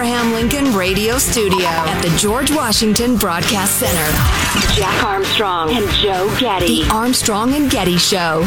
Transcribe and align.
Abraham 0.00 0.32
Lincoln 0.32 0.74
Radio 0.74 1.18
Studio 1.18 1.66
at 1.66 2.00
the 2.00 2.08
George 2.16 2.50
Washington 2.50 3.18
Broadcast 3.18 3.80
Center. 3.80 4.74
Jack 4.74 5.04
Armstrong 5.04 5.76
and 5.76 5.86
Joe 5.90 6.34
Getty. 6.40 6.84
The 6.84 6.90
Armstrong 6.90 7.52
and 7.52 7.70
Getty 7.70 7.98
Show. 7.98 8.42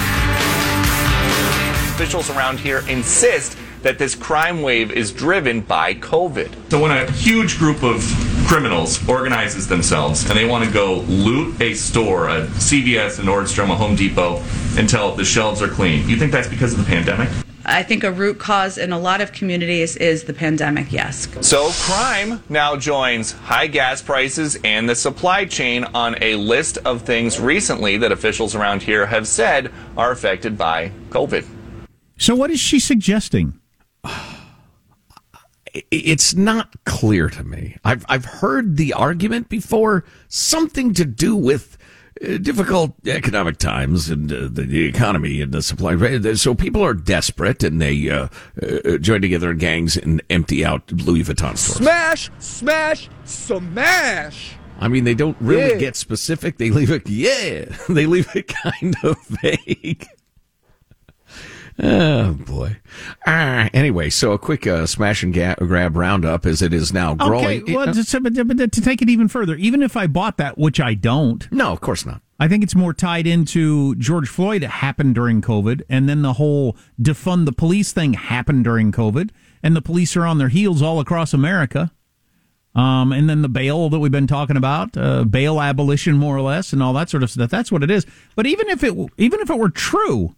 Officials 1.93 2.31
around 2.31 2.59
here 2.59 2.83
insist 2.89 3.55
that 3.83 3.99
this 3.99 4.15
crime 4.15 4.63
wave 4.63 4.91
is 4.93 5.11
driven 5.11 5.61
by 5.61 5.93
COVID. 5.93 6.71
So 6.71 6.81
when 6.81 6.89
a 6.89 7.11
huge 7.11 7.59
group 7.59 7.83
of 7.83 8.01
criminals 8.47 9.07
organizes 9.07 9.67
themselves 9.67 10.27
and 10.27 10.35
they 10.35 10.45
want 10.45 10.65
to 10.65 10.71
go 10.71 11.01
loot 11.01 11.61
a 11.61 11.75
store, 11.75 12.29
a 12.29 12.47
CVS, 12.47 13.19
a 13.19 13.21
Nordstrom, 13.21 13.69
a 13.69 13.75
Home 13.75 13.95
Depot, 13.95 14.41
until 14.75 15.13
the 15.13 15.23
shelves 15.23 15.61
are 15.61 15.67
clean, 15.67 16.09
you 16.09 16.17
think 16.17 16.31
that's 16.31 16.47
because 16.47 16.73
of 16.73 16.79
the 16.79 16.85
pandemic? 16.85 17.29
I 17.65 17.83
think 17.83 18.03
a 18.03 18.11
root 18.11 18.39
cause 18.39 18.77
in 18.77 18.91
a 18.91 18.99
lot 18.99 19.21
of 19.21 19.31
communities 19.31 19.95
is 19.95 20.25
the 20.25 20.33
pandemic, 20.33 20.91
yes. 20.91 21.27
So 21.41 21.69
crime 21.71 22.43
now 22.49 22.75
joins 22.75 23.31
high 23.31 23.67
gas 23.67 24.01
prices 24.01 24.57
and 24.63 24.89
the 24.89 24.95
supply 24.95 25.45
chain 25.45 25.85
on 25.93 26.15
a 26.21 26.35
list 26.35 26.77
of 26.79 27.03
things 27.03 27.39
recently 27.39 27.97
that 27.97 28.11
officials 28.11 28.53
around 28.53 28.83
here 28.83 29.05
have 29.05 29.27
said 29.27 29.71
are 29.97 30.11
affected 30.11 30.57
by 30.57 30.91
COVID. 31.09 31.45
So 32.17 32.35
what 32.35 32.51
is 32.51 32.59
she 32.59 32.79
suggesting? 32.79 33.59
it's 35.91 36.35
not 36.35 36.73
clear 36.85 37.29
to 37.29 37.43
me. 37.43 37.77
I've 37.83 38.05
I've 38.09 38.25
heard 38.25 38.77
the 38.77 38.93
argument 38.93 39.49
before, 39.49 40.03
something 40.27 40.93
to 40.95 41.05
do 41.05 41.35
with 41.35 41.77
difficult 42.23 42.95
economic 43.05 43.57
times 43.57 44.09
and 44.09 44.31
uh, 44.31 44.41
the, 44.41 44.63
the, 44.63 44.85
economy 44.85 45.41
and 45.41 45.51
the 45.51 45.61
supply. 45.61 46.33
So 46.35 46.55
people 46.55 46.83
are 46.83 46.93
desperate 46.93 47.63
and 47.63 47.81
they 47.81 48.09
uh, 48.09 48.27
uh, 48.61 48.97
join 48.97 49.21
together 49.21 49.51
in 49.51 49.57
gangs 49.57 49.97
and 49.97 50.21
empty 50.29 50.63
out 50.63 50.91
Louis 50.91 51.23
Vuitton 51.23 51.57
stores. 51.57 51.77
Smash, 51.77 52.31
smash, 52.39 53.09
smash. 53.25 54.55
I 54.79 54.87
mean, 54.87 55.03
they 55.03 55.13
don't 55.13 55.37
really 55.39 55.73
yeah. 55.73 55.77
get 55.77 55.95
specific. 55.95 56.57
They 56.57 56.69
leave 56.69 56.91
it, 56.91 57.07
yeah, 57.07 57.65
they 57.89 58.05
leave 58.05 58.33
it 58.35 58.47
kind 58.47 58.95
of 59.03 59.17
vague. 59.27 60.07
Oh 61.79 62.33
boy. 62.33 62.77
Ah, 63.25 63.69
anyway, 63.73 64.09
so 64.09 64.31
a 64.31 64.37
quick 64.39 64.67
uh, 64.67 64.85
smash 64.85 65.23
and 65.23 65.33
ga- 65.33 65.55
grab 65.55 65.95
roundup 65.95 66.45
as 66.45 66.61
it 66.61 66.71
is 66.73 66.93
now 66.93 67.15
growing. 67.15 67.63
Okay, 67.63 67.73
well, 67.73 67.91
to, 67.91 68.03
to, 68.03 68.67
to 68.67 68.81
take 68.81 69.01
it 69.01 69.09
even 69.09 69.27
further, 69.27 69.55
even 69.55 69.81
if 69.81 69.97
I 69.97 70.05
bought 70.05 70.37
that, 70.37 70.57
which 70.57 70.79
I 70.79 70.93
don't. 70.93 71.51
No, 71.51 71.71
of 71.71 71.81
course 71.81 72.05
not. 72.05 72.21
I 72.39 72.47
think 72.47 72.63
it's 72.63 72.75
more 72.75 72.93
tied 72.93 73.25
into 73.25 73.95
George 73.95 74.29
Floyd 74.29 74.63
happened 74.63 75.15
during 75.15 75.41
COVID, 75.41 75.81
and 75.89 76.07
then 76.07 76.21
the 76.21 76.33
whole 76.33 76.75
defund 77.01 77.45
the 77.45 77.51
police 77.51 77.91
thing 77.91 78.13
happened 78.13 78.65
during 78.65 78.91
COVID, 78.91 79.31
and 79.63 79.75
the 79.75 79.81
police 79.81 80.15
are 80.15 80.25
on 80.25 80.37
their 80.37 80.49
heels 80.49 80.81
all 80.81 80.99
across 80.99 81.33
America. 81.33 81.91
Um, 82.75 83.11
and 83.11 83.29
then 83.29 83.43
the 83.43 83.49
bail 83.49 83.89
that 83.89 83.99
we've 83.99 84.11
been 84.11 84.27
talking 84.27 84.57
about, 84.57 84.97
uh, 84.97 85.23
bail 85.25 85.61
abolition, 85.61 86.17
more 86.17 86.35
or 86.35 86.41
less, 86.41 86.73
and 86.73 86.81
all 86.81 86.93
that 86.93 87.09
sort 87.09 87.21
of 87.23 87.29
stuff. 87.29 87.49
That's 87.51 87.71
what 87.71 87.83
it 87.83 87.91
is. 87.91 88.05
But 88.35 88.47
even 88.47 88.67
if 88.69 88.83
it, 88.83 88.93
even 89.17 89.39
if 89.39 89.49
it 89.49 89.57
were 89.57 89.69
true, 89.69 90.35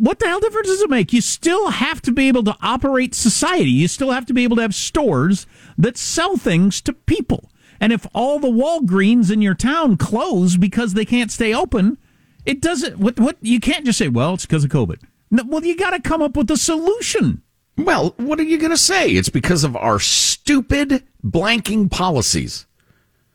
what 0.00 0.18
the 0.18 0.26
hell 0.26 0.40
difference 0.40 0.68
does 0.68 0.80
it 0.80 0.90
make? 0.90 1.12
You 1.12 1.20
still 1.20 1.70
have 1.70 2.00
to 2.02 2.12
be 2.12 2.28
able 2.28 2.42
to 2.44 2.56
operate 2.62 3.14
society. 3.14 3.70
You 3.70 3.86
still 3.86 4.12
have 4.12 4.24
to 4.26 4.34
be 4.34 4.44
able 4.44 4.56
to 4.56 4.62
have 4.62 4.74
stores 4.74 5.46
that 5.76 5.98
sell 5.98 6.36
things 6.36 6.80
to 6.82 6.92
people. 6.94 7.50
And 7.80 7.92
if 7.92 8.06
all 8.14 8.38
the 8.38 8.48
Walgreens 8.48 9.30
in 9.30 9.42
your 9.42 9.54
town 9.54 9.96
close 9.98 10.56
because 10.56 10.94
they 10.94 11.04
can't 11.04 11.30
stay 11.30 11.54
open, 11.54 11.98
it 12.46 12.60
doesn't. 12.62 12.98
What? 12.98 13.20
What? 13.20 13.36
You 13.42 13.60
can't 13.60 13.84
just 13.84 13.98
say, 13.98 14.08
"Well, 14.08 14.34
it's 14.34 14.46
because 14.46 14.64
of 14.64 14.70
COVID." 14.70 15.00
No, 15.30 15.44
well, 15.46 15.64
you 15.64 15.76
got 15.76 15.90
to 15.90 16.00
come 16.00 16.22
up 16.22 16.36
with 16.36 16.50
a 16.50 16.56
solution. 16.56 17.42
Well, 17.76 18.14
what 18.16 18.40
are 18.40 18.44
you 18.44 18.58
going 18.58 18.72
to 18.72 18.76
say? 18.76 19.10
It's 19.10 19.28
because 19.28 19.64
of 19.64 19.76
our 19.76 19.98
stupid 19.98 21.04
blanking 21.24 21.90
policies. 21.90 22.66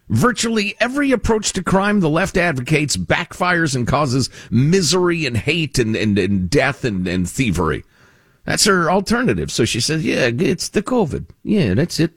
Virtually 0.09 0.75
every 0.79 1.11
approach 1.11 1.53
to 1.53 1.63
crime 1.63 1.99
the 1.99 2.09
left 2.09 2.37
advocates 2.37 2.95
backfires 2.95 3.75
and 3.75 3.87
causes 3.87 4.29
misery 4.51 5.25
and 5.25 5.35
hate 5.35 5.79
and, 5.79 5.95
and, 5.95 6.17
and 6.19 6.49
death 6.49 6.85
and, 6.85 7.07
and 7.07 7.27
thievery. 7.27 7.83
That's 8.45 8.65
her 8.65 8.91
alternative. 8.91 9.51
So 9.51 9.65
she 9.65 9.79
says, 9.79 10.05
yeah, 10.05 10.29
it's 10.31 10.69
the 10.69 10.83
COVID. 10.83 11.25
Yeah, 11.43 11.73
that's 11.73 11.99
it. 11.99 12.13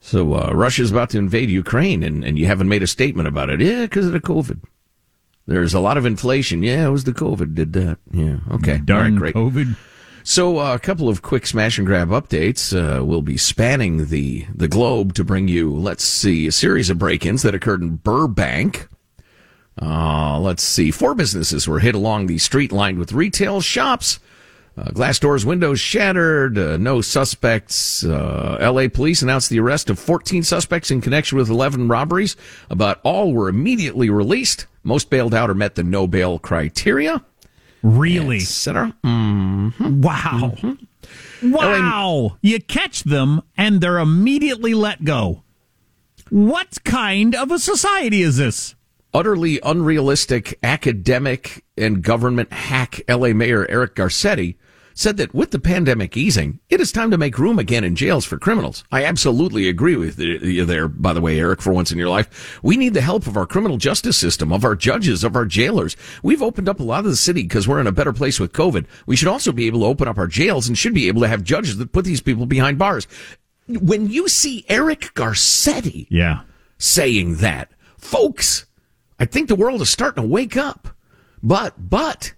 So 0.00 0.34
uh, 0.34 0.52
Russia's 0.52 0.90
about 0.90 1.10
to 1.10 1.18
invade 1.18 1.50
Ukraine, 1.50 2.02
and, 2.02 2.24
and 2.24 2.38
you 2.38 2.46
haven't 2.46 2.68
made 2.68 2.82
a 2.82 2.86
statement 2.86 3.28
about 3.28 3.50
it. 3.50 3.60
Yeah, 3.60 3.82
because 3.82 4.06
of 4.06 4.12
the 4.12 4.20
COVID. 4.20 4.60
There's 5.46 5.74
a 5.74 5.80
lot 5.80 5.96
of 5.96 6.06
inflation. 6.06 6.62
Yeah, 6.62 6.86
it 6.86 6.90
was 6.90 7.04
the 7.04 7.12
COVID 7.12 7.54
did 7.54 7.72
that. 7.74 7.98
Yeah, 8.10 8.36
okay. 8.52 8.78
Darn 8.78 9.14
right, 9.14 9.32
great. 9.32 9.34
COVID. 9.34 9.76
So 10.22 10.58
uh, 10.58 10.74
a 10.74 10.78
couple 10.78 11.08
of 11.08 11.22
quick 11.22 11.46
smash 11.46 11.78
and 11.78 11.86
grab 11.86 12.08
updates. 12.08 12.74
Uh, 12.74 13.04
we'll 13.04 13.22
be 13.22 13.36
spanning 13.36 14.06
the 14.06 14.46
the 14.54 14.68
globe 14.68 15.14
to 15.14 15.24
bring 15.24 15.48
you, 15.48 15.74
let's 15.74 16.04
see, 16.04 16.46
a 16.46 16.52
series 16.52 16.90
of 16.90 16.98
break-ins 16.98 17.42
that 17.42 17.54
occurred 17.54 17.82
in 17.82 17.96
Burbank. 17.96 18.88
Uh, 19.80 20.38
let's 20.38 20.62
see, 20.62 20.90
four 20.90 21.14
businesses 21.14 21.66
were 21.66 21.78
hit 21.78 21.94
along 21.94 22.26
the 22.26 22.38
street 22.38 22.70
lined 22.70 22.98
with 22.98 23.12
retail 23.12 23.60
shops. 23.60 24.18
Uh, 24.76 24.90
glass 24.92 25.18
doors, 25.18 25.44
windows 25.44 25.80
shattered. 25.80 26.56
Uh, 26.56 26.76
no 26.76 27.00
suspects. 27.00 28.04
Uh, 28.04 28.56
L.A. 28.60 28.88
police 28.88 29.20
announced 29.20 29.50
the 29.50 29.60
arrest 29.60 29.90
of 29.90 29.98
14 29.98 30.42
suspects 30.42 30.90
in 30.90 31.00
connection 31.00 31.36
with 31.36 31.50
11 31.50 31.88
robberies. 31.88 32.36
About 32.70 33.00
all 33.02 33.32
were 33.32 33.48
immediately 33.48 34.10
released. 34.10 34.66
Most 34.82 35.10
bailed 35.10 35.34
out 35.34 35.50
or 35.50 35.54
met 35.54 35.74
the 35.74 35.82
no 35.82 36.06
bail 36.06 36.38
criteria. 36.38 37.24
Really? 37.82 38.38
Etc. 38.38 38.94
Mm-hmm. 39.04 40.00
Wow. 40.00 40.54
Mm-hmm. 40.56 41.50
Wow. 41.52 42.36
You 42.42 42.60
catch 42.60 43.04
them 43.04 43.42
and 43.56 43.80
they're 43.80 43.98
immediately 43.98 44.74
let 44.74 45.04
go. 45.04 45.42
What 46.28 46.84
kind 46.84 47.34
of 47.34 47.50
a 47.50 47.58
society 47.58 48.22
is 48.22 48.36
this? 48.36 48.74
Utterly 49.12 49.58
unrealistic 49.64 50.58
academic 50.62 51.64
and 51.76 52.02
government 52.02 52.52
hack 52.52 53.00
LA 53.08 53.28
Mayor 53.32 53.66
Eric 53.68 53.96
Garcetti 53.96 54.56
said 54.94 55.16
that 55.16 55.34
with 55.34 55.50
the 55.50 55.58
pandemic 55.58 56.16
easing, 56.16 56.60
it 56.68 56.80
is 56.80 56.92
time 56.92 57.10
to 57.10 57.18
make 57.18 57.38
room 57.38 57.58
again 57.58 57.84
in 57.84 57.96
jails 57.96 58.24
for 58.24 58.38
criminals. 58.38 58.84
I 58.90 59.04
absolutely 59.04 59.68
agree 59.68 59.96
with 59.96 60.18
you 60.18 60.64
there, 60.64 60.88
by 60.88 61.12
the 61.12 61.20
way, 61.20 61.38
Eric, 61.38 61.62
for 61.62 61.72
once 61.72 61.92
in 61.92 61.98
your 61.98 62.08
life. 62.08 62.60
We 62.62 62.76
need 62.76 62.94
the 62.94 63.00
help 63.00 63.26
of 63.26 63.36
our 63.36 63.46
criminal 63.46 63.76
justice 63.76 64.16
system, 64.16 64.52
of 64.52 64.64
our 64.64 64.76
judges, 64.76 65.24
of 65.24 65.36
our 65.36 65.46
jailers. 65.46 65.96
We've 66.22 66.42
opened 66.42 66.68
up 66.68 66.80
a 66.80 66.84
lot 66.84 67.00
of 67.00 67.10
the 67.10 67.16
city 67.16 67.42
because 67.42 67.66
we're 67.66 67.80
in 67.80 67.86
a 67.86 67.92
better 67.92 68.12
place 68.12 68.40
with 68.40 68.52
COVID. 68.52 68.86
We 69.06 69.16
should 69.16 69.28
also 69.28 69.52
be 69.52 69.66
able 69.66 69.80
to 69.80 69.86
open 69.86 70.08
up 70.08 70.18
our 70.18 70.26
jails 70.26 70.68
and 70.68 70.76
should 70.76 70.94
be 70.94 71.08
able 71.08 71.22
to 71.22 71.28
have 71.28 71.44
judges 71.44 71.78
that 71.78 71.92
put 71.92 72.04
these 72.04 72.20
people 72.20 72.46
behind 72.46 72.78
bars. 72.78 73.06
When 73.68 74.10
you 74.10 74.28
see 74.28 74.64
Eric 74.68 75.12
Garcetti 75.14 76.06
yeah. 76.10 76.42
saying 76.78 77.36
that, 77.36 77.70
folks, 77.96 78.66
I 79.18 79.26
think 79.26 79.48
the 79.48 79.54
world 79.54 79.82
is 79.82 79.90
starting 79.90 80.22
to 80.22 80.28
wake 80.28 80.56
up. 80.56 80.88
But, 81.42 81.88
but, 81.90 82.34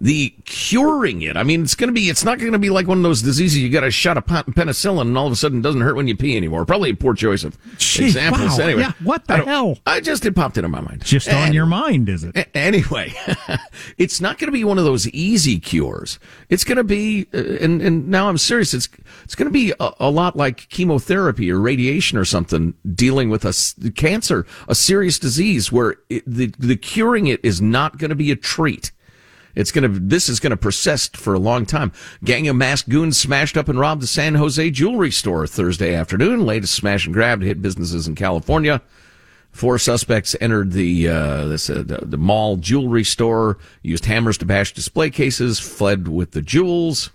the 0.00 0.34
curing 0.44 1.22
it. 1.22 1.36
I 1.36 1.42
mean, 1.42 1.62
it's 1.62 1.74
going 1.74 1.88
to 1.88 1.94
be, 1.94 2.08
it's 2.10 2.24
not 2.24 2.38
going 2.38 2.52
to 2.52 2.58
be 2.58 2.68
like 2.68 2.86
one 2.86 2.98
of 2.98 3.02
those 3.02 3.22
diseases 3.22 3.58
you 3.58 3.70
got 3.70 3.84
a 3.84 3.90
shot 3.90 4.18
of 4.18 4.26
penicillin 4.26 5.02
and 5.02 5.16
all 5.16 5.26
of 5.26 5.32
a 5.32 5.36
sudden 5.36 5.60
it 5.60 5.62
doesn't 5.62 5.80
hurt 5.80 5.96
when 5.96 6.06
you 6.06 6.16
pee 6.16 6.36
anymore. 6.36 6.66
Probably 6.66 6.90
a 6.90 6.94
poor 6.94 7.14
choice 7.14 7.44
of 7.44 7.56
examples. 7.74 8.58
Wow. 8.58 8.64
Anyway, 8.64 8.82
yeah, 8.82 8.92
what 9.02 9.26
the 9.26 9.38
hell? 9.38 9.78
I 9.86 10.00
just, 10.00 10.26
it 10.26 10.34
popped 10.34 10.58
into 10.58 10.68
my 10.68 10.80
mind. 10.80 11.04
Just 11.04 11.28
and, 11.28 11.38
on 11.38 11.52
your 11.54 11.66
mind, 11.66 12.08
is 12.08 12.24
it? 12.24 12.48
Anyway, 12.54 13.14
it's 13.98 14.20
not 14.20 14.38
going 14.38 14.48
to 14.48 14.52
be 14.52 14.64
one 14.64 14.78
of 14.78 14.84
those 14.84 15.08
easy 15.08 15.58
cures. 15.58 16.18
It's 16.50 16.64
going 16.64 16.76
to 16.76 16.84
be, 16.84 17.26
uh, 17.32 17.38
and, 17.38 17.80
and 17.80 18.08
now 18.08 18.28
I'm 18.28 18.38
serious, 18.38 18.74
it's, 18.74 18.88
it's 19.24 19.34
going 19.34 19.46
to 19.46 19.52
be 19.52 19.72
a, 19.80 19.92
a, 20.00 20.10
lot 20.10 20.36
like 20.36 20.68
chemotherapy 20.68 21.50
or 21.50 21.58
radiation 21.58 22.18
or 22.18 22.24
something 22.24 22.74
dealing 22.94 23.30
with 23.30 23.44
a 23.44 23.90
cancer, 23.92 24.46
a 24.68 24.74
serious 24.74 25.18
disease 25.18 25.72
where 25.72 25.96
it, 26.10 26.22
the, 26.26 26.46
the 26.58 26.76
curing 26.76 27.26
it 27.26 27.40
is 27.42 27.60
not 27.62 27.98
going 27.98 28.10
to 28.10 28.14
be 28.14 28.30
a 28.30 28.36
treat. 28.36 28.92
It's 29.56 29.72
gonna, 29.72 29.88
this 29.88 30.28
is 30.28 30.38
gonna 30.38 30.56
persist 30.56 31.16
for 31.16 31.34
a 31.34 31.38
long 31.38 31.66
time. 31.66 31.90
Gang 32.22 32.46
of 32.46 32.56
masked 32.56 32.90
goons 32.90 33.18
smashed 33.18 33.56
up 33.56 33.68
and 33.68 33.80
robbed 33.80 34.02
the 34.02 34.06
San 34.06 34.34
Jose 34.34 34.70
jewelry 34.70 35.10
store 35.10 35.46
Thursday 35.46 35.94
afternoon. 35.94 36.44
Latest 36.44 36.74
smash 36.74 37.06
and 37.06 37.14
grab 37.14 37.40
to 37.40 37.46
hit 37.46 37.62
businesses 37.62 38.06
in 38.06 38.14
California. 38.14 38.82
Four 39.50 39.78
suspects 39.78 40.36
entered 40.38 40.72
the 40.72 41.08
uh, 41.08 41.46
this, 41.46 41.70
uh, 41.70 41.82
the, 41.82 42.04
the 42.04 42.18
mall 42.18 42.56
jewelry 42.56 43.04
store, 43.04 43.56
used 43.80 44.04
hammers 44.04 44.36
to 44.38 44.44
bash 44.44 44.74
display 44.74 45.08
cases, 45.08 45.58
fled 45.58 46.08
with 46.08 46.32
the 46.32 46.42
jewels. 46.42 47.10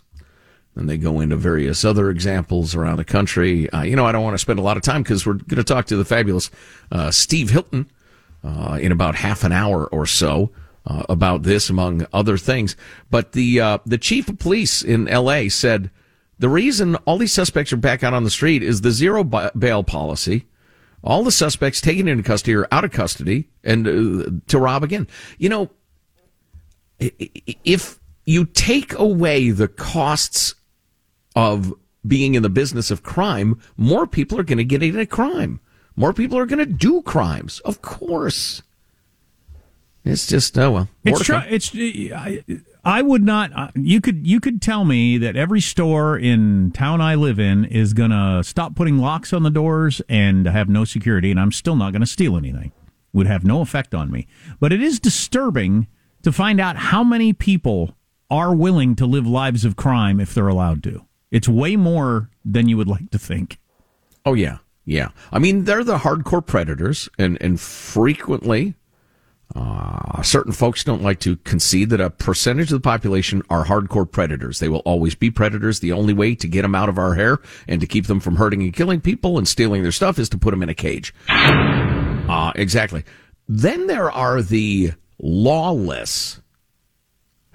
And 0.73 0.89
they 0.89 0.97
go 0.97 1.19
into 1.19 1.35
various 1.35 1.85
other 1.85 2.09
examples 2.09 2.73
around 2.73 2.97
the 2.97 3.03
country. 3.03 3.69
Uh, 3.69 3.83
you 3.83 3.95
know, 3.95 4.07
I 4.07 4.11
don't 4.11 4.23
want 4.23 4.33
to 4.33 4.39
spend 4.39 4.57
a 4.57 4.63
lot 4.63 4.77
of 4.77 4.81
time 4.81 5.03
because 5.03 5.23
we're 5.23 5.33
going 5.33 5.57
to 5.57 5.63
talk 5.63 5.85
to 5.87 5.97
the 5.97 6.05
fabulous 6.05 6.49
uh, 6.91 7.11
Steve 7.11 7.51
Hilton 7.51 7.91
uh, 8.43 8.79
in 8.81 8.91
about 8.91 9.13
half 9.13 9.43
an 9.43 9.51
hour 9.51 9.85
or 9.87 10.07
so 10.07 10.49
uh, 10.85 11.03
about 11.09 11.43
this, 11.43 11.69
among 11.69 12.05
other 12.13 12.37
things. 12.37 12.75
But 13.09 13.33
the 13.33 13.59
uh, 13.59 13.77
the 13.85 13.97
chief 13.97 14.29
of 14.29 14.39
police 14.39 14.81
in 14.81 15.07
L.A. 15.07 15.49
said 15.49 15.91
the 16.39 16.49
reason 16.49 16.95
all 17.05 17.17
these 17.17 17.33
suspects 17.33 17.71
are 17.71 17.77
back 17.77 18.03
out 18.03 18.13
on 18.13 18.23
the 18.23 18.29
street 18.29 18.63
is 18.63 18.81
the 18.81 18.91
zero 18.91 19.23
bail 19.23 19.83
policy. 19.83 20.47
All 21.03 21.23
the 21.23 21.31
suspects 21.31 21.81
taken 21.81 22.07
into 22.07 22.23
custody 22.23 22.55
are 22.55 22.67
out 22.71 22.83
of 22.83 22.91
custody 22.91 23.49
and 23.63 23.87
uh, 23.87 24.31
to 24.47 24.59
rob 24.59 24.83
again. 24.83 25.07
You 25.37 25.49
know, 25.49 25.69
if 26.99 27.99
you 28.25 28.45
take 28.45 28.97
away 28.97 29.51
the 29.51 29.67
costs 29.67 30.55
of 31.35 31.73
being 32.05 32.35
in 32.35 32.43
the 32.43 32.49
business 32.49 32.91
of 32.91 33.03
crime, 33.03 33.59
more 33.77 34.07
people 34.07 34.39
are 34.39 34.43
going 34.43 34.57
to 34.57 34.63
get 34.63 34.83
into 34.83 35.05
crime. 35.05 35.59
More 35.95 36.13
people 36.13 36.37
are 36.37 36.45
going 36.45 36.59
to 36.59 36.65
do 36.65 37.01
crimes. 37.01 37.59
Of 37.61 37.81
course. 37.81 38.61
It's 40.03 40.25
just 40.27 40.57
oh 40.57 40.71
well. 40.71 40.89
It's 41.03 41.23
true. 41.23 41.39
It's 41.47 41.71
I, 41.75 42.43
I 42.83 43.01
would 43.03 43.23
not. 43.23 43.51
uh, 43.55 43.69
You 43.75 44.01
could 44.01 44.25
you 44.25 44.39
could 44.39 44.61
tell 44.61 44.83
me 44.83 45.17
that 45.19 45.35
every 45.35 45.61
store 45.61 46.17
in 46.17 46.71
town 46.71 47.01
I 47.01 47.15
live 47.15 47.39
in 47.39 47.65
is 47.65 47.93
gonna 47.93 48.43
stop 48.43 48.75
putting 48.75 48.97
locks 48.97 49.31
on 49.31 49.43
the 49.43 49.51
doors 49.51 50.01
and 50.09 50.47
have 50.47 50.69
no 50.69 50.85
security, 50.85 51.29
and 51.29 51.39
I'm 51.39 51.51
still 51.51 51.75
not 51.75 51.93
gonna 51.93 52.07
steal 52.07 52.35
anything. 52.35 52.71
Would 53.13 53.27
have 53.27 53.43
no 53.43 53.61
effect 53.61 53.93
on 53.93 54.09
me. 54.09 54.25
But 54.59 54.73
it 54.73 54.81
is 54.81 54.99
disturbing 54.99 55.87
to 56.23 56.31
find 56.31 56.59
out 56.59 56.77
how 56.77 57.03
many 57.03 57.33
people 57.33 57.95
are 58.29 58.55
willing 58.55 58.95
to 58.95 59.05
live 59.05 59.27
lives 59.27 59.65
of 59.65 59.75
crime 59.75 60.19
if 60.19 60.33
they're 60.33 60.47
allowed 60.47 60.81
to. 60.83 61.05
It's 61.29 61.47
way 61.47 61.75
more 61.75 62.29
than 62.45 62.67
you 62.69 62.77
would 62.77 62.87
like 62.87 63.11
to 63.11 63.19
think. 63.19 63.59
Oh 64.25 64.33
yeah, 64.33 64.57
yeah. 64.85 65.09
I 65.31 65.37
mean, 65.39 65.65
they're 65.65 65.83
the 65.83 65.97
hardcore 65.99 66.45
predators, 66.45 67.07
and 67.19 67.37
and 67.41 67.59
frequently, 67.59 68.75
uh, 69.55 70.21
certain 70.21 70.53
folks 70.53 70.83
don't 70.83 71.01
like 71.01 71.19
to 71.21 71.35
concede 71.37 71.89
that 71.89 71.99
a 71.99 72.09
percentage 72.09 72.71
of 72.71 72.81
the 72.81 72.83
population 72.83 73.41
are 73.49 73.65
hardcore 73.65 74.09
predators. 74.09 74.59
They 74.59 74.69
will 74.69 74.79
always 74.79 75.15
be 75.15 75.29
predators. 75.29 75.79
The 75.79 75.91
only 75.91 76.13
way 76.13 76.35
to 76.35 76.47
get 76.47 76.61
them 76.61 76.75
out 76.75 76.89
of 76.89 76.97
our 76.97 77.15
hair 77.15 77.39
and 77.67 77.81
to 77.81 77.87
keep 77.87 78.07
them 78.07 78.19
from 78.19 78.35
hurting 78.37 78.61
and 78.61 78.73
killing 78.73 79.01
people 79.01 79.37
and 79.37 79.47
stealing 79.47 79.83
their 79.83 79.91
stuff 79.91 80.19
is 80.19 80.29
to 80.29 80.37
put 80.37 80.51
them 80.51 80.63
in 80.63 80.69
a 80.69 80.73
cage. 80.73 81.13
Uh, 81.29 82.51
exactly. 82.55 83.03
Then 83.47 83.87
there 83.87 84.09
are 84.09 84.41
the 84.41 84.93
lawless 85.19 86.39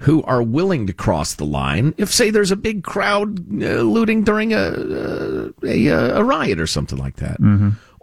who 0.00 0.22
are 0.24 0.42
willing 0.42 0.86
to 0.86 0.92
cross 0.92 1.34
the 1.34 1.46
line 1.46 1.94
if, 1.96 2.12
say, 2.12 2.28
there's 2.30 2.50
a 2.50 2.56
big 2.56 2.82
crowd 2.84 3.38
uh, 3.62 3.80
looting 3.80 4.22
during 4.24 4.52
a, 4.52 4.58
uh, 4.58 5.48
a 5.64 5.86
a 5.86 6.22
riot 6.22 6.60
or 6.60 6.66
something 6.66 6.98
like 6.98 7.16
that. 7.16 7.40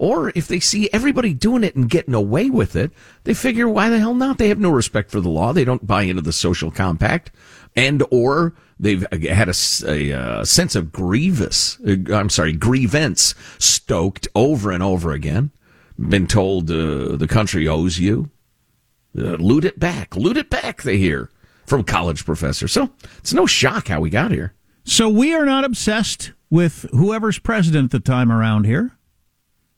Or 0.03 0.33
if 0.35 0.49
they 0.49 0.59
see 0.59 0.89
everybody 0.91 1.33
doing 1.33 1.63
it 1.63 1.77
and 1.77 1.89
getting 1.89 2.13
away 2.13 2.49
with 2.49 2.75
it, 2.75 2.91
they 3.23 3.33
figure, 3.33 3.69
why 3.69 3.87
the 3.87 3.99
hell 3.99 4.13
not? 4.13 4.37
They 4.37 4.49
have 4.49 4.59
no 4.59 4.69
respect 4.69 5.09
for 5.09 5.21
the 5.21 5.29
law. 5.29 5.53
They 5.53 5.63
don't 5.63 5.87
buy 5.87 6.01
into 6.01 6.21
the 6.21 6.33
social 6.33 6.71
compact, 6.71 7.31
and 7.73 8.03
or 8.11 8.53
they've 8.77 9.07
had 9.13 9.47
a 9.47 10.11
uh, 10.11 10.43
sense 10.43 10.75
of 10.75 10.91
grievous, 10.91 11.79
uh, 11.87 12.13
I'm 12.13 12.29
sorry, 12.29 12.51
grievance 12.51 13.33
stoked 13.59 14.27
over 14.35 14.71
and 14.71 14.83
over 14.83 15.13
again. 15.13 15.51
Been 15.97 16.27
told 16.27 16.69
uh, 16.69 17.15
the 17.15 17.27
country 17.29 17.65
owes 17.65 17.97
you. 17.97 18.29
Uh, 19.17 19.37
loot 19.39 19.63
it 19.63 19.79
back. 19.79 20.17
Loot 20.17 20.35
it 20.35 20.49
back, 20.49 20.81
they 20.81 20.97
hear 20.97 21.29
from 21.65 21.85
college 21.85 22.25
professors. 22.25 22.73
So 22.73 22.89
it's 23.19 23.31
no 23.31 23.45
shock 23.45 23.87
how 23.87 24.01
we 24.01 24.09
got 24.09 24.31
here. 24.31 24.53
So 24.83 25.07
we 25.07 25.33
are 25.33 25.45
not 25.45 25.63
obsessed 25.63 26.33
with 26.49 26.87
whoever's 26.91 27.39
president 27.39 27.85
at 27.85 27.91
the 27.91 28.11
time 28.11 28.33
around 28.33 28.65
here. 28.65 28.97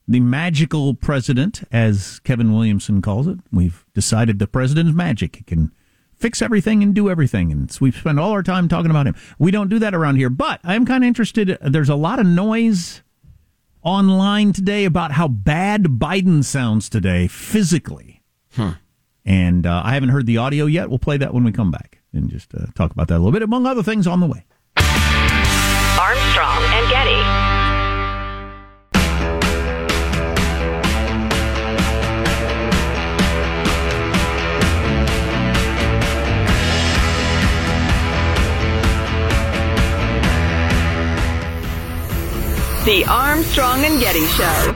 The 0.08 0.20
magical 0.20 0.94
president, 0.94 1.64
as 1.72 2.20
Kevin 2.20 2.54
Williamson 2.54 3.02
calls 3.02 3.28
it. 3.28 3.40
We've 3.52 3.84
decided 3.94 4.38
the 4.38 4.48
president 4.48 4.90
is 4.90 4.96
magic. 4.96 5.38
He 5.38 5.44
can 5.44 5.72
fix 6.16 6.42
everything 6.42 6.84
and 6.84 6.94
do 6.94 7.10
everything. 7.10 7.52
And 7.52 7.72
so 7.72 7.80
we 7.82 7.92
spend 7.92 8.20
all 8.20 8.32
our 8.32 8.44
time 8.44 8.68
talking 8.68 8.92
about 8.92 9.08
him. 9.08 9.16
We 9.40 9.50
don't 9.52 9.70
do 9.70 9.80
that 9.80 9.96
around 9.96 10.18
here. 10.18 10.30
But 10.30 10.60
I'm 10.64 10.86
kind 10.86 11.04
of 11.04 11.08
interested. 11.08 11.58
There's 11.62 11.90
a 11.90 11.96
lot 11.96 12.20
of 12.20 12.28
noise 12.28 13.02
online 13.82 14.54
today 14.54 14.86
about 14.86 15.12
how 15.14 15.28
bad 15.28 15.84
Biden 15.84 16.44
sounds 16.44 16.88
today 16.88 17.28
physically. 17.28 18.22
And 19.26 19.66
uh, 19.66 19.82
I 19.84 19.96
haven't 19.96 20.10
heard 20.10 20.28
the 20.28 20.38
audio 20.38 20.68
yet. 20.68 20.90
We'll 20.90 21.00
play 21.00 21.18
that 21.18 21.34
when 21.34 21.44
we 21.44 21.52
come 21.52 21.72
back 21.72 22.00
and 22.14 22.30
just 22.30 22.54
uh, 22.54 22.68
talk 22.76 22.92
about 22.92 23.08
that 23.08 23.16
a 23.16 23.18
little 23.18 23.32
bit, 23.32 23.42
among 23.42 23.66
other 23.66 23.82
things 23.84 24.06
on 24.06 24.20
the 24.20 24.28
way. 24.28 24.46
Armstrong 25.98 26.64
and 26.64 26.90
Getty. 26.92 27.45
The 42.86 43.04
Armstrong 43.10 43.84
and 43.84 44.00
Getty 44.00 44.28
Show. 44.28 44.76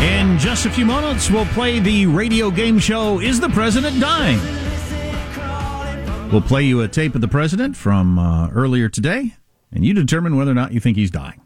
In 0.00 0.38
just 0.38 0.66
a 0.66 0.70
few 0.70 0.86
moments, 0.86 1.28
we'll 1.28 1.46
play 1.46 1.80
the 1.80 2.06
radio 2.06 2.48
game 2.48 2.78
show 2.78 3.18
Is 3.18 3.40
the 3.40 3.48
President 3.48 4.00
Dying? 4.00 4.38
We'll 6.30 6.40
play 6.40 6.62
you 6.62 6.82
a 6.82 6.86
tape 6.86 7.16
of 7.16 7.22
the 7.22 7.26
president 7.26 7.76
from 7.76 8.20
uh, 8.20 8.50
earlier 8.50 8.88
today, 8.88 9.34
and 9.72 9.84
you 9.84 9.94
determine 9.94 10.36
whether 10.36 10.52
or 10.52 10.54
not 10.54 10.72
you 10.72 10.78
think 10.78 10.96
he's 10.96 11.10
dying. 11.10 11.40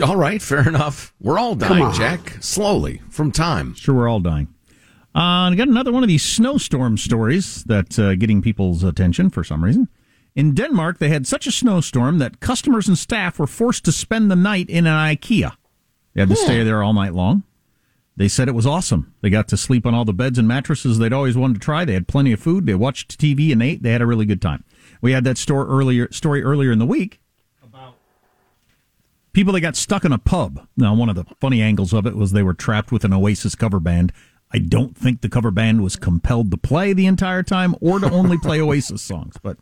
All 0.00 0.16
right, 0.16 0.40
fair 0.40 0.68
enough. 0.68 1.12
We're 1.20 1.40
all 1.40 1.56
dying, 1.56 1.92
Jack, 1.92 2.36
slowly 2.38 3.02
from 3.10 3.32
time. 3.32 3.74
Sure, 3.74 3.96
we're 3.96 4.08
all 4.08 4.20
dying. 4.20 4.46
Uh, 5.12 5.50
I 5.50 5.54
got 5.56 5.66
another 5.66 5.90
one 5.90 6.04
of 6.04 6.08
these 6.08 6.22
snowstorm 6.22 6.98
stories 6.98 7.64
that's 7.64 7.98
uh, 7.98 8.14
getting 8.14 8.42
people's 8.42 8.84
attention 8.84 9.30
for 9.30 9.42
some 9.42 9.64
reason. 9.64 9.88
In 10.36 10.54
Denmark, 10.54 10.98
they 10.98 11.08
had 11.08 11.26
such 11.26 11.46
a 11.46 11.50
snowstorm 11.50 12.18
that 12.18 12.40
customers 12.40 12.86
and 12.86 12.98
staff 12.98 13.38
were 13.38 13.46
forced 13.46 13.86
to 13.86 13.92
spend 13.92 14.30
the 14.30 14.36
night 14.36 14.68
in 14.68 14.86
an 14.86 14.92
IKEA. 14.92 15.56
They 16.12 16.20
had 16.20 16.28
to 16.28 16.36
stay 16.36 16.60
hmm. 16.60 16.66
there 16.66 16.82
all 16.82 16.92
night 16.92 17.14
long. 17.14 17.42
They 18.16 18.28
said 18.28 18.46
it 18.46 18.54
was 18.54 18.66
awesome. 18.66 19.14
They 19.22 19.30
got 19.30 19.48
to 19.48 19.56
sleep 19.56 19.86
on 19.86 19.94
all 19.94 20.04
the 20.04 20.12
beds 20.12 20.38
and 20.38 20.46
mattresses 20.46 20.98
they'd 20.98 21.12
always 21.12 21.36
wanted 21.36 21.54
to 21.54 21.60
try. 21.60 21.84
They 21.84 21.94
had 21.94 22.06
plenty 22.08 22.32
of 22.32 22.40
food. 22.40 22.66
They 22.66 22.74
watched 22.74 23.18
TV 23.18 23.50
and 23.50 23.62
ate. 23.62 23.82
They 23.82 23.92
had 23.92 24.02
a 24.02 24.06
really 24.06 24.26
good 24.26 24.40
time. 24.40 24.64
We 25.00 25.12
had 25.12 25.24
that 25.24 25.38
store 25.38 25.66
earlier 25.66 26.10
story 26.12 26.42
earlier 26.42 26.72
in 26.72 26.78
the 26.78 26.86
week 26.86 27.20
about 27.62 27.94
people 29.32 29.52
that 29.54 29.60
got 29.60 29.76
stuck 29.76 30.04
in 30.04 30.12
a 30.12 30.18
pub. 30.18 30.66
Now, 30.76 30.94
one 30.94 31.10
of 31.10 31.14
the 31.14 31.24
funny 31.40 31.60
angles 31.60 31.92
of 31.92 32.06
it 32.06 32.16
was 32.16 32.32
they 32.32 32.42
were 32.42 32.54
trapped 32.54 32.90
with 32.92 33.04
an 33.04 33.12
Oasis 33.12 33.54
cover 33.54 33.80
band. 33.80 34.12
I 34.52 34.58
don't 34.58 34.96
think 34.96 35.20
the 35.20 35.28
cover 35.28 35.50
band 35.50 35.82
was 35.82 35.96
compelled 35.96 36.50
to 36.52 36.56
play 36.56 36.92
the 36.92 37.06
entire 37.06 37.42
time 37.42 37.74
or 37.80 37.98
to 37.98 38.10
only 38.10 38.38
play 38.38 38.60
Oasis 38.62 39.02
songs, 39.02 39.36
but 39.42 39.58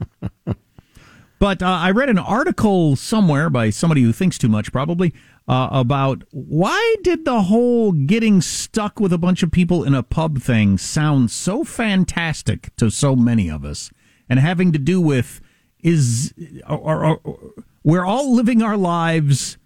but 1.38 1.62
uh, 1.62 1.66
I 1.66 1.90
read 1.90 2.08
an 2.08 2.18
article 2.18 2.96
somewhere 2.96 3.50
by 3.50 3.70
somebody 3.70 4.02
who 4.02 4.12
thinks 4.12 4.38
too 4.38 4.48
much, 4.48 4.72
probably, 4.72 5.12
uh, 5.48 5.68
about 5.72 6.22
why 6.30 6.96
did 7.02 7.24
the 7.24 7.42
whole 7.42 7.92
getting 7.92 8.40
stuck 8.40 9.00
with 9.00 9.12
a 9.12 9.18
bunch 9.18 9.42
of 9.42 9.50
people 9.50 9.84
in 9.84 9.94
a 9.94 10.02
pub 10.02 10.40
thing 10.40 10.78
sound 10.78 11.30
so 11.30 11.64
fantastic 11.64 12.74
to 12.76 12.90
so 12.90 13.16
many 13.16 13.50
of 13.50 13.64
us, 13.64 13.90
and 14.28 14.38
having 14.38 14.72
to 14.72 14.78
do 14.78 15.00
with 15.00 15.40
is 15.80 16.32
or, 16.68 17.04
or, 17.04 17.20
or- 17.24 17.38
we're 17.82 18.06
all 18.06 18.34
living 18.34 18.62
our 18.62 18.76
lives 18.78 19.58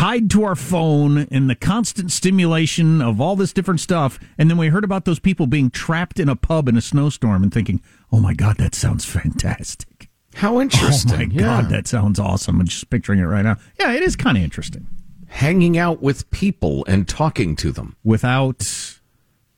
tied 0.00 0.30
to 0.30 0.44
our 0.44 0.56
phone 0.56 1.18
and 1.30 1.50
the 1.50 1.54
constant 1.54 2.10
stimulation 2.10 3.02
of 3.02 3.20
all 3.20 3.36
this 3.36 3.52
different 3.52 3.80
stuff. 3.80 4.18
And 4.38 4.48
then 4.48 4.56
we 4.56 4.68
heard 4.68 4.82
about 4.84 5.04
those 5.04 5.18
people 5.18 5.46
being 5.46 5.68
trapped 5.70 6.18
in 6.18 6.28
a 6.28 6.36
pub 6.36 6.68
in 6.68 6.76
a 6.78 6.80
snowstorm 6.80 7.42
and 7.42 7.52
thinking, 7.52 7.82
oh 8.10 8.18
my 8.18 8.32
God, 8.32 8.56
that 8.56 8.74
sounds 8.74 9.04
fantastic. 9.04 10.08
How 10.34 10.58
interesting. 10.60 11.12
Oh 11.32 11.34
my 11.34 11.34
Yeah. 11.34 11.62
God, 11.62 11.68
that 11.70 11.86
sounds 11.86 12.18
awesome. 12.18 12.60
I'm 12.60 12.66
just 12.66 12.88
picturing 12.88 13.18
it 13.20 13.24
right 13.24 13.42
now. 13.42 13.56
Yeah, 13.78 13.92
it 13.92 14.02
is 14.02 14.16
kind 14.16 14.38
of 14.38 14.42
interesting 14.42 14.86
Hanging 15.26 15.76
out 15.76 16.00
with 16.02 16.30
people 16.30 16.84
and 16.88 17.06
talking 17.06 17.54
to 17.56 17.70
them. 17.70 17.96
without 18.02 18.98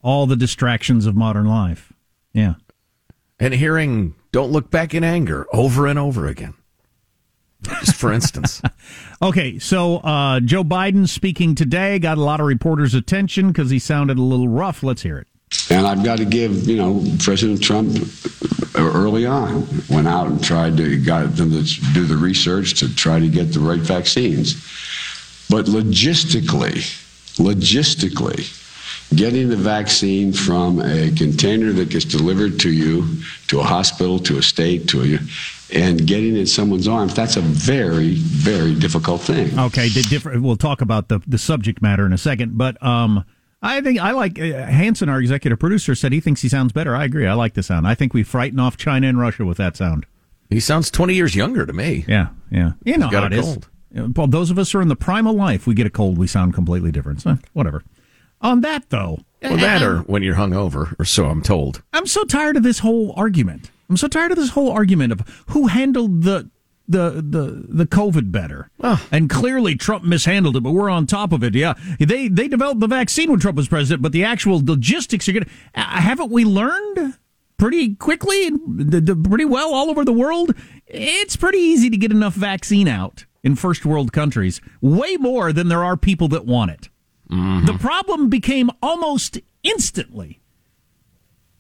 all 0.03 0.27
the 0.27 0.35
distractions 0.37 1.07
of 1.07 1.15
modern 1.15 1.47
life. 1.47 1.93
Yeah. 2.33 2.55
and 3.39 3.55
hearing 3.55 4.15
"Don't 4.33 4.51
look 4.51 4.71
back 4.73 4.93
in 4.93 5.05
anger" 5.05 5.47
over 5.53 5.87
and 5.87 5.99
over 6.01 6.27
again. 6.27 6.55
Just 7.63 7.95
for 7.95 8.13
instance, 8.13 8.61
Okay, 9.23 9.61
so 9.61 9.99
uh, 9.99 10.41
Joe 10.41 10.65
Biden 10.65 11.09
speaking 11.09 11.55
today 11.55 12.01
got 12.01 12.19
a 12.19 12.23
lot 12.23 12.41
of 12.41 12.47
reporters' 12.47 12.93
attention 12.93 13.49
because 13.49 13.71
he 13.71 13.79
sounded 13.79 14.19
a 14.19 14.23
little 14.23 14.49
rough. 14.49 14.83
Let's 14.83 15.03
hear 15.03 15.19
it. 15.19 15.29
And 15.71 15.87
I've 15.87 16.03
got 16.03 16.19
to 16.19 16.25
give, 16.25 16.69
you 16.69 16.77
know, 16.77 17.05
President 17.21 17.63
Trump 17.63 17.97
early 18.75 19.27
on 19.27 19.67
went 19.89 20.09
out 20.09 20.27
and 20.27 20.43
tried 20.43 20.77
to 20.79 20.99
got 21.05 21.37
them 21.37 21.51
to 21.51 21.63
do 21.93 22.05
the 22.05 22.17
research 22.17 22.75
to 22.81 22.93
try 22.95 23.21
to 23.21 23.29
get 23.29 23.53
the 23.53 23.61
right 23.61 23.79
vaccines. 23.79 24.55
But 25.49 25.67
logistically, 25.67 26.81
logistically, 27.37 28.59
getting 29.15 29.49
the 29.51 29.57
vaccine 29.57 30.33
from 30.33 30.81
a 30.81 31.11
container 31.13 31.73
that 31.73 31.91
gets 31.91 32.07
delivered 32.07 32.59
to 32.61 32.73
you, 32.73 33.07
to 33.49 33.61
a 33.61 33.63
hospital, 33.63 34.19
to 34.21 34.39
a 34.39 34.43
state, 34.43 34.89
to 34.89 35.03
a, 35.03 35.19
and 35.75 36.07
getting 36.07 36.37
in 36.37 36.47
someone's 36.47 36.87
arms, 36.89 37.15
that's 37.15 37.37
a 37.37 37.41
very, 37.41 38.15
very 38.15 38.75
difficult 38.75 39.21
thing. 39.23 39.59
Okay, 39.59 39.89
the 39.89 40.03
different. 40.03 40.43
We'll 40.43 40.57
talk 40.57 40.81
about 40.81 41.09
the 41.09 41.21
the 41.27 41.39
subject 41.39 41.83
matter 41.83 42.07
in 42.07 42.13
a 42.13 42.19
second, 42.19 42.57
but 42.59 42.83
um, 42.83 43.25
I 43.63 43.81
think 43.81 43.99
I 44.01 44.11
like 44.13 44.39
uh, 44.39 44.67
Hanson, 44.67 45.09
our 45.09 45.21
executive 45.21 45.59
producer, 45.59 45.95
said 45.95 46.13
he 46.13 46.21
thinks 46.21 46.43
he 46.43 46.49
sounds 46.49 46.73
better. 46.73 46.95
I 46.97 47.05
agree. 47.05 47.27
I 47.27 47.35
like 47.35 47.55
the 47.55 47.63
sound. 47.63 47.87
I 47.87 47.95
think 47.95 48.15
we 48.15 48.23
frighten 48.23 48.59
off 48.61 48.77
China 48.77 49.07
and 49.09 49.19
Russia 49.19 49.45
with 49.45 49.59
that 49.59 49.77
sound. 49.77 50.07
he 50.51 50.61
sounds 50.61 50.91
twenty 50.91 51.15
years 51.15 51.35
younger 51.35 51.65
to 51.67 51.73
me. 51.73 52.05
Yeah, 52.09 52.29
yeah. 52.51 52.73
You 52.85 52.99
know 52.99 53.11
got 53.11 53.23
how 53.23 53.25
a 53.25 53.27
it 53.27 53.33
is. 53.35 53.45
cold. 53.45 53.69
Yeah, 53.95 54.07
Well, 54.17 54.27
those 54.27 54.51
of 54.51 54.59
us 54.59 54.73
who 54.73 54.79
are 54.79 54.83
in 54.83 54.89
the 54.89 54.97
prime 54.97 55.27
of 55.27 55.35
life, 55.37 55.67
we 55.67 55.75
get 55.75 55.87
a 55.87 55.91
cold, 55.91 56.17
we 56.17 56.27
sound 56.27 56.55
completely 56.55 56.91
different. 56.93 57.21
So, 57.23 57.37
whatever. 57.53 57.83
On 58.41 58.61
that 58.63 58.89
though, 58.91 59.21
Well, 59.43 59.57
that 59.59 59.83
or 59.83 59.99
when 60.01 60.23
you're 60.23 60.35
hungover, 60.37 60.99
or 60.99 61.05
so 61.05 61.27
I'm 61.27 61.43
told. 61.43 61.83
I'm 61.93 62.07
so 62.07 62.25
tired 62.25 62.57
of 62.57 62.63
this 62.63 62.79
whole 62.81 63.13
argument. 63.17 63.71
I'm 63.93 63.99
so 63.99 64.09
tired 64.09 64.33
of 64.33 64.39
this 64.39 64.49
whole 64.49 64.71
argument 64.71 65.13
of 65.13 65.45
who 65.49 65.67
handled 65.67 66.23
the 66.23 66.49
the 66.89 67.11
the 67.11 67.67
the 67.69 67.87
COVID 67.87 68.33
better. 68.33 68.71
Ah. 68.83 69.07
And 69.13 69.29
clearly 69.29 69.75
Trump 69.75 70.03
mishandled 70.03 70.57
it, 70.57 70.63
but 70.63 70.73
we're 70.73 70.89
on 70.89 71.07
top 71.07 71.31
of 71.31 71.45
it. 71.45 71.55
Yeah, 71.55 71.75
they 72.01 72.29
they 72.29 72.49
developed 72.49 72.81
the 72.81 72.87
vaccine 72.87 73.31
when 73.31 73.39
Trump 73.39 73.59
was 73.59 73.69
president, 73.69 74.01
but 74.01 74.13
the 74.13 74.25
actual 74.25 74.65
logistics 74.65 75.29
are 75.29 75.33
good. 75.33 75.47
Uh, 75.75 75.83
haven't 75.83 76.31
we 76.31 76.47
learned 76.47 77.19
pretty 77.59 77.95
quickly 77.97 78.47
and 78.47 79.25
pretty 79.29 79.45
well 79.45 79.75
all 79.75 79.91
over 79.91 80.07
the 80.07 80.13
world? 80.15 80.55
It's 80.87 81.37
pretty 81.37 81.59
easy 81.59 81.91
to 81.91 81.97
get 81.99 82.13
enough 82.13 82.33
vaccine 82.33 82.89
out 82.89 83.27
in 83.45 83.57
first 83.57 83.85
world 83.85 84.11
countries, 84.11 84.63
way 84.81 85.19
more 85.19 85.53
than 85.53 85.69
there 85.69 85.85
are 85.85 85.99
people 85.99 86.29
that 86.29 86.47
want 86.47 86.71
it. 86.71 86.89
Mm-hmm. 87.31 87.67
The 87.67 87.75
problem 87.75 88.31
became 88.31 88.71
almost 88.83 89.39
instantly 89.63 90.41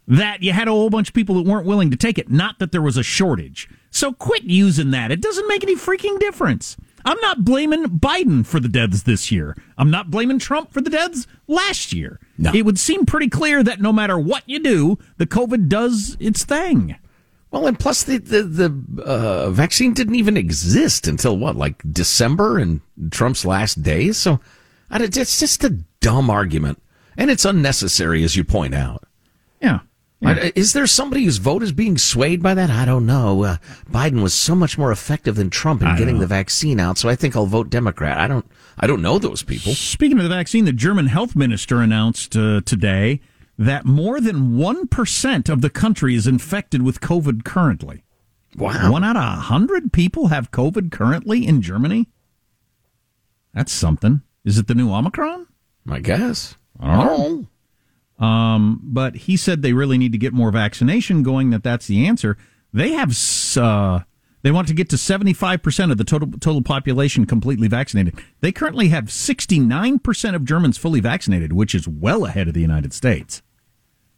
that 0.09 0.43
you 0.43 0.53
had 0.53 0.69
a 0.69 0.73
whole 0.73 0.91
bunch 0.91 1.09
of 1.09 1.15
people 1.15 1.37
that 1.37 1.49
weren't 1.49 1.67
willing 1.67 1.91
to 1.91 1.97
take 1.97 2.19
it, 2.19 2.31
not 2.31 2.59
that 2.59 2.73
there 2.73 2.83
was 2.83 2.97
a 2.97 3.03
shortage. 3.03 3.69
So 3.91 4.13
quit 4.13 4.45
using 4.45 4.91
that. 4.93 5.11
It 5.11 5.21
doesn't 5.21 5.49
make 5.49 5.63
any 5.63 5.77
freaking 5.77 6.19
difference. 6.19 6.77
I'm 7.05 7.21
not 7.21 7.45
blaming 7.45 7.85
Biden 7.85 8.47
for 8.47 8.61
the 8.61 8.69
deaths 8.69 9.03
this 9.03 9.33
year. 9.33 9.57
I'm 9.77 9.91
not 9.91 10.11
blaming 10.11 10.39
Trump 10.39 10.73
for 10.73 10.81
the 10.81 10.91
deaths 10.91 11.27
last 11.49 11.93
year. 11.93 12.21
No. 12.39 12.53
It 12.55 12.65
would 12.65 12.79
seem 12.79 13.07
pretty 13.07 13.29
clear 13.29 13.63
that 13.63 13.81
no 13.81 13.93
matter 13.93 14.19
what 14.19 14.45
you 14.47 14.61
do, 14.61 14.99
the 15.19 15.27
COVID 15.27 15.69
does 15.69 16.17
its 16.21 16.45
thing. 16.45 16.97
Well, 17.51 17.67
and 17.67 17.79
plus 17.79 18.03
the 18.05 18.19
the, 18.19 18.43
the 18.45 19.03
uh, 19.03 19.51
vaccine 19.51 19.93
didn't 19.93 20.15
even 20.15 20.37
exist 20.37 21.07
until 21.07 21.37
what, 21.37 21.55
like 21.55 21.83
December 21.93 22.59
and 22.59 22.81
Trump's 23.11 23.45
last 23.45 23.83
days. 23.83 24.17
So 24.17 24.41
it's 24.91 25.39
just 25.39 25.63
a 25.65 25.79
dumb 26.01 26.31
argument, 26.31 26.83
and 27.17 27.31
it's 27.31 27.45
unnecessary, 27.45 28.25
as 28.25 28.37
you 28.37 28.45
point 28.45 28.75
out. 28.75 29.05
Yeah. 29.61 29.81
I- 30.25 30.53
Is 30.55 30.73
there 30.73 30.87
somebody 30.87 31.25
whose 31.25 31.39
vote 31.39 31.63
is 31.63 31.73
being 31.73 31.99
swayed 31.99 32.43
by 32.43 32.55
that? 32.55 32.71
I 32.71 32.85
don't 32.85 33.07
know. 33.07 33.43
Uh, 33.45 33.57
Biden 33.91 34.23
was 34.23 34.33
so 34.35 34.55
much 34.55 34.79
more 34.79 34.93
effective 34.93 35.35
than 35.35 35.51
Trump 35.51 35.83
in 35.83 35.97
getting 35.97 36.19
the 36.21 36.27
vaccine 36.27 36.79
out, 36.81 36.97
so 36.99 37.09
I 37.09 37.17
think 37.17 37.35
I'll 37.37 37.47
vote 37.47 37.71
Democrat. 37.71 38.19
I 38.19 38.29
don't. 38.29 38.47
I 38.79 38.87
don't 38.87 39.03
know 39.03 39.19
those 39.19 39.43
people. 39.43 39.75
Speaking 39.75 40.17
of 40.19 40.23
the 40.23 40.29
vaccine, 40.29 40.65
the 40.65 40.73
German 40.73 41.07
health 41.07 41.35
minister 41.37 41.81
announced 41.81 42.37
uh, 42.37 42.61
today 42.65 43.21
that 43.59 43.85
more 43.85 44.21
than 44.21 44.53
1% 44.57 45.49
of 45.49 45.61
the 45.61 45.71
country 45.71 46.15
is 46.15 46.27
infected 46.27 46.83
with 46.83 47.01
COVID 47.01 47.45
currently. 47.45 48.03
Wow. 48.57 48.91
One 48.91 49.05
out 49.05 49.17
of 49.17 49.23
a 49.23 49.27
100 49.27 49.93
people 49.93 50.29
have 50.29 50.51
COVID 50.51 50.91
currently 50.91 51.47
in 51.47 51.61
Germany? 51.63 52.09
That's 53.55 53.73
something. 53.73 54.23
Is 54.45 54.59
it 54.59 54.67
the 54.69 54.75
new 54.75 54.91
Omicron? 54.93 55.47
I 55.89 56.01
guess. 56.01 56.57
I 56.81 56.97
don't 56.97 57.07
know. 57.07 57.47
Um, 58.23 58.81
but 58.85 59.17
he 59.17 59.37
said 59.37 59.63
they 59.63 59.73
really 59.73 59.99
need 59.99 60.13
to 60.13 60.19
get 60.19 60.33
more 60.33 60.51
vaccination 60.53 61.23
going. 61.23 61.51
That 61.51 61.63
that's 61.63 61.87
the 61.87 62.07
answer. 62.07 62.37
They 62.73 62.93
have 62.93 63.17
uh, 63.57 64.01
they 64.43 64.51
want 64.51 64.69
to 64.69 64.75
get 64.75 64.89
to 64.91 64.99
seventy 64.99 65.33
five 65.33 65.63
percent 65.63 65.91
of 65.91 65.99
the 65.99 66.05
total 66.05 66.31
total 66.39 66.63
population 66.63 67.27
completely 67.27 67.69
vaccinated. 67.69 68.15
They 68.41 68.53
currently 68.53 68.89
have 68.89 69.11
sixty 69.11 69.59
nine 69.59 69.99
percent 69.99 70.37
of 70.37 70.45
Germans 70.45 70.79
fully 70.79 71.01
vaccinated, 71.01 71.53
which 71.53 71.75
is 71.75 71.89
well 71.89 72.25
ahead 72.25 72.49
of 72.49 72.55
the 72.55 72.61
United 72.61 72.93
States. 72.93 73.43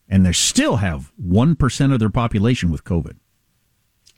And 0.09 0.27
they 0.27 0.33
still 0.33 0.77
have 0.77 1.11
one 1.17 1.57
percent 1.57 1.93
of 1.95 1.99
their 1.99 2.11
population 2.11 2.71
with 2.71 2.85
COVID. 2.85 3.17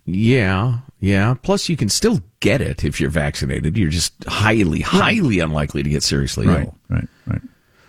Yeah, 0.04 0.78
yeah. 1.00 1.34
Plus, 1.34 1.68
you 1.68 1.76
can 1.76 1.88
still 1.88 2.20
get 2.40 2.60
it 2.60 2.84
if 2.84 3.00
you're 3.00 3.10
vaccinated. 3.10 3.76
You're 3.76 3.90
just 3.90 4.12
highly, 4.26 4.80
highly 4.80 5.40
unlikely 5.40 5.82
to 5.82 5.90
get 5.90 6.02
seriously 6.02 6.46
Right, 6.46 6.64
ill. 6.66 6.76
right, 6.88 7.08
right. 7.26 7.42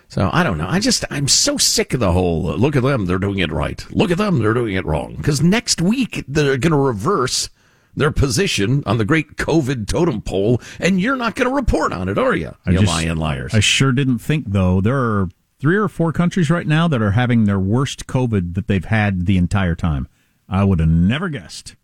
So 0.08 0.30
I 0.32 0.42
don't 0.42 0.56
know. 0.58 0.66
I 0.68 0.80
just 0.80 1.04
I'm 1.10 1.28
so 1.28 1.56
sick 1.58 1.92
of 1.94 2.00
the 2.00 2.12
whole 2.12 2.48
uh, 2.50 2.56
look 2.56 2.76
at 2.76 2.82
them, 2.82 3.04
they're 3.06 3.18
doing 3.18 3.38
it 3.38 3.52
right. 3.52 3.84
Look 3.90 4.10
at 4.10 4.18
them, 4.18 4.38
they're 4.38 4.54
doing 4.54 4.74
it 4.74 4.86
wrong. 4.86 5.14
Because 5.16 5.42
next 5.42 5.80
week 5.82 6.24
they're 6.26 6.56
going 6.56 6.72
to 6.72 6.78
reverse 6.78 7.50
their 7.94 8.10
position 8.10 8.82
on 8.86 8.96
the 8.98 9.04
great 9.04 9.36
COVID 9.36 9.86
totem 9.88 10.22
pole, 10.22 10.60
and 10.78 11.00
you're 11.00 11.16
not 11.16 11.34
going 11.34 11.48
to 11.48 11.54
report 11.54 11.92
on 11.92 12.08
it, 12.08 12.16
are 12.16 12.34
you? 12.34 12.54
I 12.64 12.70
you 12.70 12.78
just- 12.80 12.88
lying 12.92 13.16
liars. 13.16 13.52
I 13.54 13.60
sure 13.60 13.92
didn't 13.92 14.18
think 14.20 14.46
though. 14.48 14.80
There 14.80 14.96
are 14.96 15.28
three 15.60 15.76
or 15.76 15.88
four 15.88 16.12
countries 16.12 16.48
right 16.48 16.66
now 16.66 16.86
that 16.88 17.02
are 17.02 17.10
having 17.10 17.44
their 17.44 17.58
worst 17.58 18.06
COVID 18.06 18.54
that 18.54 18.66
they've 18.68 18.84
had 18.84 19.26
the 19.26 19.36
entire 19.36 19.74
time. 19.74 20.08
I 20.48 20.64
would 20.64 20.78
have 20.80 20.88
never 20.88 21.28
guessed. 21.28 21.74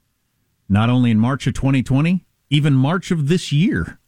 Not 0.69 0.88
only 0.88 1.11
in 1.11 1.19
March 1.19 1.47
of 1.47 1.52
2020, 1.54 2.25
even 2.49 2.73
March 2.75 3.11
of 3.11 3.28
this 3.28 3.52
year, 3.52 3.99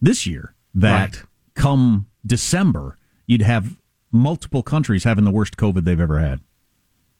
this 0.00 0.26
year, 0.26 0.54
that 0.74 1.16
Right. 1.16 1.22
come 1.54 2.06
December, 2.26 2.98
you'd 3.32 3.42
have 3.42 3.76
multiple 4.12 4.62
countries 4.62 5.04
having 5.04 5.24
the 5.24 5.30
worst 5.30 5.56
COVID 5.56 5.84
they've 5.84 5.98
ever 5.98 6.18
had. 6.20 6.40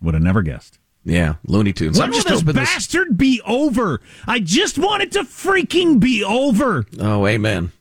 Would 0.00 0.14
have 0.14 0.23
never 0.23 0.42
guessed. 0.42 0.78
yeah, 1.04 1.35
Looney 1.47 1.73
Tunes. 1.73 1.99
When 1.99 2.04
I'm 2.07 2.11
will 2.11 2.19
this 2.23 2.33
hoping 2.40 2.47
this. 2.54 2.54
bastard 2.75 3.16
be 3.16 3.40
over? 3.47 4.00
I 4.26 4.38
just 4.40 4.78
want 4.78 5.02
it 5.02 5.12
to 5.12 5.21
freaking 5.25 5.99
be 5.99 6.23
over. 6.23 6.85
Oh, 7.00 7.26
amen. 7.26 7.73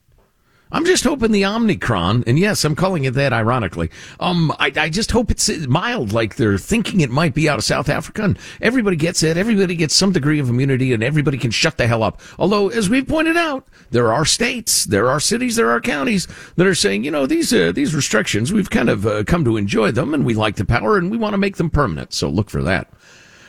I'm 0.72 0.86
just 0.86 1.04
hoping 1.04 1.32
the 1.32 1.46
Omicron, 1.46 2.24
and 2.25 2.40
yes, 2.40 2.63
I'm 2.63 2.75
calling 2.75 3.04
it 3.04 3.13
that 3.16 3.34
ironically. 3.34 3.90
Um, 4.20 4.51
I, 4.58 4.72
I 4.75 4.90
just 4.90 5.12
hope 5.12 5.30
it's 5.30 5.50
mild, 5.68 6.13
like 6.13 6.36
they're 6.36 6.58
thinking 6.58 7.01
it 7.01 7.10
might 7.10 7.34
be 7.34 7.50
out 7.50 7.58
of 7.58 7.66
South 7.66 7.90
Africa, 7.90 8.24
and 8.24 8.40
everybody 8.62 8.96
gets 8.96 9.22
it. 9.22 9.36
Everybody 9.36 9.75
gets 9.75 9.96
some 9.96 10.13
degree 10.13 10.40
of 10.40 10.50
immunity, 10.50 10.94
and 10.94 11.04
everybody 11.04 11.38
can 11.38 11.51
shut 11.51 11.78
the 11.78 11.88
hell 11.88 12.04
up. 12.04 12.22
Although, 12.40 12.70
as 12.70 12.90
we've 12.90 13.08
pointed 13.08 13.36
out, 13.36 13.68
there 13.90 14.13
are 14.13 14.25
states, 14.25 14.86
there 14.86 15.10
are 15.10 15.20
cities, 15.20 15.58
there 15.58 15.70
are 15.70 15.82
counties 15.82 16.28
that 16.56 16.68
are 16.68 16.75
saying, 16.75 17.04
you 17.04 17.12
know, 17.12 17.25
these 17.25 17.54
uh, 17.54 17.72
these 17.74 17.94
restrictions, 17.94 18.54
we've 18.54 18.70
kind 18.70 18.90
of 18.90 19.06
uh, 19.06 19.24
come 19.25 19.44
to 19.44 19.58
enjoy 19.58 19.92
them, 19.92 20.13
and 20.13 20.25
we 20.25 20.34
like 20.34 20.56
the 20.56 20.66
power, 20.66 20.98
and 20.98 21.12
we 21.12 21.18
want 21.18 21.34
to 21.34 21.38
make 21.38 21.58
them 21.58 21.70
permanent. 21.70 22.13
So 22.13 22.30
look 22.30 22.50
for 22.50 22.63
that. 22.63 22.92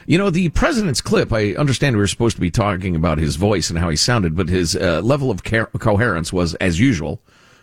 You 0.07 0.19
know, 0.19 0.31
the 0.31 0.49
president's 0.51 1.01
clip, 1.01 1.33
I 1.33 1.55
understand 1.55 1.97
we 1.97 2.01
were 2.01 2.07
supposed 2.07 2.37
to 2.37 2.41
be 2.41 2.51
talking 2.51 2.97
about 2.97 3.19
his 3.19 3.37
voice 3.37 3.71
and 3.71 3.79
how 3.79 3.89
he 3.89 3.97
sounded, 3.97 4.37
but 4.37 4.49
his 4.49 4.75
uh, 4.75 5.01
level 5.03 5.31
of 5.31 5.45
car- 5.45 5.71
coherence 5.79 6.33
was, 6.33 6.55
as 6.57 6.81
usual, 6.81 7.21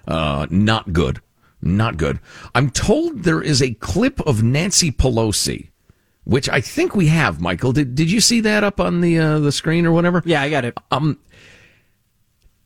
uh, 0.07 0.47
not 0.49 0.93
good. 0.93 1.21
Not 1.61 1.97
good. 1.97 2.19
I'm 2.55 2.69
told 2.69 3.23
there 3.23 3.41
is 3.41 3.61
a 3.61 3.73
clip 3.73 4.21
of 4.21 4.41
Nancy 4.41 4.91
Pelosi, 4.91 5.69
which 6.23 6.47
I 6.47 6.61
think 6.61 6.95
we 6.95 7.07
have, 7.07 7.41
Michael. 7.41 7.73
Did, 7.73 7.95
did 7.95 8.09
you 8.09 8.21
see 8.21 8.39
that 8.41 8.63
up 8.63 8.79
on 8.79 9.01
the, 9.01 9.19
uh, 9.19 9.39
the 9.39 9.51
screen 9.51 9.85
or 9.85 9.91
whatever? 9.91 10.23
Yeah, 10.25 10.41
I 10.41 10.49
got 10.49 10.63
it. 10.63 10.77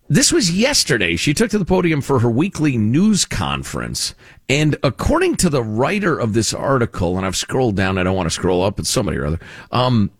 This 0.09 0.33
was 0.33 0.51
yesterday. 0.51 1.15
She 1.15 1.33
took 1.33 1.49
to 1.51 1.57
the 1.57 1.65
podium 1.65 2.01
for 2.01 2.19
her 2.19 2.29
weekly 2.29 2.77
news 2.77 3.25
conference. 3.25 4.13
And 4.49 4.75
according 4.83 5.37
to 5.37 5.49
the 5.49 5.63
writer 5.63 6.19
of 6.19 6.33
this 6.33 6.53
article, 6.53 7.17
and 7.17 7.25
I've 7.25 7.37
scrolled 7.37 7.75
down, 7.75 7.97
I 7.97 8.03
don't 8.03 8.15
want 8.15 8.27
to 8.27 8.33
scroll 8.33 8.63
up, 8.63 8.79
it's 8.79 8.89
somebody 8.89 9.17
or 9.17 9.25
other. 9.25 9.39
Um, 9.71 10.11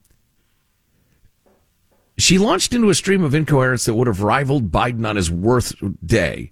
she 2.18 2.38
launched 2.38 2.74
into 2.74 2.90
a 2.90 2.96
stream 2.96 3.24
of 3.24 3.36
incoherence 3.36 3.86
that 3.86 3.96
would 3.96 4.08
have 4.08 4.22
rivaled 4.22 4.72
Biden 4.72 5.08
on 5.08 5.16
his 5.16 5.30
worst 5.30 5.76
day. 6.06 6.52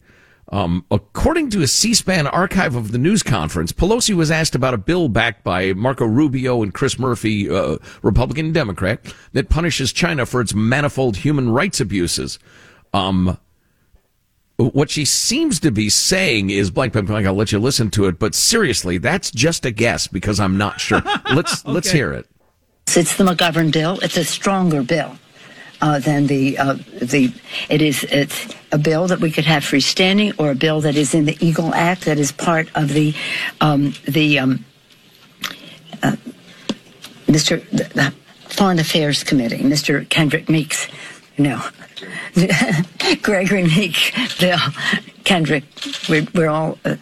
Um, 0.51 0.85
according 0.91 1.49
to 1.51 1.61
a 1.61 1.67
C-SPAN 1.67 2.27
archive 2.27 2.75
of 2.75 2.91
the 2.91 2.97
news 2.97 3.23
conference, 3.23 3.71
Pelosi 3.71 4.13
was 4.13 4.29
asked 4.29 4.53
about 4.53 4.73
a 4.73 4.77
bill 4.77 5.07
backed 5.07 5.45
by 5.45 5.71
Marco 5.73 6.05
Rubio 6.05 6.61
and 6.61 6.73
Chris 6.73 6.99
Murphy, 6.99 7.49
uh, 7.49 7.77
Republican 8.01 8.47
and 8.47 8.53
Democrat, 8.53 8.99
that 9.31 9.47
punishes 9.47 9.93
China 9.93 10.25
for 10.25 10.41
its 10.41 10.53
manifold 10.53 11.15
human 11.17 11.49
rights 11.51 11.79
abuses. 11.79 12.37
Um, 12.93 13.37
what 14.57 14.89
she 14.89 15.05
seems 15.05 15.59
to 15.61 15.71
be 15.71 15.89
saying 15.89 16.49
is 16.49 16.69
blank, 16.69 16.93
blank, 16.93 17.07
blank. 17.07 17.25
I'll 17.25 17.33
let 17.33 17.51
you 17.51 17.59
listen 17.59 17.89
to 17.91 18.05
it, 18.05 18.19
but 18.19 18.35
seriously, 18.35 18.97
that's 18.97 19.31
just 19.31 19.65
a 19.65 19.71
guess 19.71 20.07
because 20.07 20.39
I'm 20.39 20.57
not 20.57 20.79
sure. 20.79 21.01
Let's 21.33 21.65
let's 21.65 21.89
hear 21.89 22.11
it. 22.13 22.27
It's 22.87 23.15
the 23.15 23.23
McGovern 23.23 23.71
bill. 23.71 23.99
It's 24.01 24.17
a 24.17 24.25
stronger 24.25 24.83
bill 24.83 25.17
uh, 25.81 25.99
than 25.99 26.27
the 26.27 26.57
uh, 26.57 26.73
the. 27.01 27.33
It 27.69 27.81
is. 27.81 28.03
It's 28.05 28.53
a 28.71 28.77
bill 28.77 29.07
that 29.07 29.19
we 29.19 29.31
could 29.31 29.45
have 29.45 29.63
freestanding, 29.63 30.33
or 30.37 30.51
a 30.51 30.55
bill 30.55 30.81
that 30.81 30.95
is 30.95 31.13
in 31.13 31.25
the 31.25 31.37
Eagle 31.45 31.73
Act 31.73 32.05
that 32.05 32.19
is 32.19 32.31
part 32.31 32.69
of 32.75 32.89
the 32.89 33.15
um, 33.61 33.93
the 34.07 34.39
um, 34.39 34.65
uh, 36.03 36.15
Mr. 37.27 37.67
The, 37.69 37.85
the 37.95 38.13
Foreign 38.49 38.79
Affairs 38.79 39.23
Committee, 39.23 39.59
Mr. 39.59 40.07
Kendrick 40.09 40.49
Meeks. 40.49 40.87
No, 41.41 41.59
Gregory 43.23 43.63
Meek 43.63 44.13
bill. 44.39 44.59
Kendrick, 45.23 45.63
we're, 46.07 46.27
we're 46.35 46.49
all 46.49 46.77
uh, 46.85 46.95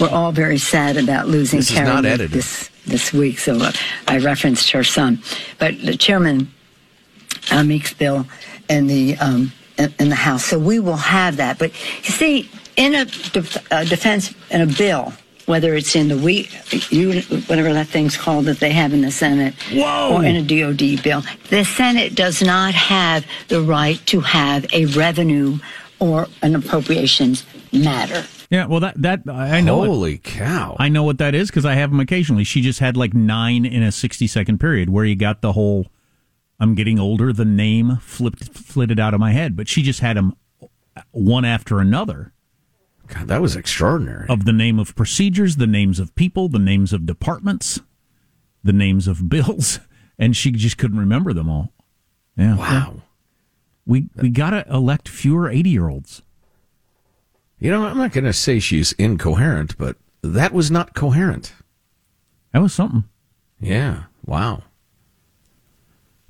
we're 0.00 0.08
all 0.08 0.32
very 0.32 0.56
sad 0.58 0.96
about 0.96 1.26
losing 1.28 1.58
This 1.58 1.70
is 1.70 1.76
Carrie 1.76 1.88
not 1.88 2.04
Meek 2.04 2.12
edited. 2.12 2.30
this 2.30 2.70
this 2.86 3.12
week, 3.12 3.38
so 3.38 3.56
uh, 3.60 3.72
I 4.08 4.18
referenced 4.18 4.70
her 4.70 4.82
son. 4.82 5.20
But 5.58 5.80
the 5.82 5.96
chairman 5.96 6.50
uh, 7.50 7.64
Meeks 7.64 7.92
bill 7.92 8.26
in 8.70 8.86
the 8.86 9.16
um, 9.18 9.52
in, 9.78 10.08
the 10.08 10.14
House, 10.14 10.44
so 10.44 10.58
we 10.58 10.80
will 10.80 10.96
have 10.96 11.36
that. 11.36 11.58
But 11.58 11.72
you 11.98 12.10
see, 12.10 12.50
in 12.76 12.94
a 12.94 13.04
def- 13.04 13.72
uh, 13.72 13.84
defense 13.84 14.34
in 14.50 14.62
a 14.62 14.66
bill, 14.66 15.12
whether 15.46 15.74
it's 15.74 15.96
in 15.96 16.08
the 16.08 16.16
we 16.18 16.44
whatever 17.46 17.72
that 17.72 17.86
thing's 17.88 18.16
called 18.16 18.44
that 18.46 18.60
they 18.60 18.70
have 18.72 18.92
in 18.92 19.00
the 19.00 19.10
Senate, 19.10 19.54
Whoa. 19.72 20.16
or 20.16 20.24
in 20.24 20.36
a 20.36 20.42
DoD 20.42 21.02
bill, 21.02 21.22
the 21.48 21.64
Senate 21.64 22.14
does 22.14 22.42
not 22.42 22.74
have 22.74 23.24
the 23.48 23.62
right 23.62 24.04
to 24.06 24.20
have 24.20 24.66
a 24.72 24.86
revenue 24.86 25.58
or 25.98 26.26
an 26.42 26.54
appropriations 26.54 27.46
matter. 27.72 28.24
Yeah, 28.50 28.66
well, 28.66 28.80
that 28.80 29.00
that 29.02 29.22
I 29.28 29.60
know. 29.60 29.82
it. 29.82 29.88
Holy 29.88 30.18
cow! 30.18 30.76
I 30.78 30.88
know 30.88 31.02
what 31.02 31.18
that 31.18 31.34
is 31.34 31.48
because 31.48 31.64
I 31.64 31.74
have 31.74 31.90
them 31.90 32.00
occasionally. 32.00 32.44
She 32.44 32.60
just 32.60 32.78
had 32.78 32.96
like 32.96 33.14
nine 33.14 33.64
in 33.64 33.82
a 33.82 33.90
60 33.90 34.26
second 34.26 34.58
period 34.58 34.90
where 34.90 35.04
you 35.04 35.16
got 35.16 35.40
the 35.42 35.52
whole 35.52 35.86
I'm 36.60 36.74
getting 36.74 36.98
older. 36.98 37.32
The 37.32 37.44
name 37.44 37.96
flipped 37.96 38.56
flitted 38.56 39.00
out 39.00 39.14
of 39.14 39.20
my 39.20 39.32
head, 39.32 39.56
but 39.56 39.68
she 39.68 39.82
just 39.82 40.00
had 40.00 40.16
them 40.16 40.34
one 41.10 41.44
after 41.44 41.80
another. 41.80 42.32
God, 43.06 43.28
that 43.28 43.40
was 43.40 43.56
extraordinary. 43.56 44.26
Of 44.28 44.44
the 44.44 44.52
name 44.52 44.78
of 44.78 44.94
procedures, 44.94 45.56
the 45.56 45.66
names 45.66 45.98
of 45.98 46.14
people, 46.14 46.48
the 46.48 46.58
names 46.58 46.92
of 46.92 47.06
departments, 47.06 47.80
the 48.62 48.72
names 48.72 49.06
of 49.08 49.28
bills, 49.28 49.80
and 50.18 50.36
she 50.36 50.50
just 50.50 50.78
couldn't 50.78 50.98
remember 50.98 51.32
them 51.32 51.48
all. 51.48 51.72
Yeah. 52.36 52.56
Wow. 52.56 53.02
We 53.86 54.08
we 54.16 54.30
gotta 54.30 54.66
elect 54.68 55.08
fewer 55.08 55.48
eighty 55.48 55.70
year 55.70 55.88
olds. 55.88 56.22
You 57.58 57.70
know, 57.70 57.86
I'm 57.86 57.96
not 57.96 58.12
going 58.12 58.24
to 58.24 58.32
say 58.32 58.58
she's 58.58 58.92
incoherent, 58.92 59.78
but 59.78 59.96
that 60.22 60.52
was 60.52 60.70
not 60.70 60.94
coherent. 60.94 61.54
That 62.52 62.60
was 62.60 62.74
something. 62.74 63.04
Yeah. 63.58 64.04
Wow. 64.26 64.64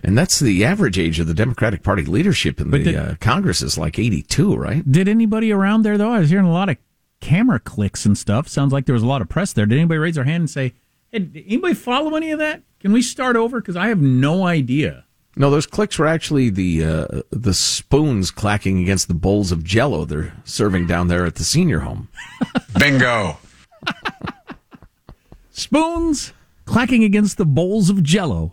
And 0.06 0.16
that's 0.16 0.38
the 0.38 0.64
average 0.64 0.98
age 0.98 1.18
of 1.20 1.26
the 1.26 1.34
Democratic 1.34 1.82
Party 1.82 2.04
leadership 2.04 2.60
in 2.60 2.70
But 2.70 2.84
the 2.84 2.92
did- 2.92 2.96
uh, 2.96 3.14
Congress 3.20 3.60
is 3.60 3.76
like 3.76 3.98
82, 3.98 4.54
right? 4.56 4.90
Did 4.90 5.08
anybody 5.08 5.52
around 5.52 5.82
there 5.82 5.98
though? 5.98 6.12
I 6.12 6.20
was 6.20 6.30
hearing 6.30 6.46
a 6.46 6.52
lot 6.52 6.68
of 6.68 6.76
camera 7.20 7.58
clicks 7.58 8.06
and 8.06 8.16
stuff. 8.16 8.46
Sounds 8.48 8.72
like 8.72 8.86
there 8.86 8.92
was 8.94 9.02
a 9.02 9.06
lot 9.06 9.20
of 9.20 9.28
press 9.28 9.52
there. 9.52 9.66
Did 9.66 9.76
anybody 9.78 9.98
raise 9.98 10.14
their 10.14 10.24
hand 10.24 10.42
and 10.42 10.50
say, 10.50 10.74
"Hey, 11.10 11.18
did 11.18 11.44
anybody 11.46 11.74
follow 11.74 12.14
any 12.14 12.30
of 12.30 12.38
that? 12.38 12.62
Can 12.80 12.92
we 12.92 13.02
start 13.02 13.34
over?" 13.36 13.60
Because 13.60 13.74
I 13.76 13.88
have 13.88 14.00
no 14.00 14.46
idea. 14.46 15.04
No, 15.38 15.50
those 15.50 15.66
clicks 15.66 15.98
were 15.98 16.06
actually 16.06 16.50
the 16.50 16.84
uh, 16.84 17.06
the 17.30 17.52
spoons 17.52 18.30
clacking 18.30 18.78
against 18.80 19.08
the 19.08 19.14
bowls 19.14 19.50
of 19.52 19.64
Jello 19.64 20.04
they're 20.04 20.32
serving 20.44 20.86
down 20.86 21.08
there 21.08 21.26
at 21.26 21.34
the 21.34 21.44
senior 21.44 21.80
home. 21.80 22.08
Bingo. 22.78 23.38
Spoons 25.50 26.32
clacking 26.64 27.04
against 27.04 27.38
the 27.38 27.44
bowls 27.46 27.88
of 27.90 28.02
Jello. 28.02 28.52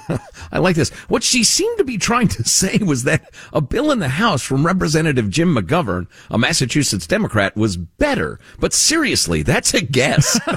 I 0.52 0.58
like 0.58 0.76
this. 0.76 0.90
What 1.08 1.22
she 1.22 1.44
seemed 1.44 1.78
to 1.78 1.84
be 1.84 1.98
trying 1.98 2.28
to 2.28 2.44
say 2.48 2.78
was 2.78 3.04
that 3.04 3.32
a 3.52 3.60
bill 3.60 3.90
in 3.90 3.98
the 3.98 4.08
House 4.08 4.42
from 4.42 4.66
Representative 4.66 5.30
Jim 5.30 5.54
McGovern, 5.54 6.06
a 6.30 6.38
Massachusetts 6.38 7.06
Democrat, 7.06 7.56
was 7.56 7.76
better. 7.76 8.38
But 8.58 8.72
seriously, 8.72 9.42
that's 9.42 9.74
a 9.74 9.80
guess. 9.82 10.38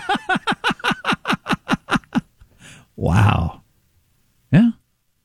Wow. 2.98 3.62
Yeah. 4.52 4.70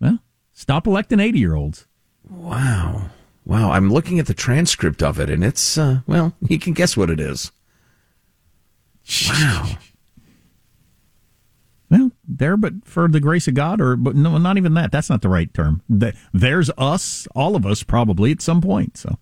Well, 0.01 0.19
stop 0.53 0.87
electing 0.87 1.21
eighty 1.21 1.39
year 1.39 1.55
olds. 1.55 1.87
wow. 2.29 3.11
Wow. 3.45 3.71
I'm 3.71 3.91
looking 3.93 4.19
at 4.19 4.27
the 4.27 4.35
transcript 4.35 5.03
of 5.03 5.19
it, 5.21 5.31
and 5.31 5.45
it's, 5.45 5.79
uh, 5.79 6.01
well, 6.07 6.35
you 6.49 6.59
can 6.59 6.73
guess 6.73 6.97
what 6.97 7.11
it 7.11 7.21
is. 7.21 7.53
Wow. 9.29 9.71
There, 12.41 12.57
but 12.57 12.73
for 12.85 13.07
the 13.07 13.21
grace 13.21 13.47
of 13.47 13.55
God, 13.55 13.81
or 13.81 13.95
but 13.97 14.17
no, 14.17 14.37
not 14.39 14.57
even 14.57 14.75
that. 14.75 14.91
That's 14.91 15.09
not 15.11 15.21
the 15.23 15.29
right 15.29 15.53
term. 15.55 15.83
There's 16.33 16.71
us, 16.79 17.29
all 17.37 17.55
of 17.55 17.65
us, 17.67 17.83
probably 17.85 18.33
at 18.33 18.41
some 18.43 18.61
point. 18.63 18.97
So 18.97 19.19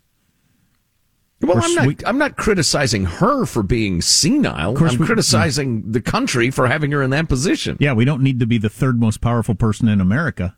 Well, 1.40 1.60
I'm 1.62 1.74
not. 1.74 2.02
I'm 2.06 2.18
not 2.18 2.36
criticizing 2.36 3.04
her 3.06 3.44
for 3.46 3.62
being 3.62 4.00
senile. 4.02 4.74
course 4.74 4.92
I'm 4.94 4.98
we- 5.00 5.06
criticizing 5.06 5.90
the 5.92 6.00
country 6.00 6.50
for 6.50 6.66
having 6.68 6.90
her 6.92 7.02
in 7.02 7.10
that 7.10 7.28
position. 7.28 7.76
yeah, 7.80 7.92
we 7.92 8.04
don't 8.04 8.22
need 8.22 8.40
to 8.40 8.46
be 8.46 8.58
the 8.58 8.68
third 8.70 9.00
most 9.00 9.20
powerful 9.20 9.54
person 9.54 9.88
in 9.88 10.00
America 10.00 10.56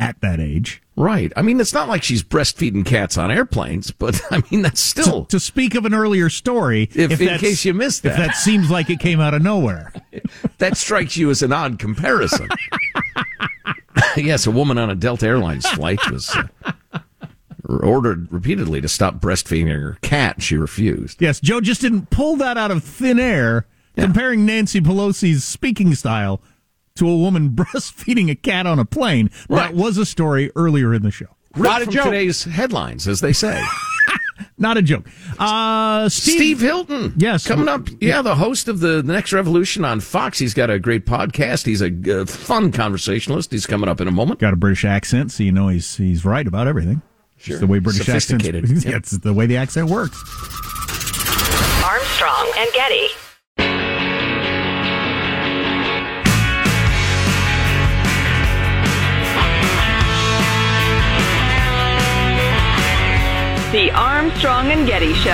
at 0.00 0.20
that 0.22 0.40
age. 0.40 0.82
Right. 0.96 1.32
I 1.36 1.42
mean, 1.42 1.60
it's 1.60 1.72
not 1.74 1.88
like 1.88 2.02
she's 2.02 2.22
breastfeeding 2.24 2.84
cats 2.84 3.16
on 3.18 3.30
airplanes, 3.30 3.90
but 3.92 4.20
I 4.32 4.42
mean, 4.50 4.62
that's 4.62 4.80
still. 4.80 5.26
To 5.26 5.38
speak 5.38 5.74
of 5.76 5.84
an 5.84 5.94
earlier 5.94 6.28
story, 6.30 6.88
If- 6.94 7.20
in 7.20 7.38
case 7.38 7.64
you 7.64 7.74
missed 7.74 8.04
if 8.04 8.16
that. 8.16 8.18
that 8.28 8.36
seems 8.36 8.70
like 8.70 8.90
it 8.90 8.98
came 8.98 9.20
out 9.20 9.34
of 9.34 9.42
nowhere. 9.42 9.92
that 10.58 10.76
strikes 10.76 11.16
you 11.16 11.30
as 11.30 11.42
an 11.42 11.52
odd 11.52 11.78
comparison. 11.78 12.48
yes, 14.16 14.46
a 14.46 14.50
woman 14.50 14.78
on 14.78 14.90
a 14.90 14.94
Delta 14.94 15.26
Airlines 15.26 15.68
flight 15.68 16.00
was 16.10 16.34
uh, 16.94 17.02
ordered 17.68 18.32
repeatedly 18.32 18.80
to 18.80 18.88
stop 18.88 19.16
breastfeeding 19.20 19.70
her 19.70 19.98
cat. 20.02 20.42
She 20.42 20.56
refused. 20.56 21.20
Yes, 21.20 21.40
Joe 21.40 21.60
just 21.60 21.80
didn't 21.82 22.10
pull 22.10 22.36
that 22.36 22.56
out 22.56 22.70
of 22.70 22.82
thin 22.82 23.20
air, 23.20 23.66
comparing 23.96 24.46
Nancy 24.46 24.80
Pelosi's 24.80 25.44
speaking 25.44 25.94
style 25.94 26.40
to 26.96 27.08
a 27.08 27.16
woman 27.16 27.50
breastfeeding 27.54 28.30
a 28.30 28.34
cat 28.34 28.66
on 28.66 28.78
a 28.78 28.84
plane. 28.84 29.30
Right. 29.48 29.68
That 29.68 29.74
was 29.74 29.98
a 29.98 30.06
story 30.06 30.50
earlier 30.56 30.94
in 30.94 31.02
the 31.02 31.10
show. 31.10 31.26
Not 31.56 31.82
a 31.82 31.84
from 31.86 31.94
today's 31.94 32.44
headlines, 32.44 33.08
as 33.08 33.20
they 33.20 33.32
say. 33.32 33.60
Not 34.58 34.76
a 34.76 34.82
joke. 34.82 35.06
Uh, 35.38 36.08
Steve, 36.08 36.34
Steve 36.34 36.60
Hilton. 36.60 37.14
Yes. 37.16 37.46
Coming 37.46 37.68
up. 37.68 37.88
Yeah, 38.00 38.22
the 38.22 38.34
host 38.34 38.68
of 38.68 38.80
the, 38.80 39.02
the 39.02 39.12
Next 39.12 39.32
Revolution 39.32 39.84
on 39.84 40.00
Fox. 40.00 40.38
He's 40.38 40.54
got 40.54 40.70
a 40.70 40.78
great 40.78 41.06
podcast. 41.06 41.64
He's 41.66 41.80
a 41.82 42.20
uh, 42.20 42.26
fun 42.26 42.70
conversationalist. 42.70 43.52
He's 43.52 43.66
coming 43.66 43.88
up 43.88 44.00
in 44.00 44.08
a 44.08 44.10
moment. 44.10 44.38
got 44.38 44.52
a 44.52 44.56
British 44.56 44.84
accent, 44.84 45.32
so 45.32 45.42
you 45.42 45.52
know 45.52 45.68
he's 45.68 45.96
he's 45.96 46.24
right 46.24 46.46
about 46.46 46.68
everything. 46.68 47.00
Sure. 47.38 47.54
It's 47.54 47.60
the 47.60 47.66
way 47.66 47.78
British 47.78 48.02
accents. 48.08 48.26
Sophisticated. 48.44 48.84
Yeah, 48.84 48.96
it's 48.96 49.12
the 49.12 49.32
way 49.32 49.46
the 49.46 49.56
accent 49.56 49.88
works. 49.88 50.18
Armstrong 51.82 52.52
and 52.58 52.70
Getty. 52.74 53.08
The 63.72 63.88
Armstrong 63.92 64.72
and 64.72 64.84
Getty 64.84 65.14
Show. 65.14 65.30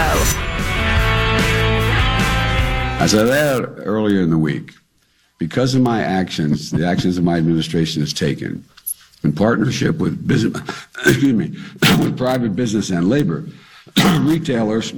As 3.01 3.14
I 3.14 3.27
said 3.27 3.64
earlier 3.79 4.20
in 4.20 4.29
the 4.29 4.37
week, 4.37 4.75
because 5.38 5.75
of 5.75 5.81
my 5.81 6.03
actions, 6.03 6.70
the 6.70 6.87
actions 6.87 7.16
of 7.16 7.25
my 7.25 7.38
administration 7.38 8.03
has 8.03 8.12
taken, 8.12 8.62
in 9.25 9.33
partnership 9.33 9.96
with 9.96 10.29
business, 10.29 10.61
excuse 11.07 11.33
me, 11.33 11.57
with 11.99 12.18
private 12.18 12.55
business 12.55 12.90
and 12.90 13.09
labor, 13.09 13.46
retailers 14.20 14.92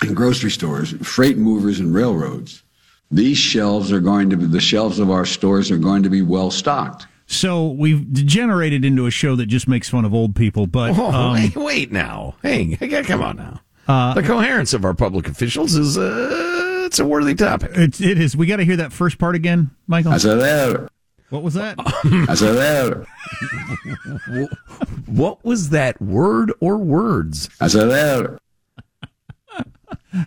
and 0.00 0.16
grocery 0.16 0.50
stores, 0.50 0.94
freight 1.06 1.38
movers 1.38 1.78
and 1.78 1.94
railroads, 1.94 2.64
these 3.08 3.38
shelves 3.38 3.92
are 3.92 4.00
going 4.00 4.30
to 4.30 4.36
be, 4.36 4.46
the 4.46 4.58
shelves 4.58 4.98
of 4.98 5.12
our 5.12 5.24
stores 5.24 5.70
are 5.70 5.78
going 5.78 6.02
to 6.02 6.10
be 6.10 6.22
well 6.22 6.50
stocked. 6.50 7.06
So 7.34 7.66
we've 7.68 8.10
degenerated 8.12 8.84
into 8.84 9.06
a 9.06 9.10
show 9.10 9.34
that 9.36 9.46
just 9.46 9.66
makes 9.68 9.88
fun 9.88 10.04
of 10.04 10.14
old 10.14 10.36
people, 10.36 10.66
but 10.66 10.96
Oh, 10.98 11.10
um, 11.12 11.36
hey, 11.36 11.58
wait 11.58 11.90
now. 11.92 12.36
Hey, 12.42 12.64
hey, 12.76 13.02
come 13.02 13.22
on 13.22 13.36
now. 13.36 14.14
the 14.14 14.22
coherence 14.22 14.72
of 14.72 14.84
our 14.84 14.94
public 14.94 15.28
officials 15.28 15.74
is 15.74 15.98
uh, 15.98 16.82
it's 16.86 16.98
a 16.98 17.04
worthy 17.04 17.34
topic. 17.34 17.72
it, 17.74 18.00
it 18.00 18.18
is. 18.20 18.36
We 18.36 18.46
got 18.46 18.56
to 18.56 18.64
hear 18.64 18.76
that 18.76 18.92
first 18.92 19.18
part 19.18 19.34
again, 19.34 19.70
Michael. 19.86 20.12
As 20.12 20.24
I 20.24 20.30
said, 20.30 20.40
that. 20.40 20.90
What 21.30 21.42
was 21.42 21.54
that? 21.54 21.76
as 22.28 22.42
I 22.42 22.46
said, 22.54 23.06
that. 24.26 24.48
What 25.06 25.44
was 25.44 25.70
that 25.70 26.00
word 26.00 26.52
or 26.60 26.76
words? 26.78 27.48
as 27.60 27.74
I 27.74 27.88
said, 27.88 28.38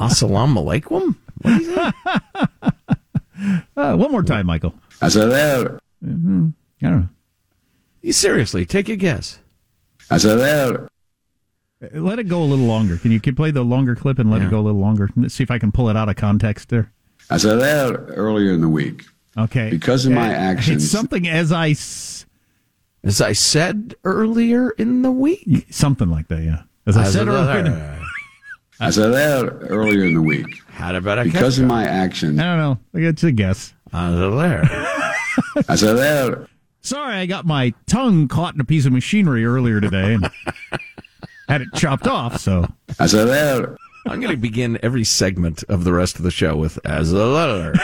Assalamu 0.00 0.62
alaikum? 0.62 1.16
What 1.42 1.60
is 1.60 1.68
that? 1.74 1.94
One 3.98 4.12
more 4.12 4.22
time, 4.22 4.46
Michael. 4.46 4.74
as 5.02 5.16
I 5.16 5.28
said, 5.28 5.66
I 6.02 6.06
don't 6.06 6.52
know. 6.80 7.08
You 8.00 8.12
seriously, 8.12 8.64
take 8.64 8.88
a 8.88 8.96
guess. 8.96 9.40
as 10.10 10.24
I 10.24 10.36
said, 10.38 10.88
Let 11.92 12.18
it 12.18 12.28
go 12.28 12.42
a 12.42 12.44
little 12.44 12.64
longer. 12.66 12.96
Can 12.96 13.10
you 13.12 13.20
can 13.20 13.34
play 13.34 13.50
the 13.50 13.64
longer 13.64 13.94
clip 13.94 14.18
and 14.18 14.30
let 14.30 14.40
Yeah. 14.40 14.48
it 14.48 14.50
go 14.50 14.60
a 14.60 14.62
little 14.62 14.80
longer? 14.80 15.10
Let's 15.16 15.34
see 15.34 15.42
if 15.42 15.50
I 15.50 15.58
can 15.58 15.72
pull 15.72 15.88
it 15.88 15.96
out 15.96 16.08
of 16.08 16.16
context 16.16 16.68
there. 16.68 16.92
as 17.30 17.44
I 17.44 17.58
said 17.58 17.96
earlier 18.08 18.52
in 18.52 18.60
the 18.60 18.68
week, 18.68 19.04
Okay. 19.36 19.70
Because 19.70 20.06
of 20.06 20.12
my 20.12 20.30
Uh, 20.30 20.38
actions- 20.38 20.82
It's 20.84 20.90
something 20.92 21.28
as 21.28 21.52
I 21.52 21.70
s- 21.70 22.24
As 23.04 23.20
I 23.20 23.32
said 23.32 23.94
earlier 24.04 24.70
in 24.70 25.02
the 25.02 25.12
week. 25.12 25.66
something 25.70 26.08
like 26.10 26.26
that. 26.28 26.42
Yeah. 26.42 26.62
As 26.86 26.96
I 26.96 27.04
said 27.04 27.28
earlier. 27.28 28.00
as 28.80 28.98
I 28.98 29.02
said 29.12 29.48
earlier 29.68 30.04
in 30.04 30.14
the 30.14 30.22
week, 30.22 30.62
How 30.68 30.94
about 30.96 31.18
I 31.20 31.24
because 31.24 31.58
of 31.60 31.66
my 31.66 31.84
actions, 31.84 32.38
I 32.40 32.44
don't 32.44 32.58
know. 32.58 32.78
It's 32.94 33.22
a 33.22 33.30
guess. 33.30 33.74
There. 33.92 34.62
as 35.68 35.84
I 35.84 35.96
said 35.96 36.46
Sorry, 36.80 37.16
I 37.16 37.26
got 37.26 37.44
my 37.44 37.74
tongue 37.86 38.28
caught 38.28 38.54
in 38.54 38.60
a 38.60 38.64
piece 38.64 38.86
of 38.86 38.92
machinery 38.92 39.44
earlier 39.44 39.80
today 39.80 40.14
and 40.14 40.30
had 41.48 41.60
it 41.60 41.68
chopped 41.74 42.06
off. 42.06 42.38
So 42.38 42.66
as 42.98 43.14
I 43.14 43.26
said 43.26 43.76
I'm 44.06 44.20
going 44.20 44.32
to 44.32 44.36
begin 44.36 44.78
every 44.82 45.04
segment 45.04 45.64
of 45.64 45.84
the 45.84 45.92
rest 45.92 46.16
of 46.16 46.22
the 46.22 46.30
show 46.30 46.56
with 46.56 46.78
as 46.86 47.12
a 47.12 47.26
letter. 47.26 47.74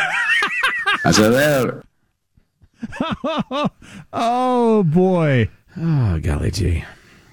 as 1.05 1.19
I 1.19 1.31
said 1.31 1.83
Oh 4.13 4.83
boy. 4.85 5.51
Oh, 5.77 6.19
golly 6.21 6.51
gee. 6.51 6.85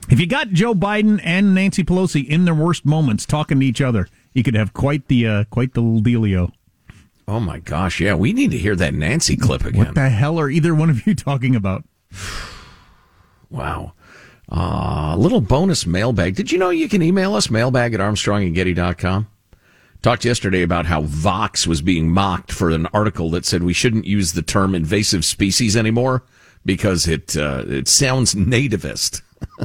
If 0.09 0.19
you 0.19 0.27
got 0.27 0.49
Joe 0.49 0.73
Biden 0.73 1.21
and 1.23 1.55
Nancy 1.55 1.83
Pelosi 1.83 2.27
in 2.27 2.45
their 2.45 2.55
worst 2.55 2.85
moments 2.85 3.25
talking 3.25 3.59
to 3.59 3.65
each 3.65 3.81
other, 3.81 4.07
you 4.33 4.43
could 4.43 4.55
have 4.55 4.73
quite 4.73 5.07
the 5.07 5.27
uh, 5.27 5.43
quite 5.45 5.73
the 5.73 5.81
little 5.81 6.01
dealio. 6.01 6.51
Oh 7.31 7.39
my 7.39 7.59
gosh, 7.59 8.01
yeah, 8.01 8.13
we 8.13 8.33
need 8.33 8.51
to 8.51 8.57
hear 8.57 8.75
that 8.75 8.93
Nancy 8.93 9.37
clip 9.37 9.63
again. 9.63 9.85
What 9.85 9.95
the 9.95 10.09
hell 10.09 10.37
are 10.37 10.49
either 10.49 10.75
one 10.75 10.89
of 10.89 11.07
you 11.07 11.15
talking 11.15 11.55
about? 11.55 11.85
Wow. 13.49 13.93
Uh, 14.51 15.15
little 15.17 15.39
bonus 15.39 15.85
mailbag. 15.85 16.35
Did 16.35 16.51
you 16.51 16.57
know 16.57 16.71
you 16.71 16.89
can 16.89 17.01
email 17.01 17.33
us 17.35 17.49
mailbag 17.49 17.93
at 17.93 18.01
armstrongandgetty.com? 18.01 19.29
Talked 20.01 20.25
yesterday 20.25 20.61
about 20.61 20.87
how 20.87 21.03
Vox 21.03 21.65
was 21.65 21.81
being 21.81 22.11
mocked 22.11 22.51
for 22.51 22.69
an 22.69 22.85
article 22.87 23.29
that 23.29 23.45
said 23.45 23.63
we 23.63 23.71
shouldn't 23.71 24.03
use 24.03 24.33
the 24.33 24.41
term 24.41 24.75
invasive 24.75 25.23
species 25.23 25.77
anymore 25.77 26.25
because 26.65 27.07
it 27.07 27.37
uh, 27.37 27.63
it 27.65 27.87
sounds 27.87 28.35
nativist, 28.35 29.21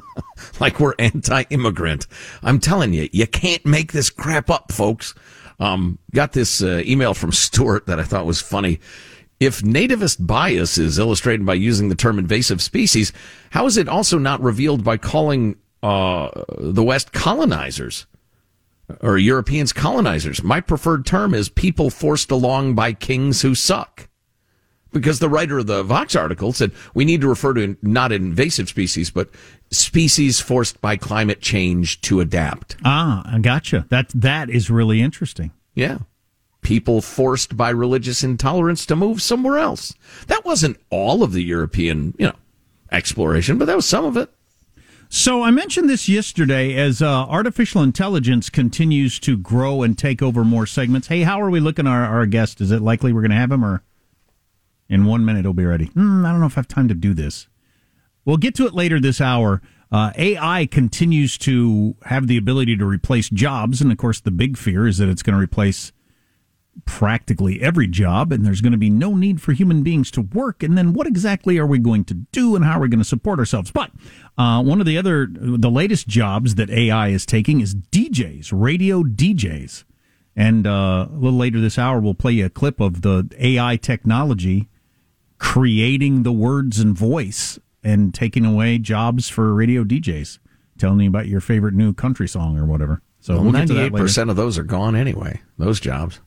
like 0.60 0.78
we're 0.78 0.94
anti-immigrant. 1.00 2.06
I'm 2.44 2.60
telling 2.60 2.92
you, 2.92 3.08
you 3.10 3.26
can't 3.26 3.66
make 3.66 3.90
this 3.90 4.08
crap 4.08 4.50
up, 4.50 4.70
folks. 4.70 5.16
Um, 5.58 5.98
got 6.12 6.32
this 6.32 6.62
uh, 6.62 6.82
email 6.84 7.14
from 7.14 7.32
Stuart 7.32 7.86
that 7.86 7.98
I 7.98 8.02
thought 8.02 8.26
was 8.26 8.40
funny. 8.40 8.80
If 9.38 9.60
nativist 9.60 10.26
bias 10.26 10.78
is 10.78 10.98
illustrated 10.98 11.44
by 11.44 11.54
using 11.54 11.88
the 11.88 11.94
term 11.94 12.18
invasive 12.18 12.62
species, 12.62 13.12
how 13.50 13.66
is 13.66 13.76
it 13.76 13.88
also 13.88 14.18
not 14.18 14.40
revealed 14.40 14.82
by 14.82 14.96
calling 14.96 15.56
uh, 15.82 16.30
the 16.58 16.82
West 16.82 17.12
colonizers 17.12 18.06
or 19.00 19.18
Europeans 19.18 19.72
colonizers? 19.72 20.42
My 20.42 20.60
preferred 20.60 21.04
term 21.04 21.34
is 21.34 21.48
people 21.48 21.90
forced 21.90 22.30
along 22.30 22.74
by 22.74 22.92
kings 22.92 23.42
who 23.42 23.54
suck. 23.54 24.05
Because 24.92 25.18
the 25.18 25.28
writer 25.28 25.58
of 25.58 25.66
the 25.66 25.82
Vox 25.82 26.16
article 26.16 26.52
said 26.52 26.72
we 26.94 27.04
need 27.04 27.20
to 27.20 27.28
refer 27.28 27.52
to 27.54 27.76
not 27.82 28.12
invasive 28.12 28.68
species, 28.68 29.10
but 29.10 29.28
species 29.70 30.40
forced 30.40 30.80
by 30.80 30.96
climate 30.96 31.40
change 31.40 32.00
to 32.02 32.20
adapt. 32.20 32.76
Ah, 32.84 33.22
I 33.26 33.38
gotcha. 33.40 33.86
That 33.90 34.08
that 34.14 34.48
is 34.48 34.70
really 34.70 35.02
interesting. 35.02 35.52
Yeah 35.74 35.98
people 36.66 37.00
forced 37.00 37.56
by 37.56 37.70
religious 37.70 38.24
intolerance 38.24 38.84
to 38.84 38.96
move 38.96 39.22
somewhere 39.22 39.56
else. 39.56 39.94
That 40.26 40.44
wasn't 40.44 40.76
all 40.90 41.22
of 41.22 41.30
the 41.30 41.44
European, 41.44 42.12
you 42.18 42.26
know, 42.26 42.34
exploration, 42.90 43.56
but 43.56 43.66
that 43.66 43.76
was 43.76 43.86
some 43.86 44.04
of 44.04 44.16
it. 44.16 44.30
So 45.08 45.44
I 45.44 45.52
mentioned 45.52 45.88
this 45.88 46.08
yesterday 46.08 46.74
as 46.74 47.00
uh, 47.00 47.06
artificial 47.06 47.82
intelligence 47.82 48.50
continues 48.50 49.20
to 49.20 49.36
grow 49.36 49.84
and 49.84 49.96
take 49.96 50.20
over 50.20 50.42
more 50.42 50.66
segments. 50.66 51.06
Hey, 51.06 51.22
how 51.22 51.40
are 51.40 51.50
we 51.50 51.60
looking 51.60 51.86
our, 51.86 52.04
our 52.04 52.26
guest? 52.26 52.60
Is 52.60 52.72
it 52.72 52.82
likely 52.82 53.12
we're 53.12 53.20
going 53.20 53.30
to 53.30 53.36
have 53.36 53.52
him 53.52 53.64
or 53.64 53.84
in 54.88 55.04
one 55.04 55.24
minute 55.24 55.44
he'll 55.44 55.52
be 55.52 55.64
ready? 55.64 55.86
Hmm, 55.86 56.24
I 56.24 56.30
don't 56.30 56.40
know 56.40 56.46
if 56.46 56.56
I 56.56 56.60
have 56.60 56.68
time 56.68 56.88
to 56.88 56.94
do 56.94 57.14
this. 57.14 57.48
We'll 58.24 58.36
get 58.36 58.54
to 58.56 58.66
it 58.66 58.74
later 58.74 59.00
this 59.00 59.20
hour. 59.20 59.62
Uh, 59.90 60.12
AI 60.16 60.66
continues 60.66 61.38
to 61.38 61.94
have 62.06 62.26
the 62.26 62.36
ability 62.36 62.76
to 62.76 62.84
replace 62.84 63.28
jobs. 63.28 63.80
And 63.80 63.92
of 63.92 63.98
course, 63.98 64.20
the 64.20 64.32
big 64.32 64.56
fear 64.56 64.86
is 64.86 64.98
that 64.98 65.08
it's 65.08 65.22
going 65.22 65.36
to 65.36 65.42
replace 65.42 65.92
practically 66.84 67.62
every 67.62 67.86
job 67.86 68.30
and 68.30 68.44
there's 68.44 68.60
going 68.60 68.72
to 68.72 68.78
be 68.78 68.90
no 68.90 69.14
need 69.14 69.40
for 69.40 69.52
human 69.52 69.82
beings 69.82 70.10
to 70.10 70.20
work 70.20 70.62
and 70.62 70.76
then 70.76 70.92
what 70.92 71.06
exactly 71.06 71.58
are 71.58 71.66
we 71.66 71.78
going 71.78 72.04
to 72.04 72.14
do 72.14 72.54
and 72.54 72.64
how 72.64 72.78
are 72.78 72.82
we 72.82 72.88
going 72.88 73.00
to 73.00 73.04
support 73.04 73.38
ourselves 73.38 73.70
but 73.70 73.90
uh, 74.36 74.62
one 74.62 74.78
of 74.78 74.86
the 74.86 74.98
other 74.98 75.26
the 75.30 75.70
latest 75.70 76.06
jobs 76.06 76.56
that 76.56 76.68
ai 76.68 77.08
is 77.08 77.24
taking 77.24 77.60
is 77.60 77.74
djs 77.74 78.50
radio 78.52 79.02
djs 79.02 79.84
and 80.36 80.66
uh, 80.66 81.08
a 81.10 81.14
little 81.14 81.38
later 81.38 81.60
this 81.60 81.78
hour 81.78 81.98
we'll 81.98 82.14
play 82.14 82.32
you 82.32 82.44
a 82.44 82.50
clip 82.50 82.78
of 82.78 83.00
the 83.00 83.26
ai 83.38 83.76
technology 83.76 84.68
creating 85.38 86.22
the 86.22 86.32
words 86.32 86.78
and 86.78 86.96
voice 86.96 87.58
and 87.82 88.14
taking 88.14 88.44
away 88.44 88.78
jobs 88.78 89.28
for 89.28 89.52
radio 89.54 89.84
djs 89.84 90.38
telling 90.78 91.00
you 91.00 91.08
about 91.08 91.26
your 91.26 91.40
favorite 91.40 91.74
new 91.74 91.92
country 91.92 92.28
song 92.28 92.58
or 92.58 92.66
whatever 92.66 93.00
so 93.20 93.40
well, 93.40 93.52
98% 93.52 94.30
of 94.30 94.36
those 94.36 94.58
are 94.58 94.64
gone 94.64 94.94
anyway 94.94 95.40
those 95.58 95.80
jobs 95.80 96.20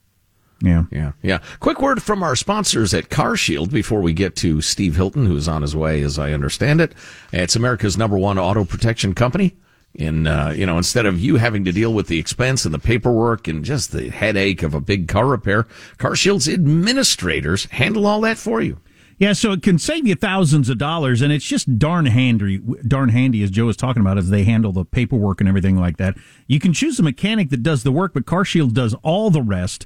yeah. 0.62 0.86
Yeah. 0.92 1.14
Yeah. 1.22 1.40
Quick 1.60 1.82
word 1.82 2.04
from 2.04 2.24
our 2.24 2.36
sponsors 2.36 2.94
at 2.94 3.10
CarShield 3.10 3.72
before 3.72 4.02
we 4.02 4.14
get 4.14 4.36
to 4.38 4.62
Steve 4.62 4.96
Hilton, 4.96 5.26
who's 5.26 5.48
on 5.48 5.62
his 5.62 5.76
way, 5.76 6.02
as 6.02 6.20
I 6.20 6.34
understand 6.34 6.82
it. 6.82 6.94
It's 7.32 7.56
America's 7.56 7.98
number 7.98 8.18
one 8.18 8.38
auto 8.38 8.66
protection 8.66 9.14
company. 9.16 9.56
In, 9.96 10.28
uh, 10.28 10.54
you 10.56 10.68
know, 10.68 10.78
instead 10.78 11.08
of 11.08 11.20
you 11.20 11.38
having 11.38 11.66
to 11.66 11.72
deal 11.72 11.94
with 11.94 12.08
the 12.08 12.20
expense 12.20 12.64
and 12.64 12.74
the 12.74 12.80
paperwork 12.80 13.48
and 13.48 13.66
just 13.66 13.92
the 13.92 14.10
headache 14.10 14.62
of 14.62 14.76
a 14.76 14.82
big 14.82 15.08
car 15.08 15.26
repair, 15.26 15.66
CarShield's 15.98 16.48
administrators 16.48 17.66
handle 17.66 18.06
all 18.06 18.22
that 18.22 18.38
for 18.38 18.62
you. 18.62 18.78
Yeah, 19.20 19.34
so 19.34 19.52
it 19.52 19.62
can 19.62 19.78
save 19.78 20.08
you 20.08 20.16
thousands 20.16 20.70
of 20.70 20.78
dollars, 20.78 21.22
and 21.22 21.34
it's 21.34 21.44
just 21.44 21.78
darn 21.78 22.06
handy, 22.06 22.60
darn 22.88 23.10
handy, 23.10 23.44
as 23.44 23.52
Joe 23.52 23.66
was 23.66 23.76
talking 23.76 24.00
about, 24.00 24.18
as 24.18 24.30
they 24.30 24.46
handle 24.46 24.72
the 24.72 24.86
paperwork 24.86 25.42
and 25.42 25.50
everything 25.50 25.76
like 25.76 25.98
that. 25.98 26.16
You 26.48 26.58
can 26.58 26.72
choose 26.72 26.98
a 27.00 27.04
mechanic 27.04 27.50
that 27.50 27.62
does 27.62 27.84
the 27.84 27.92
work, 27.92 28.14
but 28.14 28.26
CarShield 28.26 28.74
does 28.74 28.96
all 29.04 29.30
the 29.30 29.42
rest. 29.42 29.86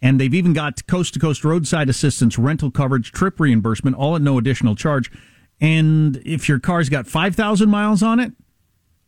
And 0.00 0.20
they've 0.20 0.32
even 0.32 0.52
got 0.52 0.86
coast 0.86 1.14
to 1.14 1.20
coast 1.20 1.44
roadside 1.44 1.88
assistance, 1.88 2.38
rental 2.38 2.70
coverage, 2.70 3.10
trip 3.10 3.40
reimbursement, 3.40 3.96
all 3.96 4.14
at 4.14 4.22
no 4.22 4.38
additional 4.38 4.76
charge. 4.76 5.10
And 5.60 6.22
if 6.24 6.48
your 6.48 6.60
car's 6.60 6.88
got 6.88 7.08
5,000 7.08 7.68
miles 7.68 8.00
on 8.00 8.20
it 8.20 8.32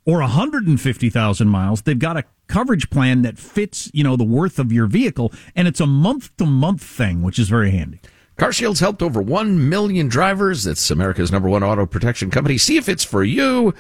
or 0.05 0.19
150,000 0.19 1.49
miles, 1.49 1.83
they've 1.83 1.97
got 1.97 2.17
a 2.17 2.25
coverage 2.49 2.91
plan 2.91 3.23
that 3.23 3.39
fits, 3.39 3.89
you 3.95 4.03
know, 4.03 4.17
the 4.17 4.25
worth 4.25 4.59
of 4.59 4.73
your 4.73 4.89
vehicle. 4.89 5.33
And 5.55 5.69
it's 5.69 5.79
a 5.79 5.87
month 5.87 6.37
to 6.39 6.45
month 6.47 6.83
thing, 6.83 7.23
which 7.23 7.39
is 7.39 7.49
very 7.49 7.71
handy. 7.71 8.01
CarShield's 8.41 8.81
helped 8.81 9.03
over 9.03 9.21
1 9.21 9.69
million 9.69 10.09
drivers. 10.09 10.67
It's 10.67 10.91
America's 10.91 11.31
number 11.31 11.47
one 11.47 11.63
auto 11.63 11.85
protection 11.85 12.31
company. 12.31 12.57
See 12.57 12.79
if 12.79 12.89
it's 12.89 13.05
for 13.05 13.23
you. 13.23 13.75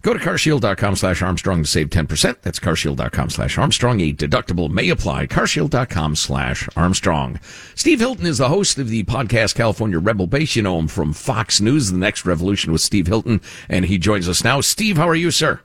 Go 0.00 0.14
to 0.14 0.18
carshield.com 0.18 0.96
slash 0.96 1.20
Armstrong 1.20 1.62
to 1.62 1.68
save 1.68 1.90
10%. 1.90 2.40
That's 2.40 2.58
carshield.com 2.58 3.28
slash 3.28 3.58
Armstrong. 3.58 4.00
A 4.00 4.14
deductible 4.14 4.70
may 4.70 4.88
apply. 4.88 5.26
Carshield.com 5.26 6.16
slash 6.16 6.66
Armstrong. 6.74 7.38
Steve 7.74 8.00
Hilton 8.00 8.24
is 8.24 8.38
the 8.38 8.48
host 8.48 8.78
of 8.78 8.88
the 8.88 9.04
podcast 9.04 9.54
California 9.54 9.98
Rebel 9.98 10.26
Base. 10.26 10.56
You 10.56 10.62
know 10.62 10.78
him 10.78 10.88
from 10.88 11.12
Fox 11.12 11.60
News, 11.60 11.90
The 11.92 11.98
Next 11.98 12.24
Revolution 12.24 12.72
with 12.72 12.80
Steve 12.80 13.08
Hilton, 13.08 13.42
and 13.68 13.84
he 13.84 13.98
joins 13.98 14.30
us 14.30 14.42
now. 14.42 14.62
Steve, 14.62 14.96
how 14.96 15.10
are 15.10 15.14
you, 15.14 15.30
sir? 15.30 15.60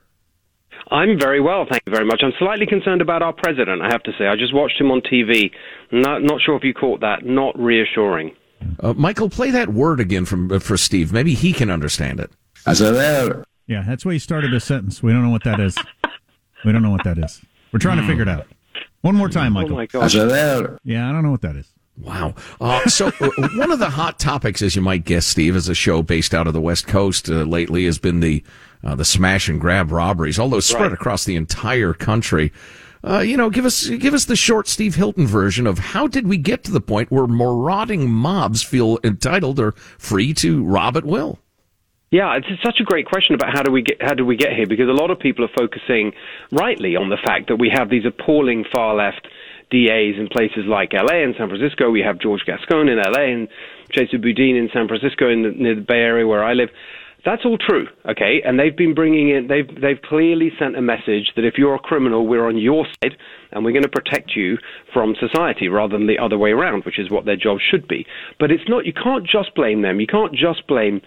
I'm 0.90 1.18
very 1.18 1.40
well, 1.40 1.64
thank 1.70 1.84
you 1.86 1.92
very 1.92 2.04
much. 2.04 2.20
I'm 2.22 2.34
slightly 2.38 2.66
concerned 2.66 3.00
about 3.00 3.22
our 3.22 3.32
president, 3.32 3.80
I 3.80 3.86
have 3.90 4.02
to 4.02 4.12
say. 4.18 4.26
I 4.26 4.36
just 4.36 4.52
watched 4.52 4.78
him 4.78 4.90
on 4.90 5.00
TV. 5.00 5.50
Not, 5.90 6.22
not 6.22 6.42
sure 6.44 6.54
if 6.56 6.64
you 6.64 6.74
caught 6.74 7.00
that. 7.00 7.24
Not 7.24 7.58
reassuring. 7.58 8.34
Uh, 8.80 8.92
Michael, 8.94 9.28
play 9.28 9.50
that 9.50 9.70
word 9.70 10.00
again 10.00 10.24
from 10.24 10.50
uh, 10.50 10.58
for 10.58 10.76
Steve. 10.76 11.12
Maybe 11.12 11.34
he 11.34 11.52
can 11.52 11.70
understand 11.70 12.20
it. 12.20 12.30
I 12.66 12.74
said, 12.74 13.44
yeah, 13.66 13.84
that's 13.86 14.04
why 14.04 14.12
he 14.12 14.18
started 14.18 14.52
a 14.54 14.60
sentence. 14.60 15.02
We 15.02 15.12
don't 15.12 15.22
know 15.22 15.30
what 15.30 15.44
that 15.44 15.60
is. 15.60 15.76
we 16.64 16.72
don't 16.72 16.82
know 16.82 16.90
what 16.90 17.04
that 17.04 17.18
is. 17.18 17.40
We're 17.72 17.78
trying 17.78 17.98
to 17.98 18.06
figure 18.06 18.22
it 18.22 18.28
out. 18.28 18.46
One 19.00 19.16
more 19.16 19.28
time, 19.28 19.54
Michael. 19.54 19.72
Oh 19.72 19.76
my 19.76 19.86
gosh. 19.86 20.14
Yeah, 20.14 21.08
I 21.08 21.12
don't 21.12 21.22
know 21.22 21.30
what 21.30 21.42
that 21.42 21.56
is. 21.56 21.66
Wow. 21.98 22.34
Uh, 22.60 22.86
so, 22.86 23.08
uh, 23.08 23.30
one 23.56 23.70
of 23.70 23.78
the 23.78 23.90
hot 23.90 24.18
topics, 24.18 24.62
as 24.62 24.74
you 24.74 24.82
might 24.82 25.04
guess, 25.04 25.26
Steve, 25.26 25.56
as 25.56 25.68
a 25.68 25.74
show 25.74 26.02
based 26.02 26.34
out 26.34 26.46
of 26.46 26.52
the 26.52 26.60
West 26.60 26.86
Coast 26.86 27.28
uh, 27.28 27.42
lately, 27.42 27.84
has 27.84 27.98
been 27.98 28.20
the 28.20 28.42
uh, 28.84 28.94
the 28.94 29.04
smash 29.04 29.48
and 29.48 29.60
grab 29.60 29.92
robberies, 29.92 30.38
although 30.38 30.60
spread 30.60 30.82
right. 30.82 30.92
across 30.92 31.24
the 31.24 31.36
entire 31.36 31.92
country. 31.92 32.52
Uh, 33.04 33.18
you 33.18 33.36
know, 33.36 33.50
give 33.50 33.64
us 33.64 33.88
give 33.88 34.14
us 34.14 34.26
the 34.26 34.36
short 34.36 34.68
Steve 34.68 34.94
Hilton 34.94 35.26
version 35.26 35.66
of 35.66 35.78
how 35.78 36.06
did 36.06 36.28
we 36.28 36.36
get 36.36 36.62
to 36.64 36.70
the 36.70 36.80
point 36.80 37.10
where 37.10 37.26
marauding 37.26 38.08
mobs 38.08 38.62
feel 38.62 38.98
entitled 39.02 39.58
or 39.58 39.72
free 39.98 40.32
to 40.34 40.64
rob 40.64 40.96
at 40.96 41.04
will? 41.04 41.38
Yeah, 42.12 42.36
it's 42.36 42.62
such 42.62 42.78
a 42.78 42.84
great 42.84 43.06
question 43.06 43.34
about 43.34 43.56
how 43.56 43.62
do 43.62 43.72
we 43.72 43.82
get 43.82 43.96
how 44.00 44.14
do 44.14 44.24
we 44.24 44.36
get 44.36 44.52
here 44.52 44.66
because 44.66 44.88
a 44.88 44.92
lot 44.92 45.10
of 45.10 45.18
people 45.18 45.44
are 45.44 45.56
focusing 45.56 46.12
rightly 46.52 46.94
on 46.94 47.08
the 47.08 47.16
fact 47.16 47.48
that 47.48 47.56
we 47.56 47.70
have 47.74 47.90
these 47.90 48.04
appalling 48.04 48.64
far 48.70 48.94
left 48.94 49.26
DAs 49.70 50.20
in 50.20 50.28
places 50.30 50.64
like 50.68 50.92
LA 50.92 51.24
and 51.24 51.34
San 51.36 51.48
Francisco. 51.48 51.90
We 51.90 52.02
have 52.02 52.20
George 52.20 52.42
Gascon 52.46 52.88
in 52.88 52.98
LA 52.98 53.32
and 53.32 53.48
Chesa 53.90 54.20
Boudin 54.20 54.56
in 54.56 54.68
San 54.72 54.86
Francisco 54.86 55.28
in 55.28 55.42
the, 55.42 55.50
near 55.50 55.74
the 55.74 55.80
Bay 55.80 56.00
Area 56.00 56.26
where 56.26 56.44
I 56.44 56.52
live. 56.52 56.68
That's 57.24 57.42
all 57.44 57.56
true, 57.56 57.86
okay? 58.04 58.42
And 58.44 58.58
they've 58.58 58.76
been 58.76 58.94
bringing 58.94 59.30
in, 59.30 59.46
they've, 59.46 59.68
they've 59.80 60.02
clearly 60.02 60.50
sent 60.58 60.76
a 60.76 60.82
message 60.82 61.30
that 61.36 61.44
if 61.44 61.54
you're 61.56 61.76
a 61.76 61.78
criminal, 61.78 62.26
we're 62.26 62.48
on 62.48 62.58
your 62.58 62.84
side 62.84 63.16
and 63.52 63.64
we're 63.64 63.70
going 63.70 63.84
to 63.84 63.88
protect 63.88 64.32
you 64.34 64.58
from 64.92 65.14
society 65.20 65.68
rather 65.68 65.96
than 65.96 66.08
the 66.08 66.18
other 66.18 66.36
way 66.36 66.50
around, 66.50 66.84
which 66.84 66.98
is 66.98 67.10
what 67.10 67.24
their 67.24 67.36
job 67.36 67.58
should 67.60 67.86
be. 67.86 68.06
But 68.40 68.50
it's 68.50 68.68
not, 68.68 68.86
you 68.86 68.92
can't 68.92 69.24
just 69.24 69.54
blame 69.54 69.82
them. 69.82 70.00
You 70.00 70.08
can't 70.08 70.32
just 70.32 70.66
blame 70.66 71.00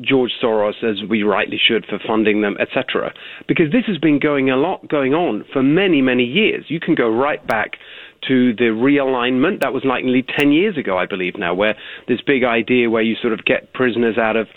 George 0.00 0.32
Soros, 0.42 0.82
as 0.84 1.08
we 1.08 1.22
rightly 1.22 1.58
should, 1.58 1.86
for 1.86 1.98
funding 2.06 2.42
them, 2.42 2.56
etc. 2.60 3.14
Because 3.48 3.72
this 3.72 3.84
has 3.86 3.96
been 3.96 4.18
going 4.18 4.50
a 4.50 4.56
lot 4.56 4.86
going 4.88 5.14
on 5.14 5.44
for 5.54 5.62
many, 5.62 6.02
many 6.02 6.24
years. 6.24 6.66
You 6.68 6.80
can 6.80 6.94
go 6.94 7.08
right 7.08 7.44
back 7.46 7.72
to 8.28 8.54
the 8.54 8.64
realignment. 8.64 9.60
That 9.60 9.72
was 9.72 9.84
like 9.84 10.04
nearly 10.04 10.24
10 10.38 10.52
years 10.52 10.76
ago, 10.76 10.98
I 10.98 11.06
believe 11.06 11.34
now, 11.38 11.54
where 11.54 11.76
this 12.08 12.20
big 12.20 12.44
idea 12.44 12.90
where 12.90 13.02
you 13.02 13.16
sort 13.20 13.32
of 13.32 13.44
get 13.44 13.72
prisoners 13.72 14.16
out 14.18 14.36
of 14.36 14.48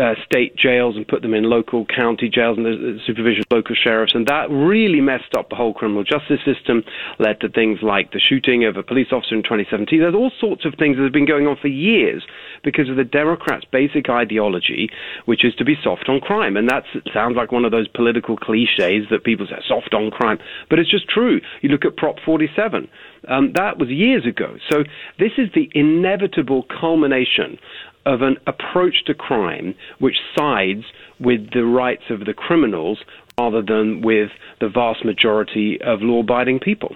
uh, 0.00 0.14
state 0.24 0.56
jails 0.56 0.96
and 0.96 1.06
put 1.06 1.22
them 1.22 1.34
in 1.34 1.44
local 1.44 1.86
county 1.86 2.28
jails 2.28 2.56
and 2.56 2.66
the 2.66 2.98
supervision 3.06 3.40
of 3.40 3.56
local 3.56 3.74
sheriffs. 3.74 4.14
And 4.14 4.26
that 4.26 4.50
really 4.50 5.00
messed 5.00 5.34
up 5.36 5.50
the 5.50 5.56
whole 5.56 5.74
criminal 5.74 6.04
justice 6.04 6.40
system, 6.44 6.82
led 7.18 7.40
to 7.40 7.48
things 7.48 7.80
like 7.82 8.12
the 8.12 8.20
shooting 8.20 8.64
of 8.64 8.76
a 8.76 8.82
police 8.82 9.08
officer 9.12 9.34
in 9.34 9.42
2017. 9.42 10.00
There's 10.00 10.14
all 10.14 10.32
sorts 10.40 10.64
of 10.64 10.74
things 10.78 10.96
that 10.96 11.02
have 11.04 11.12
been 11.12 11.26
going 11.26 11.46
on 11.46 11.56
for 11.60 11.68
years 11.68 12.22
because 12.64 12.88
of 12.88 12.96
the 12.96 13.04
Democrats' 13.04 13.66
basic 13.70 14.08
ideology, 14.08 14.88
which 15.26 15.44
is 15.44 15.54
to 15.56 15.64
be 15.64 15.76
soft 15.82 16.08
on 16.08 16.20
crime. 16.20 16.56
And 16.56 16.68
that 16.68 16.84
sounds 17.12 17.36
like 17.36 17.52
one 17.52 17.64
of 17.64 17.72
those 17.72 17.88
political 17.88 18.36
cliches 18.36 19.08
that 19.10 19.24
people 19.24 19.46
say, 19.46 19.56
soft 19.66 19.94
on 19.94 20.10
crime. 20.10 20.38
But 20.70 20.78
it's 20.78 20.90
just 20.90 21.08
true. 21.08 21.40
You 21.60 21.68
look 21.68 21.84
at 21.84 21.96
Prop 21.96 22.16
47. 22.24 22.88
Um, 23.28 23.52
that 23.54 23.78
was 23.78 23.88
years 23.88 24.26
ago. 24.26 24.56
So 24.70 24.82
this 25.18 25.32
is 25.38 25.48
the 25.54 25.70
inevitable 25.74 26.64
culmination 26.80 27.58
of 28.04 28.22
an 28.22 28.36
approach 28.46 29.04
to 29.06 29.14
crime 29.14 29.74
which 29.98 30.16
sides 30.36 30.84
with 31.20 31.52
the 31.52 31.64
rights 31.64 32.04
of 32.10 32.24
the 32.24 32.34
criminals 32.34 32.98
rather 33.38 33.62
than 33.62 34.02
with 34.02 34.30
the 34.60 34.68
vast 34.68 35.04
majority 35.04 35.80
of 35.82 36.02
law 36.02 36.20
abiding 36.20 36.58
people. 36.58 36.94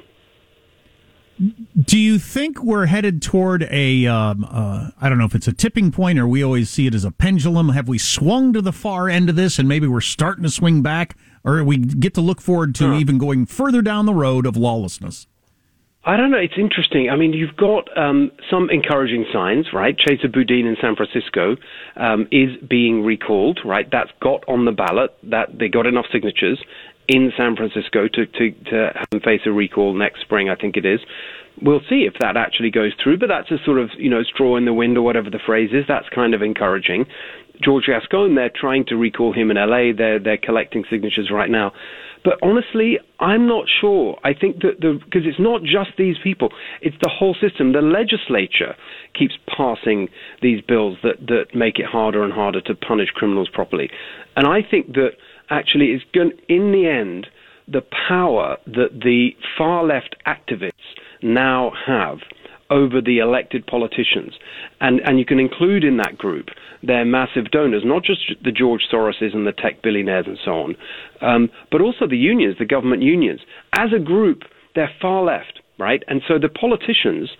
Do 1.79 1.99
you 1.99 2.19
think 2.19 2.63
we're 2.63 2.87
headed 2.87 3.21
toward 3.21 3.65
a? 3.65 4.07
Um, 4.07 4.47
uh, 4.51 4.91
I 4.99 5.11
don't 5.11 5.19
know 5.19 5.27
if 5.27 5.35
it's 5.35 5.47
a 5.47 5.53
tipping 5.53 5.93
point 5.93 6.19
or 6.19 6.27
we 6.27 6.43
always 6.43 6.71
see 6.71 6.87
it 6.87 6.95
as 6.95 7.05
a 7.05 7.11
pendulum. 7.11 7.71
Have 7.71 7.89
we 7.89 7.99
swung 7.99 8.55
to 8.55 8.63
the 8.63 8.73
far 8.73 9.11
end 9.11 9.29
of 9.29 9.37
this, 9.37 9.59
and 9.59 9.69
maybe 9.69 9.87
we're 9.87 10.01
starting 10.01 10.45
to 10.45 10.51
swing 10.51 10.81
back, 10.81 11.15
or 11.45 11.63
we 11.63 11.77
get 11.77 12.15
to 12.15 12.23
look 12.23 12.41
forward 12.41 12.75
to 12.77 12.95
even 12.95 13.19
going 13.19 13.45
further 13.45 13.83
down 13.83 14.07
the 14.07 14.15
road 14.15 14.47
of 14.47 14.57
lawlessness? 14.57 15.27
I 16.07 16.17
don't 16.17 16.31
know. 16.31 16.39
It's 16.39 16.55
interesting. 16.57 17.11
I 17.11 17.17
mean, 17.17 17.33
you've 17.33 17.57
got 17.57 17.89
um, 17.99 18.31
some 18.49 18.71
encouraging 18.71 19.27
signs, 19.33 19.73
right? 19.73 19.97
Chesa 19.99 20.33
Boudin 20.33 20.65
in 20.65 20.77
San 20.81 20.95
Francisco 20.95 21.57
um, 21.97 22.29
is 22.31 22.51
being 22.69 23.03
recalled, 23.03 23.59
right? 23.65 23.89
That's 23.91 24.13
got 24.23 24.45
on 24.47 24.67
the 24.67 24.73
ballot. 24.73 25.11
That 25.25 25.59
they 25.59 25.67
got 25.67 25.85
enough 25.85 26.07
signatures 26.13 26.63
in 27.09 27.33
San 27.37 27.57
Francisco 27.57 28.07
to, 28.07 28.25
to, 28.25 28.51
to 28.71 28.93
have 28.95 29.09
him 29.13 29.21
face 29.21 29.41
a 29.47 29.53
recall 29.53 29.95
next 29.95 30.21
spring, 30.21 30.49
I 30.49 30.55
think 30.55 30.77
it 30.77 30.85
is. 30.85 31.01
We'll 31.61 31.83
see 31.89 32.07
if 32.07 32.15
that 32.21 32.37
actually 32.37 32.71
goes 32.71 32.93
through, 33.03 33.19
but 33.19 33.29
that's 33.29 33.51
a 33.51 33.59
sort 33.65 33.79
of, 33.79 33.91
you 33.99 34.11
know, 34.11 34.23
straw 34.23 34.57
in 34.57 34.65
the 34.65 34.75
wind 34.75 34.97
or 34.97 35.03
whatever 35.03 35.31
the 35.31 35.41
phrase 35.45 35.71
is. 35.73 35.85
That's 35.89 36.09
kind 36.11 36.35
of 36.35 36.43
encouraging. 36.43 37.07
George 37.63 37.87
Gascon, 37.87 38.35
they're 38.35 38.51
trying 38.55 38.85
to 38.87 38.97
recall 38.97 39.33
him 39.33 39.51
in 39.51 39.57
LA. 39.57 39.93
They're, 39.97 40.19
they're 40.19 40.37
collecting 40.37 40.85
signatures 40.91 41.31
right 41.33 41.51
now. 41.51 41.73
But 42.27 42.41
honestly, 42.43 42.99
I'm 43.21 43.47
not 43.47 43.67
sure. 43.81 44.19
I 44.25 44.35
think 44.35 44.57
that 44.63 44.81
the 44.81 44.99
because 45.05 45.23
it's 45.25 45.39
not 45.39 45.63
just 45.63 45.91
these 45.97 46.17
people; 46.21 46.49
it's 46.83 46.97
the 47.01 47.09
whole 47.09 47.37
system. 47.41 47.73
The 47.73 47.81
legislature 47.81 48.75
keeps 49.15 49.35
passing 49.47 50.09
these 50.43 50.61
bills 50.61 50.99
that 51.05 51.29
that 51.29 51.55
make 51.55 51.79
it 51.79 51.87
harder 51.87 52.25
and 52.25 52.33
harder 52.33 52.61
to 52.63 52.75
punish 52.75 53.11
criminals 53.15 53.49
properly, 53.49 53.89
and 54.35 54.45
I 54.45 54.61
think 54.69 54.95
that 54.95 55.11
actually 55.51 55.93
it's 55.93 56.03
going 56.13 56.33
in 56.49 56.73
the 56.73 56.89
end 56.89 57.29
the 57.69 57.83
power 58.09 58.57
that 58.67 59.01
the 59.05 59.31
far 59.57 59.85
left 59.85 60.17
activists 60.27 60.99
now 61.23 61.71
have 61.87 62.19
over 62.71 63.01
the 63.01 63.19
elected 63.19 63.67
politicians. 63.67 64.35
And, 64.81 65.01
and 65.05 65.19
you 65.19 65.25
can 65.25 65.39
include 65.39 65.85
in 65.85 65.97
that 65.99 66.19
group 66.19 66.49
their 66.83 67.05
massive 67.05 67.51
donors, 67.51 67.83
not 67.85 68.05
just 68.05 68.21
the 68.45 68.53
George 68.53 68.83
Soroses 68.93 69.35
and 69.35 69.47
the 69.47 69.53
tech 69.53 69.83
billionaires 69.83 70.27
and 70.27 70.39
so 70.45 70.51
on, 70.53 70.77
um, 71.21 71.51
but 71.71 71.81
also 71.81 72.07
the 72.07 72.17
unions, 72.17 72.57
the 72.59 72.65
government 72.65 73.03
unions. 73.03 73.41
As 73.73 73.91
a 73.95 74.01
group, 74.01 74.43
they're 74.75 74.91
far 75.01 75.23
left, 75.25 75.61
right? 75.79 76.03
And 76.09 76.23
so 76.27 76.39
the 76.39 76.49
politicians, 76.49 77.31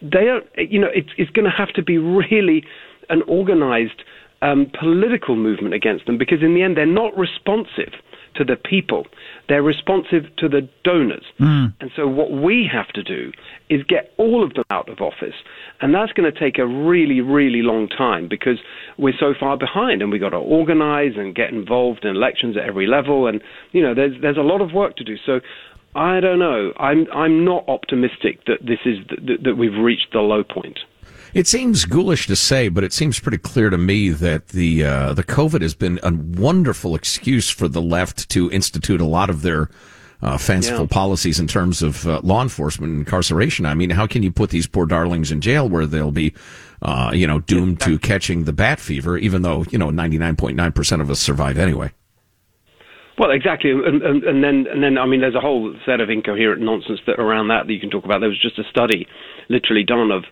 they 0.00 0.28
are, 0.28 0.40
you 0.56 0.80
know, 0.80 0.90
it's, 0.94 1.10
it's 1.16 1.30
going 1.30 1.44
to 1.44 1.56
have 1.56 1.72
to 1.74 1.82
be 1.82 1.98
really 1.98 2.64
an 3.08 3.22
organized 3.28 4.02
um, 4.42 4.70
political 4.78 5.36
movement 5.36 5.74
against 5.74 6.06
them 6.06 6.18
because 6.18 6.42
in 6.42 6.54
the 6.54 6.62
end 6.62 6.76
they're 6.76 6.86
not 6.86 7.16
responsive 7.16 7.92
to 8.34 8.44
the 8.44 8.56
people. 8.56 9.06
They're 9.48 9.62
responsive 9.62 10.24
to 10.38 10.48
the 10.48 10.68
donors. 10.84 11.24
Mm. 11.38 11.74
And 11.80 11.90
so 11.96 12.06
what 12.06 12.30
we 12.30 12.68
have 12.72 12.88
to 12.88 13.02
do 13.02 13.32
is 13.68 13.82
get 13.84 14.12
all 14.16 14.44
of 14.44 14.54
them 14.54 14.64
out 14.70 14.88
of 14.88 15.00
office. 15.00 15.34
And 15.80 15.94
that's 15.94 16.12
going 16.12 16.32
to 16.32 16.38
take 16.38 16.58
a 16.58 16.66
really, 16.66 17.20
really 17.20 17.62
long 17.62 17.88
time 17.88 18.28
because 18.28 18.58
we're 18.98 19.14
so 19.18 19.34
far 19.38 19.56
behind 19.56 20.02
and 20.02 20.10
we've 20.10 20.20
got 20.20 20.30
to 20.30 20.36
organize 20.36 21.12
and 21.16 21.34
get 21.34 21.50
involved 21.50 22.04
in 22.04 22.16
elections 22.16 22.56
at 22.56 22.64
every 22.64 22.86
level. 22.86 23.26
And, 23.26 23.42
you 23.72 23.82
know, 23.82 23.94
there's, 23.94 24.20
there's 24.20 24.38
a 24.38 24.42
lot 24.42 24.60
of 24.60 24.72
work 24.72 24.96
to 24.96 25.04
do. 25.04 25.16
So 25.24 25.40
I 25.94 26.20
don't 26.20 26.38
know. 26.38 26.72
I'm, 26.78 27.06
I'm 27.14 27.44
not 27.44 27.68
optimistic 27.68 28.44
that 28.46 28.58
this 28.62 28.78
is, 28.84 28.98
that, 29.08 29.44
that 29.44 29.56
we've 29.56 29.78
reached 29.78 30.12
the 30.12 30.20
low 30.20 30.42
point. 30.42 30.78
It 31.34 31.46
seems 31.46 31.86
ghoulish 31.86 32.26
to 32.26 32.36
say, 32.36 32.68
but 32.68 32.84
it 32.84 32.92
seems 32.92 33.18
pretty 33.18 33.38
clear 33.38 33.70
to 33.70 33.78
me 33.78 34.10
that 34.10 34.48
the 34.48 34.84
uh, 34.84 35.12
the 35.14 35.24
COVID 35.24 35.62
has 35.62 35.74
been 35.74 35.98
a 36.02 36.12
wonderful 36.12 36.94
excuse 36.94 37.48
for 37.48 37.68
the 37.68 37.80
left 37.80 38.28
to 38.30 38.50
institute 38.50 39.00
a 39.00 39.06
lot 39.06 39.30
of 39.30 39.40
their 39.40 39.70
uh, 40.20 40.36
fanciful 40.36 40.82
Yeah. 40.84 40.88
policies 40.88 41.40
in 41.40 41.46
terms 41.48 41.82
of 41.82 42.06
uh, 42.06 42.20
law 42.22 42.42
enforcement 42.42 42.92
and 42.92 43.00
incarceration. 43.00 43.64
I 43.66 43.74
mean, 43.74 43.90
how 43.90 44.06
can 44.06 44.22
you 44.22 44.30
put 44.30 44.50
these 44.50 44.66
poor 44.66 44.86
darlings 44.86 45.32
in 45.32 45.40
jail 45.40 45.68
where 45.68 45.86
they'll 45.86 46.12
be, 46.12 46.34
uh, 46.82 47.12
you 47.14 47.26
know, 47.26 47.40
doomed 47.40 47.80
to 47.80 47.98
catching 47.98 48.44
the 48.44 48.52
bat 48.52 48.78
fever, 48.78 49.16
even 49.16 49.42
though 49.42 49.64
you 49.70 49.78
know 49.78 49.90
ninety 49.90 50.18
nine 50.18 50.36
point 50.36 50.56
nine 50.56 50.72
percent 50.72 51.00
of 51.00 51.10
us 51.10 51.18
survive 51.18 51.56
anyway. 51.58 51.92
Well, 53.18 53.30
exactly, 53.30 53.70
and, 53.70 54.02
and, 54.02 54.24
and 54.24 54.44
then 54.44 54.66
and 54.70 54.82
then 54.82 54.98
I 54.98 55.06
mean, 55.06 55.20
there's 55.20 55.34
a 55.34 55.40
whole 55.40 55.74
set 55.86 56.00
of 56.00 56.10
incoherent 56.10 56.60
nonsense 56.62 57.00
that 57.06 57.18
around 57.18 57.48
that 57.48 57.66
that 57.66 57.72
you 57.72 57.80
can 57.80 57.90
talk 57.90 58.04
about. 58.04 58.20
There 58.20 58.28
was 58.28 58.40
just 58.40 58.58
a 58.58 58.64
study, 58.70 59.06
literally 59.48 59.84
done 59.84 60.10
of 60.10 60.24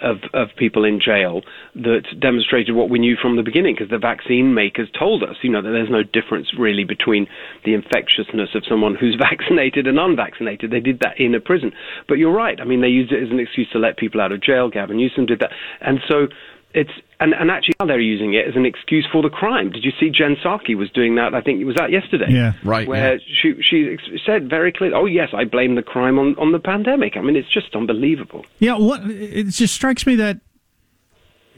of, 0.00 0.18
of 0.34 0.48
people 0.56 0.84
in 0.84 1.00
jail 1.00 1.42
that 1.74 2.02
demonstrated 2.20 2.74
what 2.74 2.90
we 2.90 2.98
knew 2.98 3.16
from 3.20 3.36
the 3.36 3.42
beginning, 3.42 3.74
because 3.74 3.90
the 3.90 3.98
vaccine 3.98 4.54
makers 4.54 4.88
told 4.98 5.22
us, 5.22 5.36
you 5.42 5.50
know, 5.50 5.62
that 5.62 5.70
there's 5.70 5.90
no 5.90 6.02
difference 6.02 6.48
really 6.58 6.84
between 6.84 7.26
the 7.64 7.74
infectiousness 7.74 8.50
of 8.54 8.64
someone 8.68 8.94
who's 8.94 9.16
vaccinated 9.30 9.86
and 9.86 9.98
unvaccinated. 9.98 10.70
They 10.70 10.80
did 10.80 11.00
that 11.00 11.18
in 11.18 11.34
a 11.34 11.40
prison, 11.40 11.72
but 12.08 12.18
you're 12.18 12.34
right. 12.34 12.60
I 12.60 12.64
mean, 12.64 12.80
they 12.80 12.88
used 12.88 13.12
it 13.12 13.22
as 13.22 13.30
an 13.30 13.40
excuse 13.40 13.68
to 13.72 13.78
let 13.78 13.96
people 13.96 14.20
out 14.20 14.32
of 14.32 14.42
jail. 14.42 14.68
Gavin 14.70 14.96
Newsom 14.96 15.26
did 15.26 15.40
that, 15.40 15.50
and 15.80 16.00
so 16.08 16.28
it's 16.76 16.90
and, 17.18 17.32
and 17.32 17.50
actually 17.50 17.74
now 17.80 17.86
they're 17.86 17.98
using 17.98 18.34
it 18.34 18.46
as 18.46 18.54
an 18.54 18.66
excuse 18.66 19.06
for 19.10 19.22
the 19.22 19.30
crime. 19.30 19.70
Did 19.72 19.82
you 19.82 19.92
see 19.98 20.10
Jen 20.10 20.36
Psaki 20.36 20.76
was 20.76 20.90
doing 20.90 21.14
that? 21.16 21.34
I 21.34 21.40
think 21.40 21.60
it 21.60 21.64
was 21.64 21.74
that 21.76 21.90
yesterday. 21.90 22.26
Yeah. 22.28 22.52
Right, 22.62 22.86
Where 22.86 23.14
yeah. 23.14 23.20
she 23.42 23.54
she 23.62 23.88
ex- 23.94 24.22
said 24.26 24.50
very 24.50 24.70
clearly, 24.72 24.94
"Oh 24.94 25.06
yes, 25.06 25.30
I 25.32 25.44
blame 25.44 25.74
the 25.74 25.82
crime 25.82 26.18
on 26.18 26.36
on 26.36 26.52
the 26.52 26.58
pandemic." 26.60 27.16
I 27.16 27.22
mean, 27.22 27.34
it's 27.34 27.52
just 27.52 27.74
unbelievable. 27.74 28.44
Yeah, 28.58 28.76
what 28.76 29.00
it 29.10 29.44
just 29.48 29.74
strikes 29.74 30.06
me 30.06 30.14
that 30.16 30.40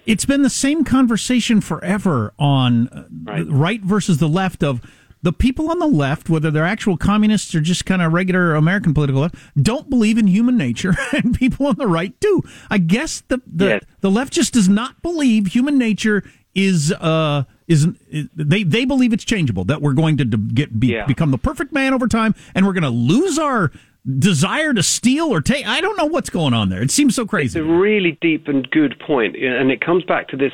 it's 0.07 0.25
been 0.25 0.43
the 0.43 0.51
same 0.51 0.85
conversation 0.85 1.61
forever 1.61 2.33
on 2.39 2.89
uh, 2.89 3.05
Right. 3.25 3.47
right 3.49 3.81
versus 3.83 4.19
the 4.19 4.29
left 4.29 4.63
of 4.63 4.81
the 5.23 5.33
people 5.33 5.71
on 5.71 5.79
the 5.81 5.87
left, 5.87 6.29
whether 6.31 6.51
they're 6.51 6.65
actual 6.65 6.97
communists 6.97 7.55
or 7.55 7.61
just 7.61 7.85
kind 7.87 8.01
of 8.03 8.13
regular 8.13 8.55
American 8.55 8.95
political 8.95 9.21
left, 9.23 9.35
don't 9.61 9.91
believe 9.91 10.17
in 10.19 10.27
human 10.29 10.57
nature, 10.57 10.95
and 11.13 11.35
people 11.37 11.67
on 11.67 11.77
the 11.77 11.87
right 11.89 12.19
do. 12.21 12.43
I 12.71 12.79
guess 12.79 13.23
the 13.29 13.41
the, 13.47 13.67
Yes. 13.67 13.85
the 14.01 14.11
left 14.11 14.33
just 14.33 14.53
does 14.53 14.69
not 14.69 15.03
believe 15.03 15.49
human 15.49 15.77
nature 15.79 16.23
is 16.55 16.93
uh 16.93 17.45
is, 17.67 17.87
is 18.11 18.27
they 18.35 18.63
they 18.63 18.85
believe 18.85 19.13
it's 19.13 19.25
changeable 19.25 19.65
that 19.65 19.83
we're 19.83 19.93
going 19.93 20.17
to 20.17 20.25
get 20.25 20.79
be, 20.81 20.89
Yeah. 20.89 21.05
become 21.07 21.31
the 21.31 21.39
perfect 21.39 21.73
man 21.73 21.93
over 21.95 22.09
time 22.09 22.35
and 22.55 22.67
we're 22.67 22.73
going 22.73 22.83
to 22.85 22.89
lose 22.89 23.39
our 23.39 23.71
desire 24.19 24.73
to 24.73 24.83
steal 24.83 25.27
or 25.27 25.41
take 25.43 25.67
I 25.69 25.81
don't 25.81 25.97
know 25.97 26.07
what's 26.07 26.31
going 26.31 26.55
on 26.55 26.69
there. 26.71 26.81
It 26.83 26.91
seems 26.91 27.15
so 27.15 27.27
crazy. 27.27 27.59
It's 27.59 27.69
a 27.69 27.71
really 27.71 28.17
deep 28.21 28.49
and 28.49 28.69
good 28.71 28.99
point, 29.01 29.37
and 29.37 29.71
it 29.71 29.81
comes 29.81 30.05
back 30.05 30.29
to 30.29 30.37
this. 30.37 30.53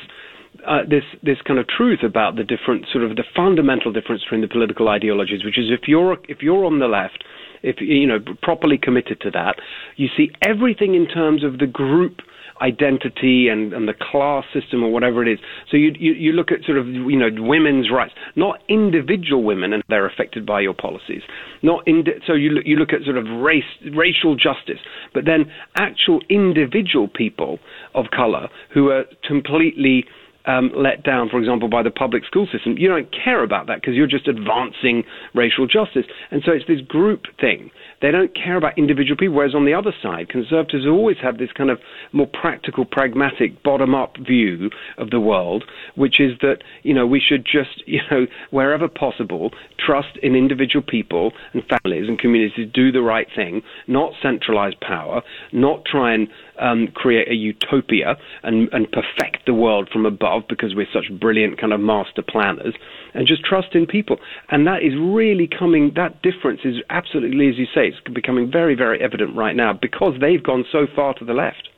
Uh, 0.67 0.81
this 0.89 1.03
this 1.21 1.37
kind 1.45 1.59
of 1.59 1.67
truth 1.67 1.99
about 2.03 2.35
the 2.35 2.43
different 2.43 2.85
sort 2.91 3.03
of 3.03 3.15
the 3.15 3.23
fundamental 3.35 3.91
difference 3.91 4.23
between 4.23 4.41
the 4.41 4.47
political 4.47 4.89
ideologies, 4.89 5.43
which 5.45 5.59
is 5.59 5.65
if 5.69 5.87
you're 5.87 6.17
if 6.27 6.41
you're 6.41 6.65
on 6.65 6.79
the 6.79 6.87
left, 6.87 7.23
if 7.61 7.77
you 7.79 8.07
know 8.07 8.19
properly 8.41 8.77
committed 8.77 9.19
to 9.21 9.29
that, 9.31 9.55
you 9.95 10.07
see 10.17 10.31
everything 10.41 10.95
in 10.95 11.07
terms 11.07 11.43
of 11.43 11.59
the 11.59 11.67
group 11.67 12.21
identity 12.61 13.49
and, 13.49 13.73
and 13.73 13.87
the 13.87 13.93
class 13.93 14.45
system 14.53 14.83
or 14.83 14.89
whatever 14.89 15.25
it 15.25 15.31
is. 15.31 15.39
So 15.69 15.77
you, 15.77 15.91
you 15.99 16.13
you 16.13 16.31
look 16.31 16.51
at 16.51 16.63
sort 16.65 16.77
of 16.77 16.87
you 16.87 17.17
know 17.17 17.29
women's 17.37 17.91
rights, 17.91 18.13
not 18.35 18.59
individual 18.69 19.43
women, 19.43 19.73
and 19.73 19.83
they're 19.89 20.07
affected 20.07 20.45
by 20.45 20.61
your 20.61 20.73
policies. 20.73 21.21
Not 21.61 21.87
in, 21.87 22.03
so 22.25 22.33
you 22.33 22.51
look, 22.51 22.63
you 22.65 22.77
look 22.77 22.93
at 22.93 23.03
sort 23.03 23.17
of 23.17 23.25
race 23.27 23.63
racial 23.93 24.35
justice, 24.35 24.79
but 25.13 25.25
then 25.25 25.51
actual 25.75 26.21
individual 26.29 27.07
people 27.07 27.59
of 27.93 28.05
color 28.15 28.47
who 28.73 28.89
are 28.89 29.05
completely 29.27 30.05
um, 30.47 30.71
let 30.75 31.03
down, 31.03 31.29
for 31.29 31.39
example, 31.39 31.69
by 31.69 31.83
the 31.83 31.91
public 31.91 32.25
school 32.25 32.47
system. 32.51 32.75
You 32.77 32.87
don't 32.87 33.09
care 33.11 33.43
about 33.43 33.67
that 33.67 33.81
because 33.81 33.95
you're 33.95 34.07
just 34.07 34.27
advancing 34.27 35.03
racial 35.33 35.67
justice. 35.67 36.05
And 36.31 36.41
so 36.45 36.51
it's 36.51 36.65
this 36.67 36.81
group 36.81 37.23
thing. 37.39 37.71
They 38.01 38.11
don't 38.11 38.35
care 38.35 38.57
about 38.57 38.77
individual 38.77 39.17
people. 39.17 39.35
Whereas 39.35 39.55
on 39.55 39.65
the 39.65 39.73
other 39.73 39.93
side, 40.01 40.29
conservatives 40.29 40.85
always 40.85 41.17
have 41.21 41.37
this 41.37 41.51
kind 41.51 41.69
of 41.69 41.79
more 42.11 42.27
practical, 42.27 42.85
pragmatic, 42.85 43.63
bottom 43.63 43.95
up 43.95 44.17
view 44.17 44.69
of 44.97 45.09
the 45.09 45.19
world, 45.19 45.63
which 45.95 46.19
is 46.19 46.33
that, 46.41 46.57
you 46.83 46.93
know, 46.93 47.07
we 47.07 47.19
should 47.19 47.45
just, 47.45 47.83
you 47.85 48.01
know, 48.11 48.27
wherever 48.51 48.87
possible, 48.87 49.51
trust 49.83 50.17
in 50.21 50.35
individual 50.35 50.83
people 50.87 51.31
and 51.53 51.63
families 51.83 52.07
and 52.07 52.19
communities 52.19 52.55
to 52.55 52.65
do 52.65 52.91
the 52.91 53.01
right 53.01 53.27
thing, 53.35 53.61
not 53.87 54.13
centralize 54.21 54.73
power, 54.81 55.21
not 55.51 55.85
try 55.85 56.13
and 56.13 56.27
um, 56.59 56.87
create 56.93 57.29
a 57.29 57.33
utopia 57.33 58.15
and, 58.43 58.69
and 58.71 58.87
perfect 58.91 59.45
the 59.45 59.53
world 59.53 59.89
from 59.91 60.05
above 60.05 60.43
because 60.47 60.75
we're 60.75 60.87
such 60.93 61.05
brilliant 61.19 61.59
kind 61.59 61.73
of 61.73 61.79
master 61.79 62.21
planners, 62.21 62.73
and 63.13 63.27
just 63.27 63.43
trust 63.43 63.69
in 63.73 63.85
people. 63.85 64.17
And 64.49 64.65
that 64.67 64.83
is 64.83 64.93
really 64.97 65.47
coming, 65.47 65.93
that 65.95 66.21
difference 66.21 66.61
is 66.63 66.75
absolutely, 66.89 67.49
as 67.49 67.57
you 67.57 67.65
say, 67.73 67.84
it's 67.87 68.13
becoming 68.13 68.51
very, 68.51 68.75
very 68.75 69.01
evident 69.01 69.35
right 69.35 69.55
now 69.55 69.73
because 69.73 70.13
they've 70.19 70.43
gone 70.43 70.65
so 70.71 70.87
far 70.95 71.13
to 71.15 71.25
the 71.25 71.33
left. 71.33 71.69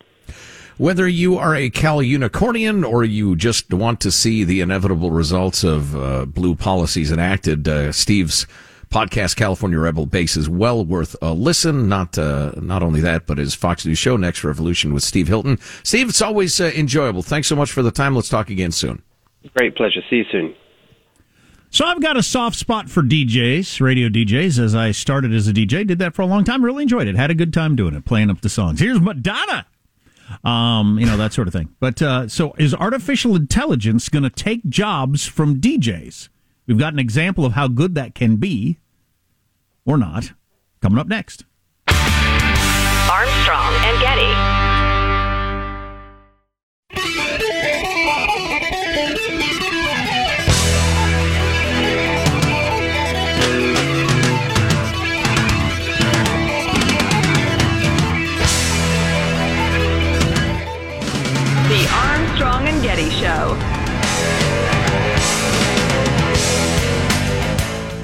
Whether 0.77 1.07
you 1.07 1.39
are 1.39 1.55
a 1.55 1.71
Cal 1.71 1.97
unicornian 1.97 2.87
or 2.87 3.03
you 3.03 3.35
just 3.35 3.73
want 3.73 3.99
to 4.01 4.11
see 4.11 4.43
the 4.43 4.61
inevitable 4.61 5.09
results 5.09 5.63
of 5.63 5.95
uh, 5.95 6.25
blue 6.25 6.53
policies 6.53 7.11
enacted, 7.11 7.67
uh, 7.67 7.91
Steve's 7.91 8.45
podcast, 8.91 9.35
California 9.35 9.79
Rebel 9.79 10.05
Base, 10.05 10.37
is 10.37 10.47
well 10.47 10.85
worth 10.85 11.15
a 11.19 11.33
listen. 11.33 11.89
Not 11.89 12.17
uh, 12.17 12.51
not 12.57 12.83
only 12.83 13.01
that, 13.01 13.25
but 13.25 13.39
his 13.39 13.55
Fox 13.55 13.87
News 13.87 13.97
show, 13.97 14.17
Next 14.17 14.43
Revolution 14.43 14.93
with 14.93 15.03
Steve 15.03 15.27
Hilton. 15.27 15.57
Steve, 15.83 16.09
it's 16.09 16.21
always 16.21 16.61
uh, 16.61 16.71
enjoyable. 16.75 17.23
Thanks 17.23 17.47
so 17.47 17.55
much 17.55 17.71
for 17.71 17.81
the 17.81 17.91
time. 17.91 18.15
Let's 18.15 18.29
talk 18.29 18.51
again 18.51 18.71
soon. 18.71 19.01
Great 19.55 19.75
pleasure. 19.75 20.01
See 20.09 20.17
you 20.17 20.25
soon. 20.31 20.55
So 21.69 21.85
I've 21.85 22.01
got 22.01 22.17
a 22.17 22.23
soft 22.23 22.55
spot 22.57 22.89
for 22.89 23.03
DJs, 23.03 23.81
radio 23.81 24.07
DJs, 24.09 24.57
as 24.57 24.73
I 24.73 24.91
started 24.91 25.33
as 25.33 25.47
a 25.47 25.53
DJ. 25.53 25.85
Did 25.85 25.99
that 25.99 26.15
for 26.15 26.21
a 26.21 26.25
long 26.25 26.43
time. 26.43 26.63
Really 26.63 26.83
enjoyed 26.83 27.07
it. 27.07 27.15
Had 27.15 27.29
a 27.29 27.35
good 27.35 27.53
time 27.53 27.75
doing 27.75 27.93
it, 27.93 28.05
playing 28.05 28.29
up 28.29 28.41
the 28.41 28.49
songs. 28.49 28.79
Here's 28.79 29.01
Madonna. 29.01 29.65
Um, 30.43 30.97
you 30.99 31.05
know, 31.05 31.17
that 31.17 31.33
sort 31.33 31.47
of 31.47 31.53
thing. 31.53 31.69
But 31.79 32.01
uh, 32.01 32.27
so 32.27 32.53
is 32.57 32.73
artificial 32.73 33.35
intelligence 33.35 34.09
going 34.09 34.23
to 34.23 34.29
take 34.29 34.65
jobs 34.67 35.25
from 35.25 35.59
DJs? 35.59 36.29
We've 36.67 36.77
got 36.77 36.93
an 36.93 36.99
example 36.99 37.45
of 37.45 37.53
how 37.53 37.67
good 37.67 37.95
that 37.95 38.15
can 38.15 38.37
be 38.37 38.79
or 39.85 39.97
not 39.97 40.33
coming 40.81 40.99
up 40.99 41.07
next. 41.07 41.45
Armstrong 41.87 43.73
and 43.83 44.01
Getty. 44.01 44.56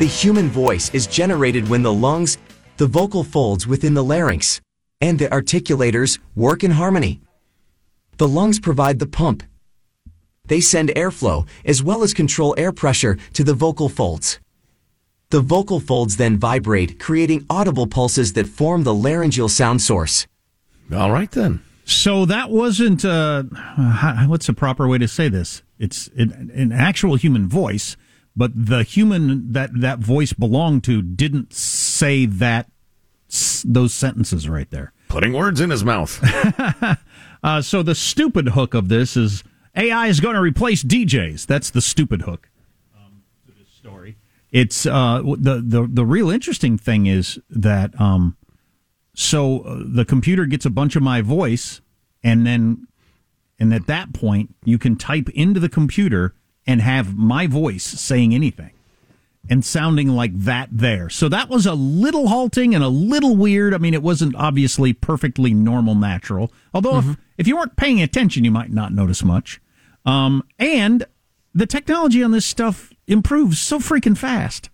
The 0.04 0.10
human 0.10 0.50
voice 0.50 0.94
is 0.94 1.08
generated 1.08 1.70
when 1.70 1.82
the 1.82 1.94
lungs, 1.94 2.38
the 2.76 2.88
vocal 2.88 3.24
folds 3.24 3.66
within 3.66 3.94
the 3.94 4.04
larynx, 4.04 4.60
and 5.00 5.18
the 5.18 5.30
articulators 5.30 6.20
work 6.36 6.62
in 6.62 6.72
harmony. 6.72 7.22
The 8.18 8.28
lungs 8.28 8.60
provide 8.60 9.00
the 9.00 9.08
pump. 9.08 9.44
They 10.46 10.60
send 10.60 10.90
airflow 10.90 11.48
as 11.64 11.82
well 11.82 12.04
as 12.04 12.14
control 12.14 12.54
air 12.58 12.74
pressure 12.74 13.18
to 13.32 13.46
the 13.46 13.54
vocal 13.54 13.88
folds. 13.88 14.42
The 15.30 15.40
vocal 15.40 15.80
folds 15.80 16.18
then 16.18 16.38
vibrate, 16.38 17.00
creating 17.00 17.46
audible 17.50 17.88
pulses 17.88 18.34
that 18.34 18.48
form 18.48 18.84
the 18.84 18.94
laryngeal 18.94 19.48
sound 19.48 19.82
source. 19.82 20.28
All 20.94 21.14
right 21.14 21.32
then. 21.32 21.62
So 21.86 22.26
that 22.26 22.50
wasn't 22.50 23.06
uh, 23.06 23.44
what's 24.28 24.48
the 24.48 24.54
proper 24.54 24.86
way 24.86 24.98
to 24.98 25.08
say 25.08 25.30
this? 25.30 25.64
It's 25.80 26.10
an, 26.18 26.52
an 26.54 26.74
actual 26.74 27.16
human 27.16 27.48
voice, 27.48 27.96
but 28.36 28.52
the 28.56 28.84
human 28.84 29.52
that 29.54 29.70
that 29.80 30.00
voice 30.00 30.34
belonged 30.34 30.84
to 30.86 31.02
didn't 31.02 31.54
say 31.54 32.26
that 32.26 32.70
those 33.66 33.94
sentences 33.94 34.48
right 34.48 34.70
there. 34.70 34.94
Putting 35.08 35.34
words 35.34 35.60
in 35.62 35.70
his 35.70 35.84
mouth. 35.84 36.20
uh, 37.44 37.62
so 37.62 37.84
the 37.84 37.96
stupid 37.96 38.50
hook 38.50 38.74
of 38.74 38.90
this 38.90 39.16
is 39.16 39.44
AI 39.76 40.08
is 40.08 40.20
going 40.20 40.36
to 40.36 40.42
replace 40.42 40.84
DJs. 40.84 41.46
That's 41.46 41.70
the 41.70 41.82
stupid 41.82 42.24
hook 42.24 42.50
um, 42.96 43.24
to 43.48 43.54
this 43.54 43.70
story. 43.70 44.18
It's 44.52 44.86
uh, 44.86 45.22
the 45.38 45.64
the 45.66 45.88
the 45.92 46.06
real 46.06 46.30
interesting 46.30 46.78
thing 46.78 47.06
is 47.06 47.40
that 47.50 48.00
um, 48.00 48.38
so 49.16 49.62
uh, 49.62 49.84
the 49.86 50.06
computer 50.06 50.46
gets 50.46 50.66
a 50.66 50.70
bunch 50.70 50.96
of 50.96 51.04
my 51.04 51.22
voice, 51.22 51.82
and 52.24 52.46
then, 52.46 52.88
and 53.60 53.74
at 53.74 53.88
that 53.88 54.14
point, 54.14 54.56
you 54.64 54.78
can 54.78 54.96
type 54.96 55.30
into 55.30 55.60
the 55.60 55.70
computer 55.70 56.34
and 56.66 56.82
have 56.82 57.16
my 57.18 57.48
voice 57.48 57.84
saying 57.84 58.34
anything 58.34 58.72
and 59.50 59.66
sounding 59.66 60.10
like 60.10 60.38
that 60.38 60.70
there. 60.72 61.10
So 61.10 61.28
that 61.30 61.50
was 61.50 61.66
a 61.66 61.74
little 61.74 62.30
halting 62.30 62.74
and 62.74 62.84
a 62.84 62.90
little 62.90 63.36
weird. 63.36 63.74
I 63.74 63.78
mean, 63.78 63.94
it 63.94 64.02
wasn't 64.02 64.36
obviously 64.36 64.94
perfectly 64.94 65.54
normal, 65.54 65.96
natural. 65.96 66.52
Although 66.74 66.94
mm-hmm. 66.94 67.12
if, 67.12 67.18
if 67.40 67.48
you 67.48 67.58
weren't 67.58 67.76
paying 67.76 68.02
attention, 68.02 68.46
you 68.46 68.52
might 68.52 68.72
not 68.72 68.94
notice 68.94 69.24
much. 69.24 69.62
Um, 70.06 70.44
and 70.60 71.06
the 71.54 71.66
technology 71.66 72.24
on 72.24 72.32
this 72.32 72.46
stuff 72.46 72.92
improves 73.08 73.60
so 73.60 73.80
freaking 73.80 74.18
fast 74.18 74.70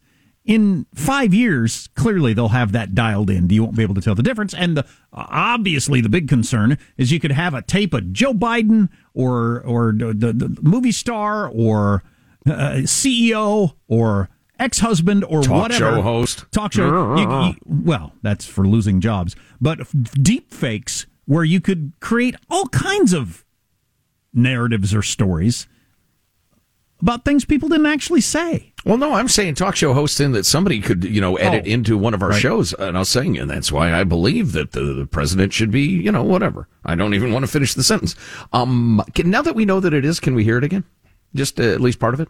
in 0.50 0.88
five 0.96 1.32
years, 1.32 1.90
clearly 1.94 2.34
they'll 2.34 2.48
have 2.48 2.72
that 2.72 2.96
dialed 2.96 3.30
in. 3.30 3.48
You 3.52 3.62
won't 3.62 3.76
be 3.76 3.84
able 3.84 3.94
to 3.94 4.02
tell 4.02 4.16
the 4.16 4.24
difference. 4.24 4.52
And 4.56 4.78
the, 4.78 4.86
obviously, 5.14 6.02
the 6.02 6.10
big 6.10 6.28
concern 6.28 6.80
is 6.98 7.12
you 7.12 7.20
could 7.20 7.32
have 7.32 7.54
a 7.54 7.62
tape 7.62 7.94
of 7.94 8.12
Joe 8.12 8.34
Biden 8.34 8.90
or 9.14 9.62
or 9.62 9.94
the, 9.96 10.12
the, 10.12 10.34
the 10.34 10.58
movie 10.64 10.92
star 10.92 11.48
or 11.48 12.04
uh, 12.48 12.82
CEO 12.82 13.76
or 13.88 14.30
ex 14.58 14.80
husband 14.80 15.24
or 15.24 15.44
talk 15.44 15.62
whatever 15.62 15.98
show 15.98 16.02
host, 16.02 16.46
talk 16.52 16.74
show. 16.74 17.16
You, 17.16 17.50
you, 17.50 17.54
well, 17.68 18.14
that's 18.24 18.48
for 18.48 18.68
losing 18.68 19.02
jobs, 19.02 19.36
but 19.62 19.80
deep 20.16 20.52
fakes 20.52 21.06
where 21.26 21.44
you 21.44 21.62
could 21.62 21.94
create 22.00 22.36
all 22.50 22.66
kinds 22.70 23.14
of 23.14 23.46
narratives 24.34 24.96
or 24.96 25.04
stories 25.04 25.68
about 27.02 27.26
things 27.26 27.46
people 27.46 27.70
didn't 27.70 27.86
actually 27.86 28.22
say. 28.22 28.74
Well, 28.86 28.98
no, 28.98 29.14
I'm 29.14 29.28
saying 29.28 29.56
talk 29.56 29.76
show 29.76 29.94
hosting 29.94 30.32
that 30.34 30.46
somebody 30.46 30.80
could, 30.80 31.04
you 31.04 31.20
know, 31.20 31.36
edit 31.38 31.64
oh, 31.66 31.70
into 31.70 31.98
one 31.98 32.14
of 32.14 32.24
our 32.24 32.30
right. 32.30 32.42
shows. 32.42 32.74
And 32.74 32.96
I 32.96 33.00
was 33.00 33.10
saying, 33.10 33.38
and 33.38 33.50
that's 33.50 33.72
why 33.72 33.94
I 33.94 34.04
believe 34.04 34.54
that 34.54 34.72
the, 34.72 34.94
the, 34.94 35.06
president 35.06 35.54
should 35.54 35.72
be, 35.72 35.82
you 35.82 36.12
know, 36.12 36.24
whatever. 36.24 36.68
I 36.86 36.96
don't 36.96 37.14
even 37.14 37.34
want 37.34 37.44
to 37.44 37.52
finish 37.52 37.74
the 37.74 37.84
sentence. 37.84 38.16
Um, 38.54 39.04
can, 39.16 39.30
now 39.30 39.42
that 39.42 39.56
we 39.56 39.66
know 39.66 39.80
that 39.80 39.94
it 39.94 40.06
is, 40.06 40.20
can 40.20 40.34
we 40.34 40.44
hear 40.44 40.58
it 40.58 40.64
again? 40.64 40.86
Just 41.36 41.60
uh, 41.60 41.64
at 41.64 41.82
least 41.82 42.00
part 42.00 42.14
of 42.14 42.20
it? 42.20 42.30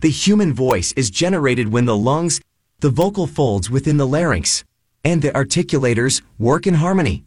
The 0.00 0.10
human 0.10 0.52
voice 0.52 0.92
is 0.92 1.10
generated 1.10 1.72
when 1.72 1.86
the 1.86 1.96
lungs, 1.96 2.40
the 2.80 2.90
vocal 2.90 3.26
folds 3.26 3.70
within 3.70 3.96
the 3.96 4.06
larynx, 4.06 4.64
and 5.04 5.22
the 5.22 5.30
articulators 5.30 6.22
work 6.38 6.66
in 6.66 6.74
harmony. 6.74 7.24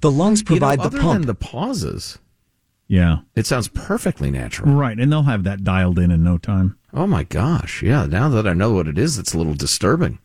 The 0.00 0.10
lungs 0.10 0.42
provide 0.42 0.78
you 0.78 0.84
know, 0.84 0.90
the 0.90 0.98
pump. 0.98 1.26
the 1.26 1.34
pauses. 1.34 2.18
Yeah. 2.88 3.18
It 3.36 3.46
sounds 3.46 3.68
perfectly 3.68 4.30
natural. 4.30 4.72
Right. 4.72 4.98
And 4.98 5.12
they'll 5.12 5.24
have 5.24 5.44
that 5.44 5.62
dialed 5.62 5.98
in 5.98 6.10
in 6.10 6.24
no 6.24 6.38
time. 6.38 6.78
Oh 6.92 7.06
my 7.06 7.22
gosh. 7.22 7.82
Yeah. 7.82 8.06
Now 8.06 8.30
that 8.30 8.46
I 8.46 8.54
know 8.54 8.72
what 8.72 8.88
it 8.88 8.98
is, 8.98 9.18
it's 9.18 9.34
a 9.34 9.38
little 9.38 9.54
disturbing. 9.54 10.18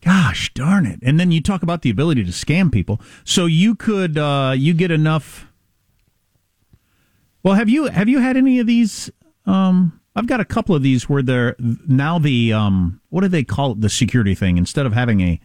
Gosh 0.00 0.54
darn 0.54 0.86
it. 0.86 1.00
And 1.02 1.18
then 1.18 1.32
you 1.32 1.42
talk 1.42 1.62
about 1.62 1.82
the 1.82 1.90
ability 1.90 2.22
to 2.24 2.30
scam 2.30 2.70
people. 2.70 3.00
So 3.24 3.46
you 3.46 3.74
could, 3.74 4.16
uh, 4.16 4.54
you 4.56 4.72
get 4.72 4.92
enough. 4.92 5.46
Well, 7.42 7.54
have 7.54 7.68
you, 7.68 7.86
have 7.86 8.08
you 8.08 8.20
had 8.20 8.36
any 8.36 8.60
of 8.60 8.66
these? 8.66 9.10
Um, 9.44 10.00
I've 10.14 10.28
got 10.28 10.40
a 10.40 10.44
couple 10.44 10.76
of 10.76 10.82
these 10.82 11.08
where 11.08 11.22
they're 11.22 11.56
now 11.58 12.20
the, 12.20 12.52
um, 12.52 13.00
what 13.08 13.22
do 13.22 13.28
they 13.28 13.42
call 13.42 13.72
it? 13.72 13.80
The 13.80 13.88
security 13.88 14.36
thing. 14.36 14.58
Instead 14.58 14.86
of 14.86 14.92
having 14.92 15.20
a, 15.22 15.40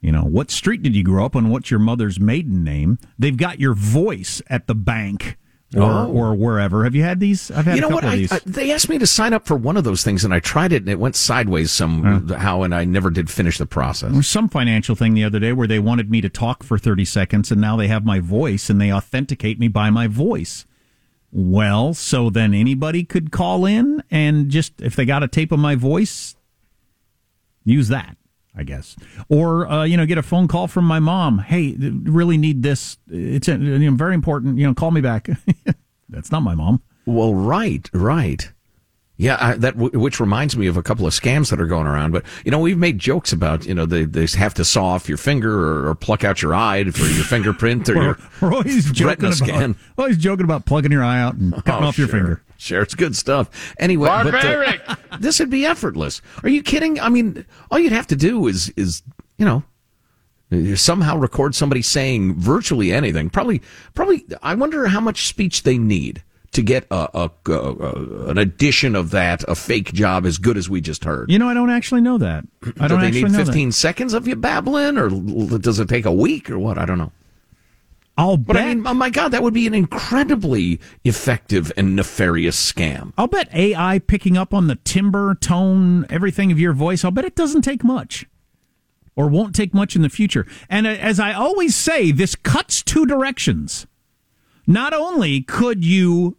you 0.00 0.10
know, 0.10 0.22
what 0.22 0.50
street 0.50 0.82
did 0.82 0.96
you 0.96 1.04
grow 1.04 1.26
up 1.26 1.36
on? 1.36 1.50
What's 1.50 1.70
your 1.70 1.80
mother's 1.80 2.18
maiden 2.18 2.64
name? 2.64 2.98
They've 3.18 3.36
got 3.36 3.60
your 3.60 3.74
voice 3.74 4.42
at 4.48 4.66
the 4.66 4.74
bank 4.74 5.36
or, 5.76 5.82
oh. 5.82 6.10
or 6.10 6.34
wherever. 6.34 6.84
Have 6.84 6.94
you 6.94 7.02
had 7.02 7.20
these? 7.20 7.50
I've 7.50 7.64
had 7.64 7.76
you 7.76 7.80
know 7.80 7.88
what? 7.88 8.04
I, 8.04 8.26
I, 8.30 8.40
they 8.44 8.72
asked 8.72 8.88
me 8.88 8.98
to 8.98 9.06
sign 9.06 9.32
up 9.32 9.46
for 9.46 9.56
one 9.56 9.76
of 9.76 9.84
those 9.84 10.02
things, 10.02 10.24
and 10.24 10.34
I 10.34 10.40
tried 10.40 10.72
it, 10.72 10.82
and 10.82 10.88
it 10.88 10.98
went 10.98 11.14
sideways 11.14 11.70
somehow, 11.70 12.62
and 12.62 12.74
I 12.74 12.84
never 12.84 13.10
did 13.10 13.30
finish 13.30 13.58
the 13.58 13.66
process. 13.66 14.12
There's 14.12 14.26
some 14.26 14.48
financial 14.48 14.96
thing 14.96 15.14
the 15.14 15.24
other 15.24 15.38
day 15.38 15.52
where 15.52 15.68
they 15.68 15.78
wanted 15.78 16.10
me 16.10 16.20
to 16.22 16.28
talk 16.28 16.62
for 16.62 16.76
30 16.78 17.04
seconds, 17.04 17.52
and 17.52 17.60
now 17.60 17.76
they 17.76 17.88
have 17.88 18.04
my 18.04 18.18
voice, 18.20 18.68
and 18.68 18.80
they 18.80 18.92
authenticate 18.92 19.60
me 19.60 19.68
by 19.68 19.90
my 19.90 20.06
voice. 20.08 20.66
Well, 21.32 21.94
so 21.94 22.28
then 22.28 22.54
anybody 22.54 23.04
could 23.04 23.30
call 23.30 23.64
in 23.64 24.02
and 24.10 24.50
just, 24.50 24.80
if 24.80 24.96
they 24.96 25.04
got 25.04 25.22
a 25.22 25.28
tape 25.28 25.52
of 25.52 25.60
my 25.60 25.76
voice, 25.76 26.34
use 27.64 27.86
that. 27.88 28.16
I 28.54 28.64
guess, 28.64 28.96
or 29.28 29.70
uh, 29.70 29.84
you 29.84 29.96
know, 29.96 30.06
get 30.06 30.18
a 30.18 30.22
phone 30.22 30.48
call 30.48 30.66
from 30.66 30.84
my 30.84 30.98
mom. 30.98 31.38
Hey, 31.38 31.76
really 31.78 32.36
need 32.36 32.62
this. 32.62 32.98
It's 33.08 33.48
you 33.48 33.56
know, 33.56 33.96
very 33.96 34.14
important. 34.14 34.58
You 34.58 34.66
know, 34.66 34.74
call 34.74 34.90
me 34.90 35.00
back. 35.00 35.28
That's 36.08 36.32
not 36.32 36.42
my 36.42 36.54
mom. 36.54 36.82
Well, 37.06 37.34
right, 37.34 37.88
right. 37.92 38.52
Yeah, 39.20 39.36
I, 39.38 39.54
that 39.56 39.76
which 39.76 40.18
reminds 40.18 40.56
me 40.56 40.66
of 40.66 40.78
a 40.78 40.82
couple 40.82 41.06
of 41.06 41.12
scams 41.12 41.50
that 41.50 41.60
are 41.60 41.66
going 41.66 41.86
around. 41.86 42.12
But 42.12 42.24
you 42.42 42.50
know, 42.50 42.58
we've 42.58 42.78
made 42.78 42.98
jokes 42.98 43.34
about 43.34 43.66
you 43.66 43.74
know 43.74 43.84
they, 43.84 44.06
they 44.06 44.26
have 44.38 44.54
to 44.54 44.64
saw 44.64 44.86
off 44.86 45.10
your 45.10 45.18
finger 45.18 45.52
or, 45.52 45.90
or 45.90 45.94
pluck 45.94 46.24
out 46.24 46.40
your 46.40 46.54
eye 46.54 46.82
for 46.84 47.04
your 47.04 47.24
fingerprint 47.24 47.86
or 47.90 47.94
we're, 47.96 48.02
your 48.02 48.18
we're 48.40 48.54
always 48.54 48.90
joking 48.90 49.26
about, 49.26 49.34
scan. 49.34 49.76
Always 49.98 50.16
joking 50.16 50.44
about 50.44 50.64
plugging 50.64 50.90
your 50.90 51.04
eye 51.04 51.20
out 51.20 51.34
and 51.34 51.52
cutting 51.52 51.84
oh, 51.84 51.88
off 51.88 51.98
your 51.98 52.08
sure. 52.08 52.18
finger. 52.18 52.42
Sure, 52.56 52.80
it's 52.80 52.94
good 52.94 53.14
stuff. 53.14 53.74
Anyway, 53.78 54.08
Barbaric. 54.08 54.86
But, 54.86 54.98
uh, 55.10 55.16
this 55.18 55.38
would 55.38 55.50
be 55.50 55.66
effortless. 55.66 56.22
Are 56.42 56.48
you 56.48 56.62
kidding? 56.62 56.98
I 56.98 57.10
mean, 57.10 57.44
all 57.70 57.78
you'd 57.78 57.92
have 57.92 58.06
to 58.06 58.16
do 58.16 58.46
is 58.46 58.70
is 58.70 59.02
you 59.36 59.44
know 59.44 60.76
somehow 60.76 61.18
record 61.18 61.54
somebody 61.54 61.82
saying 61.82 62.36
virtually 62.36 62.90
anything. 62.90 63.28
Probably, 63.28 63.60
probably. 63.92 64.24
I 64.42 64.54
wonder 64.54 64.86
how 64.86 65.00
much 65.00 65.26
speech 65.26 65.64
they 65.64 65.76
need 65.76 66.22
to 66.52 66.62
get 66.62 66.86
a, 66.90 67.08
a, 67.14 67.30
a, 67.52 68.28
an 68.30 68.38
addition 68.38 68.96
of 68.96 69.10
that, 69.10 69.44
a 69.48 69.54
fake 69.54 69.92
job 69.92 70.26
as 70.26 70.38
good 70.38 70.56
as 70.56 70.68
we 70.68 70.80
just 70.80 71.04
heard? 71.04 71.30
You 71.30 71.38
know, 71.38 71.48
I 71.48 71.54
don't 71.54 71.70
actually 71.70 72.00
know 72.00 72.18
that. 72.18 72.44
I 72.80 72.88
don't 72.88 73.00
Do 73.00 73.10
they 73.10 73.22
need 73.22 73.30
know 73.30 73.38
15 73.44 73.68
that. 73.68 73.72
seconds 73.74 74.14
of 74.14 74.26
you 74.26 74.36
babbling, 74.36 74.98
or 74.98 75.08
does 75.58 75.78
it 75.78 75.88
take 75.88 76.06
a 76.06 76.12
week, 76.12 76.50
or 76.50 76.58
what? 76.58 76.76
I 76.78 76.84
don't 76.84 76.98
know. 76.98 77.12
I'll 78.18 78.36
but 78.36 78.54
bet. 78.54 78.64
I 78.64 78.74
mean, 78.74 78.86
oh 78.86 78.94
my 78.94 79.08
God, 79.08 79.28
that 79.28 79.42
would 79.42 79.54
be 79.54 79.66
an 79.66 79.72
incredibly 79.74 80.78
effective 81.04 81.72
and 81.76 81.96
nefarious 81.96 82.72
scam. 82.72 83.12
I'll 83.16 83.28
bet 83.28 83.48
AI 83.54 83.98
picking 84.00 84.36
up 84.36 84.52
on 84.52 84.66
the 84.66 84.74
timbre, 84.76 85.36
tone, 85.40 86.04
everything 86.10 86.52
of 86.52 86.58
your 86.58 86.72
voice. 86.74 87.04
I'll 87.04 87.12
bet 87.12 87.24
it 87.24 87.34
doesn't 87.34 87.62
take 87.62 87.82
much, 87.82 88.26
or 89.16 89.28
won't 89.28 89.54
take 89.54 89.72
much 89.72 89.96
in 89.96 90.02
the 90.02 90.10
future. 90.10 90.46
And 90.68 90.86
uh, 90.86 90.90
as 90.90 91.18
I 91.18 91.32
always 91.32 91.74
say, 91.74 92.10
this 92.10 92.34
cuts 92.34 92.82
two 92.82 93.06
directions. 93.06 93.86
Not 94.66 94.92
only 94.92 95.40
could 95.40 95.82
you 95.84 96.36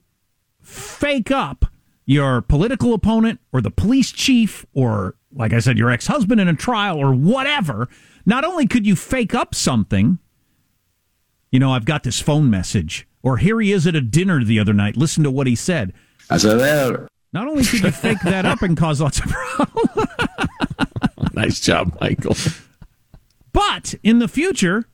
fake 0.71 1.31
up 1.31 1.65
your 2.05 2.41
political 2.41 2.93
opponent 2.93 3.39
or 3.53 3.61
the 3.61 3.71
police 3.71 4.11
chief 4.11 4.65
or, 4.73 5.15
like 5.33 5.53
I 5.53 5.59
said, 5.59 5.77
your 5.77 5.89
ex 5.89 6.07
husband 6.07 6.41
in 6.41 6.47
a 6.47 6.53
trial 6.55 6.97
or 6.97 7.13
whatever, 7.13 7.87
not 8.25 8.43
only 8.43 8.67
could 8.67 8.85
you 8.85 8.95
fake 8.95 9.33
up 9.35 9.53
something, 9.53 10.19
you 11.51 11.59
know, 11.59 11.71
I've 11.71 11.85
got 11.85 12.03
this 12.03 12.19
phone 12.19 12.49
message, 12.49 13.07
or 13.21 13.37
here 13.37 13.59
he 13.59 13.71
is 13.71 13.85
at 13.85 13.95
a 13.95 14.01
dinner 14.01 14.43
the 14.43 14.59
other 14.59 14.73
night, 14.73 14.95
listen 14.97 15.23
to 15.23 15.31
what 15.31 15.47
he 15.47 15.55
said. 15.55 15.93
I 16.29 16.37
said, 16.37 16.57
Not 17.33 17.47
only 17.47 17.63
could 17.63 17.81
you 17.81 17.91
fake 17.91 18.21
that 18.23 18.45
up 18.45 18.61
and 18.61 18.77
cause 18.77 19.01
lots 19.01 19.19
of 19.19 19.25
problems, 19.25 20.07
nice 21.33 21.59
job, 21.59 21.97
Michael. 21.99 22.35
but 23.53 23.95
in 24.03 24.19
the 24.19 24.27
future, 24.27 24.85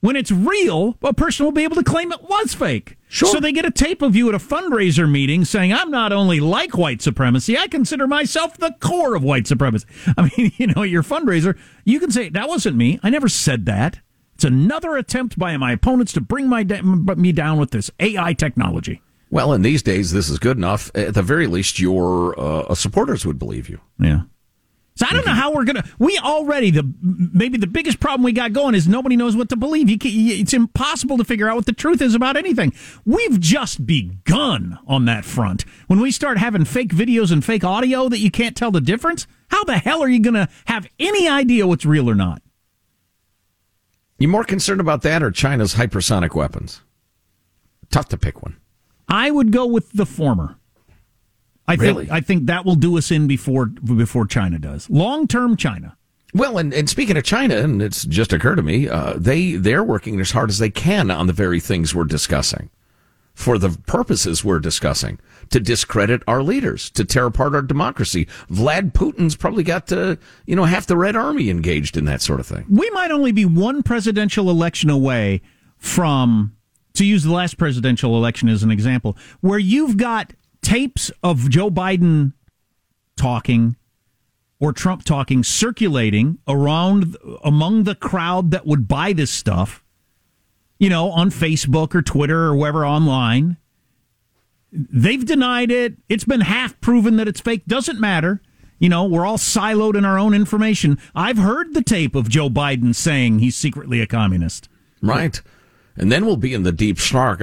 when 0.00 0.16
it's 0.16 0.30
real, 0.30 0.96
a 1.02 1.12
person 1.12 1.44
will 1.44 1.52
be 1.52 1.64
able 1.64 1.76
to 1.76 1.84
claim 1.84 2.12
it 2.12 2.22
was 2.22 2.54
fake. 2.54 2.97
Sure. 3.08 3.30
So 3.30 3.40
they 3.40 3.52
get 3.52 3.64
a 3.64 3.70
tape 3.70 4.02
of 4.02 4.14
you 4.14 4.28
at 4.28 4.34
a 4.34 4.38
fundraiser 4.38 5.10
meeting 5.10 5.44
saying, 5.44 5.72
I'm 5.72 5.90
not 5.90 6.12
only 6.12 6.40
like 6.40 6.76
white 6.76 7.00
supremacy, 7.00 7.56
I 7.56 7.66
consider 7.66 8.06
myself 8.06 8.58
the 8.58 8.76
core 8.80 9.14
of 9.14 9.22
white 9.22 9.46
supremacy. 9.46 9.86
I 10.16 10.30
mean, 10.36 10.52
you 10.56 10.66
know, 10.68 10.82
your 10.82 11.02
fundraiser, 11.02 11.58
you 11.84 12.00
can 12.00 12.10
say, 12.10 12.28
that 12.28 12.48
wasn't 12.48 12.76
me. 12.76 13.00
I 13.02 13.10
never 13.10 13.28
said 13.28 13.64
that. 13.66 14.00
It's 14.34 14.44
another 14.44 14.96
attempt 14.96 15.38
by 15.38 15.56
my 15.56 15.72
opponents 15.72 16.12
to 16.12 16.20
bring 16.20 16.48
my 16.48 16.62
da- 16.62 16.82
me 16.82 17.32
down 17.32 17.58
with 17.58 17.70
this 17.70 17.90
AI 17.98 18.34
technology. 18.34 19.02
Well, 19.30 19.52
in 19.52 19.62
these 19.62 19.82
days, 19.82 20.12
this 20.12 20.28
is 20.28 20.38
good 20.38 20.56
enough. 20.56 20.90
At 20.94 21.14
the 21.14 21.22
very 21.22 21.46
least, 21.46 21.78
your 21.80 22.38
uh, 22.38 22.74
supporters 22.74 23.26
would 23.26 23.38
believe 23.38 23.68
you. 23.68 23.80
Yeah. 23.98 24.22
So 24.98 25.06
I 25.08 25.12
don't 25.12 25.24
know 25.24 25.32
how 25.32 25.52
we're 25.52 25.62
gonna. 25.62 25.84
We 26.00 26.18
already 26.18 26.72
the 26.72 26.92
maybe 27.00 27.56
the 27.56 27.68
biggest 27.68 28.00
problem 28.00 28.24
we 28.24 28.32
got 28.32 28.52
going 28.52 28.74
is 28.74 28.88
nobody 28.88 29.14
knows 29.14 29.36
what 29.36 29.48
to 29.50 29.56
believe. 29.56 29.88
You 29.88 29.96
can, 29.96 30.10
it's 30.12 30.52
impossible 30.52 31.16
to 31.18 31.24
figure 31.24 31.48
out 31.48 31.54
what 31.54 31.66
the 31.66 31.72
truth 31.72 32.02
is 32.02 32.16
about 32.16 32.36
anything. 32.36 32.72
We've 33.04 33.38
just 33.38 33.86
begun 33.86 34.76
on 34.88 35.04
that 35.04 35.24
front. 35.24 35.64
When 35.86 36.00
we 36.00 36.10
start 36.10 36.38
having 36.38 36.64
fake 36.64 36.92
videos 36.92 37.30
and 37.30 37.44
fake 37.44 37.62
audio 37.62 38.08
that 38.08 38.18
you 38.18 38.32
can't 38.32 38.56
tell 38.56 38.72
the 38.72 38.80
difference, 38.80 39.28
how 39.50 39.62
the 39.62 39.78
hell 39.78 40.02
are 40.02 40.08
you 40.08 40.18
gonna 40.18 40.48
have 40.64 40.88
any 40.98 41.28
idea 41.28 41.68
what's 41.68 41.86
real 41.86 42.10
or 42.10 42.16
not? 42.16 42.42
You 44.18 44.26
more 44.26 44.42
concerned 44.42 44.80
about 44.80 45.02
that 45.02 45.22
or 45.22 45.30
China's 45.30 45.76
hypersonic 45.76 46.34
weapons? 46.34 46.82
Tough 47.92 48.08
to 48.08 48.18
pick 48.18 48.42
one. 48.42 48.56
I 49.08 49.30
would 49.30 49.52
go 49.52 49.64
with 49.64 49.92
the 49.92 50.06
former. 50.06 50.57
I 51.68 51.74
Really? 51.74 52.06
think 52.06 52.10
I 52.12 52.20
think 52.20 52.46
that 52.46 52.64
will 52.64 52.74
do 52.74 52.98
us 52.98 53.10
in 53.10 53.26
before 53.28 53.66
before 53.66 54.26
China 54.26 54.58
does. 54.58 54.88
Long 54.90 55.26
term 55.28 55.56
China. 55.56 55.96
Well, 56.34 56.58
and, 56.58 56.74
and 56.74 56.90
speaking 56.90 57.16
of 57.16 57.24
China, 57.24 57.56
and 57.56 57.80
it's 57.80 58.04
just 58.04 58.32
occurred 58.34 58.56
to 58.56 58.62
me, 58.62 58.88
uh, 58.88 59.14
they 59.16 59.52
they're 59.52 59.84
working 59.84 60.20
as 60.20 60.30
hard 60.32 60.50
as 60.50 60.58
they 60.58 60.70
can 60.70 61.10
on 61.10 61.26
the 61.26 61.32
very 61.32 61.58
things 61.60 61.94
we're 61.94 62.04
discussing, 62.04 62.68
for 63.34 63.56
the 63.58 63.70
purposes 63.86 64.44
we're 64.44 64.58
discussing, 64.58 65.18
to 65.50 65.58
discredit 65.60 66.22
our 66.28 66.42
leaders, 66.42 66.90
to 66.90 67.04
tear 67.04 67.24
apart 67.26 67.54
our 67.54 67.62
democracy. 67.62 68.26
Vlad 68.50 68.92
Putin's 68.92 69.36
probably 69.36 69.62
got 69.62 69.90
uh, 69.92 70.16
you 70.46 70.54
know 70.56 70.64
half 70.64 70.86
the 70.86 70.96
Red 70.98 71.16
Army 71.16 71.48
engaged 71.48 71.96
in 71.96 72.04
that 72.06 72.20
sort 72.20 72.40
of 72.40 72.46
thing. 72.46 72.66
we 72.68 72.90
might 72.90 73.10
only 73.10 73.32
be 73.32 73.44
one 73.46 73.82
presidential 73.82 74.50
election 74.50 74.90
away 74.90 75.40
from 75.78 76.54
to 76.94 77.04
use 77.06 77.22
the 77.24 77.32
last 77.32 77.56
presidential 77.58 78.16
election 78.16 78.48
as 78.48 78.62
an 78.62 78.70
example 78.70 79.16
where 79.40 79.58
you've 79.58 79.96
got 79.96 80.32
tapes 80.68 81.10
of 81.22 81.48
Joe 81.50 81.70
Biden 81.70 82.32
talking 83.16 83.76
or 84.60 84.72
Trump 84.72 85.04
talking 85.04 85.42
circulating 85.42 86.38
around 86.46 87.16
among 87.42 87.84
the 87.84 87.94
crowd 87.94 88.50
that 88.50 88.66
would 88.66 88.86
buy 88.86 89.12
this 89.12 89.30
stuff 89.30 89.84
you 90.78 90.88
know 90.88 91.10
on 91.10 91.30
Facebook 91.30 91.94
or 91.94 92.02
Twitter 92.02 92.44
or 92.44 92.56
wherever 92.56 92.84
online 92.84 93.56
they've 94.70 95.24
denied 95.24 95.70
it 95.70 95.94
it's 96.08 96.24
been 96.24 96.42
half 96.42 96.80
proven 96.80 97.16
that 97.16 97.28
it's 97.28 97.40
fake 97.40 97.64
doesn't 97.66 97.98
matter 97.98 98.42
you 98.78 98.88
know, 98.88 99.04
we're 99.04 99.26
all 99.26 99.38
siloed 99.38 99.96
in 99.96 100.04
our 100.04 100.18
own 100.18 100.34
information. 100.34 100.98
I've 101.14 101.38
heard 101.38 101.74
the 101.74 101.82
tape 101.82 102.14
of 102.14 102.28
Joe 102.28 102.48
Biden 102.48 102.94
saying 102.94 103.40
he's 103.40 103.56
secretly 103.56 104.00
a 104.00 104.06
communist. 104.06 104.68
Right. 105.02 105.40
And 105.96 106.12
then 106.12 106.24
we'll 106.24 106.36
be 106.36 106.54
in 106.54 106.62
the 106.62 106.72
deep 106.72 107.00
snark 107.00 107.40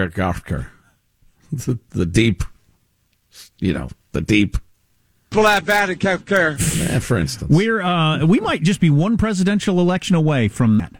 the, 1.51 1.79
the 1.89 2.05
deep, 2.05 2.43
you 3.65 3.73
know, 3.73 3.89
the 4.11 4.21
deep, 4.21 4.57
eh, 6.81 6.99
for 6.99 7.17
instance. 7.17 7.51
We're 7.53 7.81
uh, 7.81 8.25
we 8.25 8.39
might 8.39 8.61
just 8.63 8.79
be 8.79 8.89
one 8.89 9.17
presidential 9.17 9.79
election 9.79 10.15
away 10.15 10.47
from 10.47 10.77
that. 10.77 10.93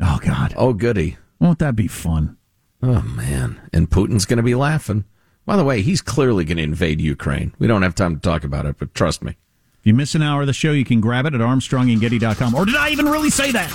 Oh 0.00 0.18
God! 0.22 0.54
Oh, 0.56 0.72
goody. 0.72 1.16
Won't 1.40 1.60
that 1.60 1.76
be 1.76 1.86
fun? 1.86 2.36
Oh, 2.82 3.02
man. 3.02 3.60
And 3.72 3.90
Putin's 3.90 4.24
going 4.24 4.36
to 4.38 4.42
be 4.42 4.54
laughing. 4.54 5.04
By 5.46 5.56
the 5.56 5.64
way, 5.64 5.82
he's 5.82 6.02
clearly 6.02 6.44
going 6.44 6.58
to 6.58 6.62
invade 6.62 7.00
Ukraine. 7.00 7.54
We 7.58 7.66
don't 7.66 7.82
have 7.82 7.94
time 7.94 8.14
to 8.16 8.20
talk 8.20 8.44
about 8.44 8.66
it, 8.66 8.76
but 8.78 8.94
trust 8.94 9.22
me. 9.22 9.36
If 9.80 9.86
you 9.86 9.94
miss 9.94 10.14
an 10.14 10.22
hour 10.22 10.42
of 10.42 10.46
the 10.46 10.52
show, 10.52 10.72
you 10.72 10.84
can 10.84 11.00
grab 11.00 11.26
it 11.26 11.34
at 11.34 11.40
ArmstrongandGetty.com. 11.40 12.54
Or 12.54 12.66
did 12.66 12.76
I 12.76 12.90
even 12.90 13.06
really 13.06 13.30
say 13.30 13.52
that? 13.52 13.70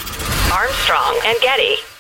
Armstrong 0.53 1.19
and 1.26 1.39
Getty. 1.41 1.92